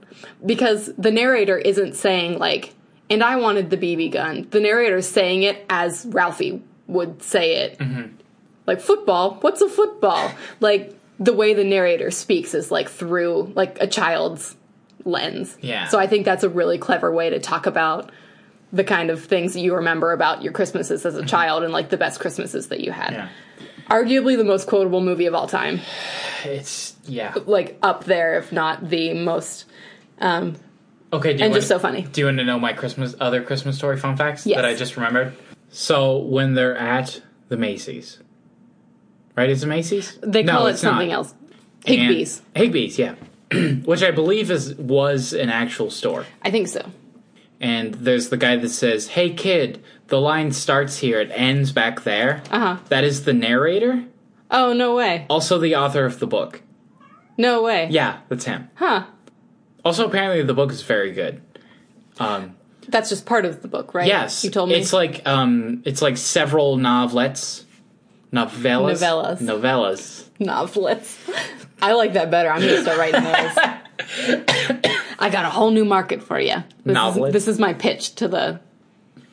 because 0.44 0.90
the 0.98 1.10
narrator 1.10 1.56
isn't 1.56 1.94
saying 1.94 2.38
like 2.38 2.74
and 3.08 3.24
I 3.24 3.36
wanted 3.36 3.70
the 3.70 3.76
BB 3.76 4.12
gun. 4.12 4.46
The 4.50 4.60
narrator's 4.60 5.08
saying 5.08 5.42
it 5.42 5.66
as 5.68 6.06
Ralphie 6.06 6.62
would 6.86 7.22
say 7.22 7.56
it. 7.56 7.78
Mm-hmm. 7.78 8.14
Like 8.66 8.80
football, 8.80 9.38
what's 9.40 9.60
a 9.60 9.68
football? 9.68 10.30
Like 10.60 10.96
the 11.18 11.32
way 11.32 11.54
the 11.54 11.64
narrator 11.64 12.10
speaks 12.12 12.54
is 12.54 12.70
like 12.70 12.88
through 12.88 13.52
like 13.56 13.78
a 13.80 13.88
child's 13.88 14.56
lens. 15.04 15.56
Yeah. 15.60 15.88
So 15.88 15.98
I 15.98 16.06
think 16.06 16.24
that's 16.24 16.44
a 16.44 16.48
really 16.48 16.78
clever 16.78 17.12
way 17.12 17.30
to 17.30 17.40
talk 17.40 17.66
about 17.66 18.12
the 18.72 18.84
kind 18.84 19.10
of 19.10 19.24
things 19.24 19.54
that 19.54 19.60
you 19.60 19.74
remember 19.74 20.12
about 20.12 20.42
your 20.42 20.52
Christmases 20.52 21.04
as 21.04 21.16
a 21.16 21.18
mm-hmm. 21.18 21.26
child 21.26 21.64
and 21.64 21.72
like 21.72 21.88
the 21.88 21.96
best 21.96 22.20
Christmases 22.20 22.68
that 22.68 22.80
you 22.80 22.92
had. 22.92 23.12
Yeah, 23.12 23.28
Arguably 23.90 24.36
the 24.36 24.44
most 24.44 24.66
quotable 24.68 25.00
movie 25.00 25.26
of 25.26 25.34
all 25.34 25.46
time. 25.48 25.80
it's 26.44 26.94
yeah. 27.06 27.34
Like 27.46 27.76
up 27.82 28.04
there, 28.04 28.38
if 28.38 28.52
not 28.52 28.88
the 28.88 29.14
most. 29.14 29.64
Um, 30.20 30.56
Okay, 31.12 31.32
do 31.32 31.38
you 31.40 31.44
and 31.46 31.50
want, 31.50 31.54
just 31.60 31.66
so 31.68 31.80
funny. 31.80 32.02
Do 32.02 32.20
you 32.20 32.26
want 32.26 32.38
to 32.38 32.44
know 32.44 32.60
my 32.60 32.72
Christmas 32.72 33.16
other 33.18 33.42
Christmas 33.42 33.76
story 33.76 33.96
fun 33.98 34.16
facts 34.16 34.46
Yes. 34.46 34.56
that 34.58 34.64
I 34.64 34.74
just 34.76 34.96
remembered? 34.96 35.34
So 35.70 36.18
when 36.18 36.54
they're 36.54 36.76
at 36.76 37.20
the 37.48 37.56
Macy's, 37.56 38.20
right? 39.36 39.50
Is 39.50 39.64
it 39.64 39.66
Macy's? 39.66 40.16
They 40.22 40.44
No, 40.44 40.52
call 40.52 40.66
it 40.68 40.72
it's 40.74 40.82
not. 40.84 40.90
something 40.90 41.10
else. 41.10 41.34
And- 41.84 41.96
Higbee's. 41.96 42.42
Higbee's, 42.54 42.96
yeah. 42.98 43.14
Which 43.84 44.04
I 44.04 44.12
believe 44.12 44.52
is 44.52 44.76
was 44.76 45.32
an 45.32 45.48
actual 45.50 45.90
store. 45.90 46.26
I 46.42 46.52
think 46.52 46.68
so. 46.68 46.88
And 47.60 47.94
there's 47.94 48.28
the 48.28 48.36
guy 48.36 48.54
that 48.56 48.68
says, 48.68 49.08
"Hey 49.08 49.30
kid, 49.30 49.82
the 50.10 50.20
line 50.20 50.52
starts 50.52 50.98
here, 50.98 51.18
it 51.20 51.30
ends 51.32 51.72
back 51.72 52.02
there." 52.02 52.42
Uh 52.50 52.58
huh. 52.58 52.76
That 52.90 53.02
is 53.04 53.24
the 53.24 53.32
narrator, 53.32 54.04
Oh, 54.50 54.72
no 54.74 54.94
way. 54.94 55.24
also 55.30 55.58
the 55.58 55.74
author 55.76 56.04
of 56.04 56.18
the 56.18 56.26
book. 56.26 56.62
No 57.38 57.62
way. 57.62 57.88
Yeah, 57.90 58.18
that's 58.28 58.44
him. 58.44 58.68
Huh. 58.74 59.04
Also, 59.84 60.06
apparently 60.06 60.42
the 60.42 60.52
book 60.54 60.70
is 60.72 60.82
very 60.82 61.12
good. 61.12 61.40
Um, 62.18 62.54
That's 62.88 63.08
just 63.08 63.24
part 63.24 63.46
of 63.46 63.62
the 63.62 63.68
book, 63.68 63.94
right? 63.94 64.06
yes, 64.06 64.44
You 64.44 64.50
told 64.50 64.68
me. 64.68 64.74
it's 64.74 64.92
like 64.92 65.26
um, 65.26 65.82
it's 65.86 66.02
like 66.02 66.18
several 66.18 66.76
novelettes, 66.76 67.64
novellas, 68.30 69.00
Novellas. 69.00 69.38
novellas. 69.40 70.24
novelettes. 70.38 71.16
I 71.82 71.92
like 71.94 72.12
that 72.12 72.30
better. 72.30 72.50
I'm 72.50 72.60
going 72.60 72.74
to 72.74 72.82
start 72.82 72.98
writing 72.98 73.22
those. 73.24 74.84
I 75.18 75.30
got 75.30 75.44
a 75.46 75.50
whole 75.50 75.70
new 75.70 75.84
market 75.86 76.22
for 76.22 76.38
you. 76.38 76.56
This 76.84 77.16
is, 77.16 77.32
this 77.32 77.48
is 77.48 77.58
my 77.58 77.72
pitch 77.72 78.14
to 78.16 78.28
the 78.28 78.60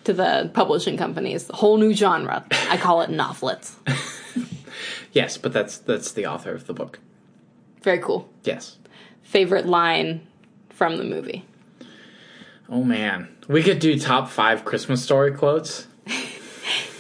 to 0.07 0.13
the 0.13 0.49
publishing 0.53 0.97
companies. 0.97 1.49
Whole 1.53 1.77
new 1.77 1.93
genre. 1.93 2.45
I 2.69 2.77
call 2.77 3.01
it 3.01 3.09
novelettes. 3.09 3.75
Yes, 5.13 5.35
but 5.35 5.51
that's 5.51 5.79
that's 5.79 6.11
the 6.11 6.27
author 6.27 6.53
of 6.53 6.67
the 6.67 6.73
book. 6.73 6.99
Very 7.81 7.97
cool. 7.97 8.29
Yes. 8.43 8.77
Favorite 9.23 9.65
line 9.65 10.27
from 10.69 10.97
the 10.97 11.03
movie. 11.03 11.43
Oh 12.69 12.83
man, 12.83 13.27
we 13.47 13.63
could 13.63 13.79
do 13.79 13.97
top 13.97 14.29
five 14.29 14.63
Christmas 14.63 15.03
story 15.03 15.31
quotes. 15.33 15.87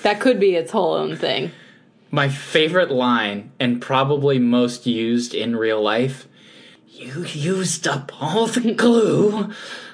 That 0.03 0.21
could 0.21 0.39
be 0.39 0.55
its 0.55 0.71
whole 0.71 0.93
own 0.93 1.17
thing. 1.17 1.51
My 2.11 2.29
favorite 2.29 2.91
line, 2.91 3.51
and 3.59 3.81
probably 3.81 4.39
most 4.39 4.87
used 4.87 5.33
in 5.33 5.55
real 5.55 5.81
life. 5.81 6.27
You 6.87 7.25
used 7.25 7.87
up 7.87 8.11
all 8.21 8.47
the 8.47 8.73
glue 8.73 9.51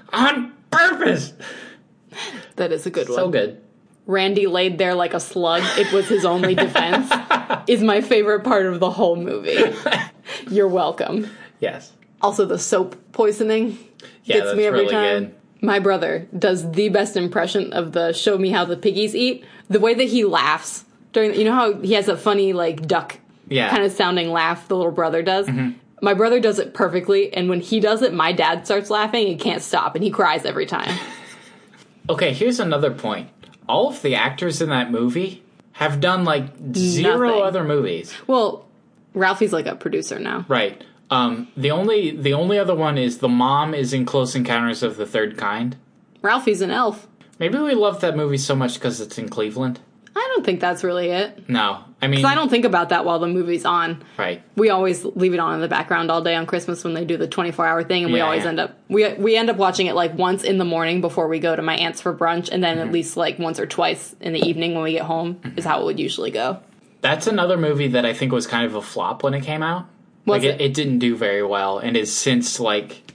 on 0.10 0.54
purpose. 0.70 1.34
That 2.56 2.72
is 2.72 2.86
a 2.86 2.90
good 2.90 3.08
one. 3.10 3.16
So 3.18 3.30
good. 3.30 3.62
Randy 4.06 4.48
laid 4.48 4.78
there 4.78 4.96
like 4.96 5.14
a 5.14 5.20
slug. 5.20 5.64
It 5.78 5.92
was 5.94 6.08
his 6.08 6.26
only 6.26 6.56
defense. 6.66 7.12
is 7.68 7.82
my 7.82 8.02
favorite 8.02 8.44
part 8.44 8.66
of 8.66 8.80
the 8.80 8.90
whole 8.92 9.16
movie. 9.16 9.58
You're 10.50 10.68
welcome. 10.68 11.30
Yes. 11.60 11.94
Also, 12.22 12.46
the 12.46 12.60
soap 12.60 12.96
poisoning 13.14 13.78
Yeah, 14.24 14.36
gets 14.36 14.46
that's 14.48 14.58
me 14.58 14.66
every 14.66 14.80
really 14.82 14.92
time. 14.92 15.20
good. 15.26 15.36
My 15.62 15.80
brother 15.80 16.28
does 16.38 16.70
the 16.72 16.90
best 16.90 17.16
impression 17.16 17.72
of 17.74 17.94
the 17.94 18.12
"Show 18.12 18.38
me 18.38 18.50
how 18.50 18.66
the 18.66 18.76
piggies 18.78 19.16
eat." 19.16 19.46
The 19.70 19.80
way 19.80 19.94
that 19.94 20.04
he 20.10 20.26
laughs 20.26 20.84
during, 21.14 21.36
you 21.36 21.46
know 21.46 21.54
how 21.54 21.74
he 21.80 21.94
has 21.94 22.10
a 22.10 22.18
funny 22.18 22.52
like 22.54 22.86
duck 22.86 23.18
Yeah. 23.48 23.68
Mm-hmm. 23.68 23.76
kind 23.76 23.86
of 23.86 23.92
sounding 23.94 24.32
laugh. 24.32 24.68
The 24.68 24.76
little 24.76 24.92
brother 24.92 25.22
does. 25.24 25.48
My 26.02 26.14
brother 26.14 26.42
does 26.42 26.60
it 26.60 26.74
perfectly, 26.74 27.34
and 27.34 27.48
when 27.48 27.62
he 27.62 27.80
does 27.80 28.02
it, 28.02 28.14
my 28.14 28.34
dad 28.34 28.66
starts 28.66 28.90
laughing 28.90 29.30
and 29.30 29.40
can't 29.40 29.62
stop, 29.62 29.96
and 29.96 30.04
he 30.04 30.10
cries 30.12 30.44
every 30.44 30.66
time. 30.66 30.94
Okay, 32.10 32.34
here's 32.34 32.60
another 32.60 32.92
point. 32.92 33.30
All 33.68 33.90
of 33.90 34.02
the 34.02 34.16
actors 34.16 34.62
in 34.62 34.70
that 34.70 34.92
movie 34.92 35.44
have 35.74 36.00
done 36.00 36.24
like 36.26 36.46
zero 36.74 37.30
Nothing. 37.30 37.44
other 37.44 37.64
movies. 37.64 38.14
well, 38.28 38.66
Ralphie's 39.14 39.54
like 39.54 39.68
a 39.68 39.76
producer 39.76 40.20
now. 40.20 40.46
Right. 40.48 40.84
Um, 41.12 41.48
the 41.56 41.70
only 41.72 42.12
the 42.12 42.34
only 42.34 42.58
other 42.58 42.74
one 42.76 42.98
is 42.98 43.20
the 43.20 43.30
mom 43.30 43.74
is 43.76 43.94
in 43.94 44.06
Close 44.06 44.36
Encounters 44.36 44.82
of 44.82 44.98
the 44.98 45.06
Third 45.06 45.38
Kind. 45.38 45.78
Ralphie's 46.22 46.62
an 46.62 46.72
elf. 46.72 47.08
Maybe 47.40 47.58
we 47.60 47.76
love 47.76 48.02
that 48.02 48.16
movie 48.16 48.38
so 48.38 48.56
much 48.56 48.76
because 48.76 49.00
it's 49.02 49.18
in 49.18 49.30
Cleveland. 49.30 49.80
I 50.16 50.32
don't 50.34 50.46
think 50.46 50.60
that's 50.60 50.84
really 50.84 51.10
it. 51.10 51.50
No, 51.50 51.84
I 52.02 52.08
mean, 52.08 52.24
I 52.24 52.36
don't 52.36 52.50
think 52.50 52.66
about 52.66 52.90
that 52.90 53.04
while 53.04 53.20
the 53.20 53.28
movie's 53.28 53.66
on. 53.66 54.04
right. 54.18 54.42
We 54.56 54.70
always 54.70 55.04
leave 55.04 55.34
it 55.34 55.40
on 55.40 55.56
in 55.56 55.62
the 55.62 55.68
background 55.68 56.12
all 56.12 56.22
day 56.22 56.36
on 56.36 56.46
Christmas 56.46 56.84
when 56.84 56.94
they 56.94 57.04
do 57.04 57.18
the 57.18 57.28
24 57.28 57.66
hour 57.66 57.84
thing, 57.84 58.04
and 58.04 58.14
we 58.14 58.20
always 58.22 58.44
yeah. 58.44 58.50
end 58.50 58.60
up 58.60 58.78
we 58.90 59.12
we 59.14 59.36
end 59.36 59.50
up 59.50 59.58
watching 59.58 59.88
it 59.88 59.96
like 59.96 60.14
once 60.16 60.44
in 60.44 60.58
the 60.58 60.66
morning 60.66 61.02
before 61.02 61.28
we 61.28 61.40
go 61.40 61.56
to 61.56 61.62
my 61.62 61.76
aunt's 61.76 62.02
for 62.02 62.14
brunch, 62.14 62.50
and 62.52 62.64
then 62.64 62.78
Mm-hmm. 62.78 62.88
at 62.88 62.94
least 62.94 63.18
like 63.18 63.40
once 63.40 63.60
or 63.60 63.66
twice 63.66 64.16
in 64.20 64.34
the 64.34 64.40
evening 64.40 64.74
when 64.76 64.84
we 64.84 64.92
get 64.94 65.04
home 65.04 65.40
is 65.58 65.66
how 65.66 65.82
it 65.82 65.86
would 65.86 66.00
usually 66.00 66.32
go. 66.32 66.60
That's 67.02 67.28
another 67.28 67.58
movie 67.58 67.90
that 67.90 68.06
I 68.06 68.14
think 68.14 68.32
was 68.32 68.48
kind 68.48 68.66
of 68.66 68.76
a 68.76 68.82
flop 68.82 69.24
when 69.24 69.34
it 69.34 69.42
came 69.42 69.62
out. 69.64 69.88
Was 70.26 70.42
like 70.42 70.44
it, 70.44 70.62
it? 70.62 70.66
it 70.66 70.74
didn't 70.74 71.00
do 71.00 71.16
very 71.16 71.44
well, 71.44 71.80
and 71.80 71.96
has 71.96 72.12
since 72.12 72.60
like 72.60 73.14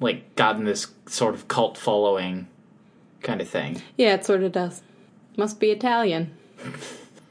like 0.00 0.34
gotten 0.36 0.64
this 0.64 0.86
sort 1.06 1.34
of 1.34 1.48
cult 1.48 1.76
following 1.76 2.48
kind 3.22 3.40
of 3.40 3.48
thing. 3.48 3.82
Yeah, 3.96 4.14
it 4.14 4.24
sort 4.24 4.42
of 4.42 4.52
does. 4.52 4.82
Must 5.38 5.58
be 5.60 5.70
Italian. 5.70 6.34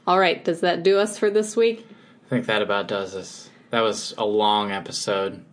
all 0.06 0.18
right, 0.18 0.42
does 0.44 0.60
that 0.62 0.82
do 0.82 0.98
us 0.98 1.18
for 1.18 1.30
this 1.30 1.54
week? 1.56 1.86
I 2.26 2.28
think 2.30 2.46
that 2.46 2.62
about 2.62 2.88
does 2.88 3.14
us. 3.14 3.50
That 3.70 3.82
was 3.82 4.14
a 4.18 4.24
long 4.24 4.72
episode. 4.72 5.44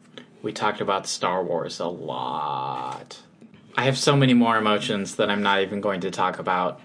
We 0.42 0.54
talked 0.54 0.80
about 0.82 1.06
Star 1.06 1.44
Wars 1.44 1.80
a 1.80 1.88
lot. 1.88 3.20
I 3.78 3.84
have 3.84 3.98
so 3.98 4.16
many 4.16 4.34
more 4.34 4.58
emotions 4.58 5.18
that 5.18 5.30
I'm 5.30 5.44
not 5.44 5.62
even 5.64 5.82
going 5.82 6.02
to 6.02 6.12
talk 6.12 6.40
about. 6.40 6.80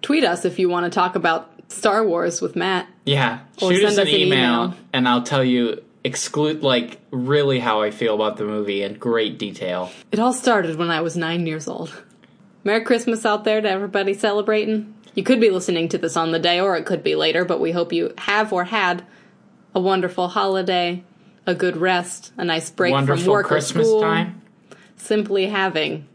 Tweet 0.00 0.24
us 0.24 0.44
if 0.46 0.58
you 0.58 0.70
want 0.70 0.84
to 0.84 0.90
talk 0.90 1.16
about 1.16 1.50
Star 1.68 2.06
Wars 2.06 2.40
with 2.40 2.56
Matt. 2.56 2.88
Yeah, 3.04 3.40
Or 3.60 3.72
shoot 3.72 3.84
us 3.84 3.92
us 3.92 3.98
an 3.98 4.08
email, 4.08 4.64
email. 4.64 4.74
and 4.94 5.06
I'll 5.06 5.22
tell 5.22 5.44
you 5.44 5.82
exclude 6.04 6.62
like 6.62 6.98
really 7.10 7.58
how 7.58 7.82
I 7.82 7.90
feel 7.90 8.14
about 8.14 8.38
the 8.38 8.44
movie 8.44 8.82
in 8.82 8.94
great 8.94 9.38
detail. 9.38 9.90
It 10.12 10.18
all 10.18 10.32
started 10.32 10.76
when 10.76 10.90
I 10.90 11.02
was 11.02 11.14
nine 11.16 11.46
years 11.46 11.68
old. 11.68 11.92
Merry 12.64 12.84
Christmas 12.84 13.24
out 13.24 13.44
there 13.44 13.60
to 13.60 13.68
everybody 13.68 14.14
celebrating. 14.14 14.94
You 15.14 15.22
could 15.22 15.40
be 15.40 15.50
listening 15.50 15.88
to 15.90 15.98
this 15.98 16.16
on 16.16 16.32
the 16.32 16.38
day, 16.38 16.60
or 16.60 16.76
it 16.76 16.86
could 16.86 17.02
be 17.02 17.14
later, 17.14 17.44
but 17.44 17.60
we 17.60 17.72
hope 17.72 17.92
you 17.92 18.12
have 18.18 18.52
or 18.52 18.64
had 18.64 19.04
a 19.74 19.80
wonderful 19.80 20.28
holiday, 20.28 21.02
a 21.46 21.54
good 21.54 21.76
rest, 21.76 22.32
a 22.36 22.44
nice 22.44 22.70
break 22.70 22.94
from 23.06 23.24
work 23.26 23.46
Christmas 23.46 23.86
or 23.86 23.90
school. 23.90 24.00
time. 24.00 24.42
Simply 24.96 25.46
having 25.46 26.06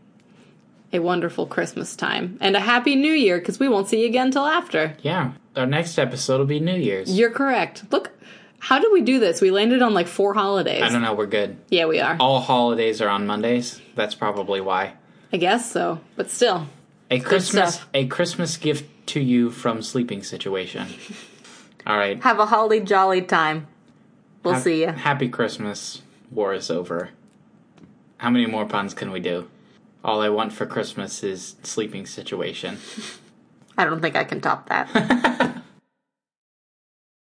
a 0.92 1.00
wonderful 1.00 1.48
Christmas 1.48 1.96
time 1.96 2.38
and 2.40 2.56
a 2.56 2.60
happy 2.60 2.96
New 2.96 3.14
Year 3.14 3.40
because 3.40 3.60
we 3.60 3.68
won't 3.68 3.88
see 3.88 4.02
you 4.02 4.08
again 4.08 4.32
till 4.32 4.46
after. 4.46 4.96
Yeah, 5.02 5.34
our 5.56 5.66
next 5.66 5.98
episode 5.98 6.38
will 6.40 6.46
be 6.46 6.60
New 6.60 6.76
Year's. 6.76 7.18
You're 7.18 7.32
correct. 7.32 7.86
Look, 7.92 8.12
how 8.60 8.80
did 8.80 8.92
we 8.94 9.02
do 9.02 9.20
this? 9.20 9.42
We 9.42 9.52
landed 9.52 9.82
on 9.82 9.94
like 9.94 10.08
four 10.08 10.34
holidays. 10.34 10.84
I 10.84 10.90
don't 10.90 11.02
know. 11.02 11.14
We're 11.14 11.26
good. 11.26 11.58
Yeah, 11.70 11.86
we 11.88 12.00
are. 12.00 12.16
All 12.20 12.40
holidays 12.40 13.02
are 13.02 13.10
on 13.10 13.26
Mondays. 13.26 13.82
That's 13.96 14.16
probably 14.16 14.62
why. 14.62 14.94
I 15.34 15.38
guess 15.38 15.72
so, 15.72 16.00
but 16.16 16.30
still. 16.30 16.68
A 17.10 17.20
Christmas, 17.20 17.76
stuff. 17.76 17.90
a 17.94 18.06
Christmas 18.06 18.56
gift 18.56 18.86
to 19.08 19.20
you 19.20 19.50
from 19.50 19.82
Sleeping 19.82 20.22
Situation. 20.24 20.88
All 21.88 21.98
right. 21.98 22.22
Have 22.22 22.40
a 22.40 22.46
holly 22.46 22.80
jolly 22.80 23.24
time. 23.24 23.68
We'll 24.44 24.54
Hap- 24.54 24.64
see 24.64 24.82
you. 24.82 24.88
Happy 24.90 25.28
Christmas. 25.28 26.04
War 26.32 26.54
is 26.54 26.70
over. 26.70 27.10
How 28.18 28.30
many 28.30 28.46
more 28.46 28.66
puns 28.66 28.94
can 28.94 29.12
we 29.12 29.20
do? 29.20 29.50
All 30.04 30.22
I 30.22 30.30
want 30.30 30.54
for 30.54 30.66
Christmas 30.66 31.24
is 31.24 31.56
Sleeping 31.64 32.06
Situation. 32.06 32.78
I 33.78 33.86
don't 33.86 34.02
think 34.02 34.16
I 34.16 34.24
can 34.24 34.40
top 34.40 34.70
that. 34.70 35.63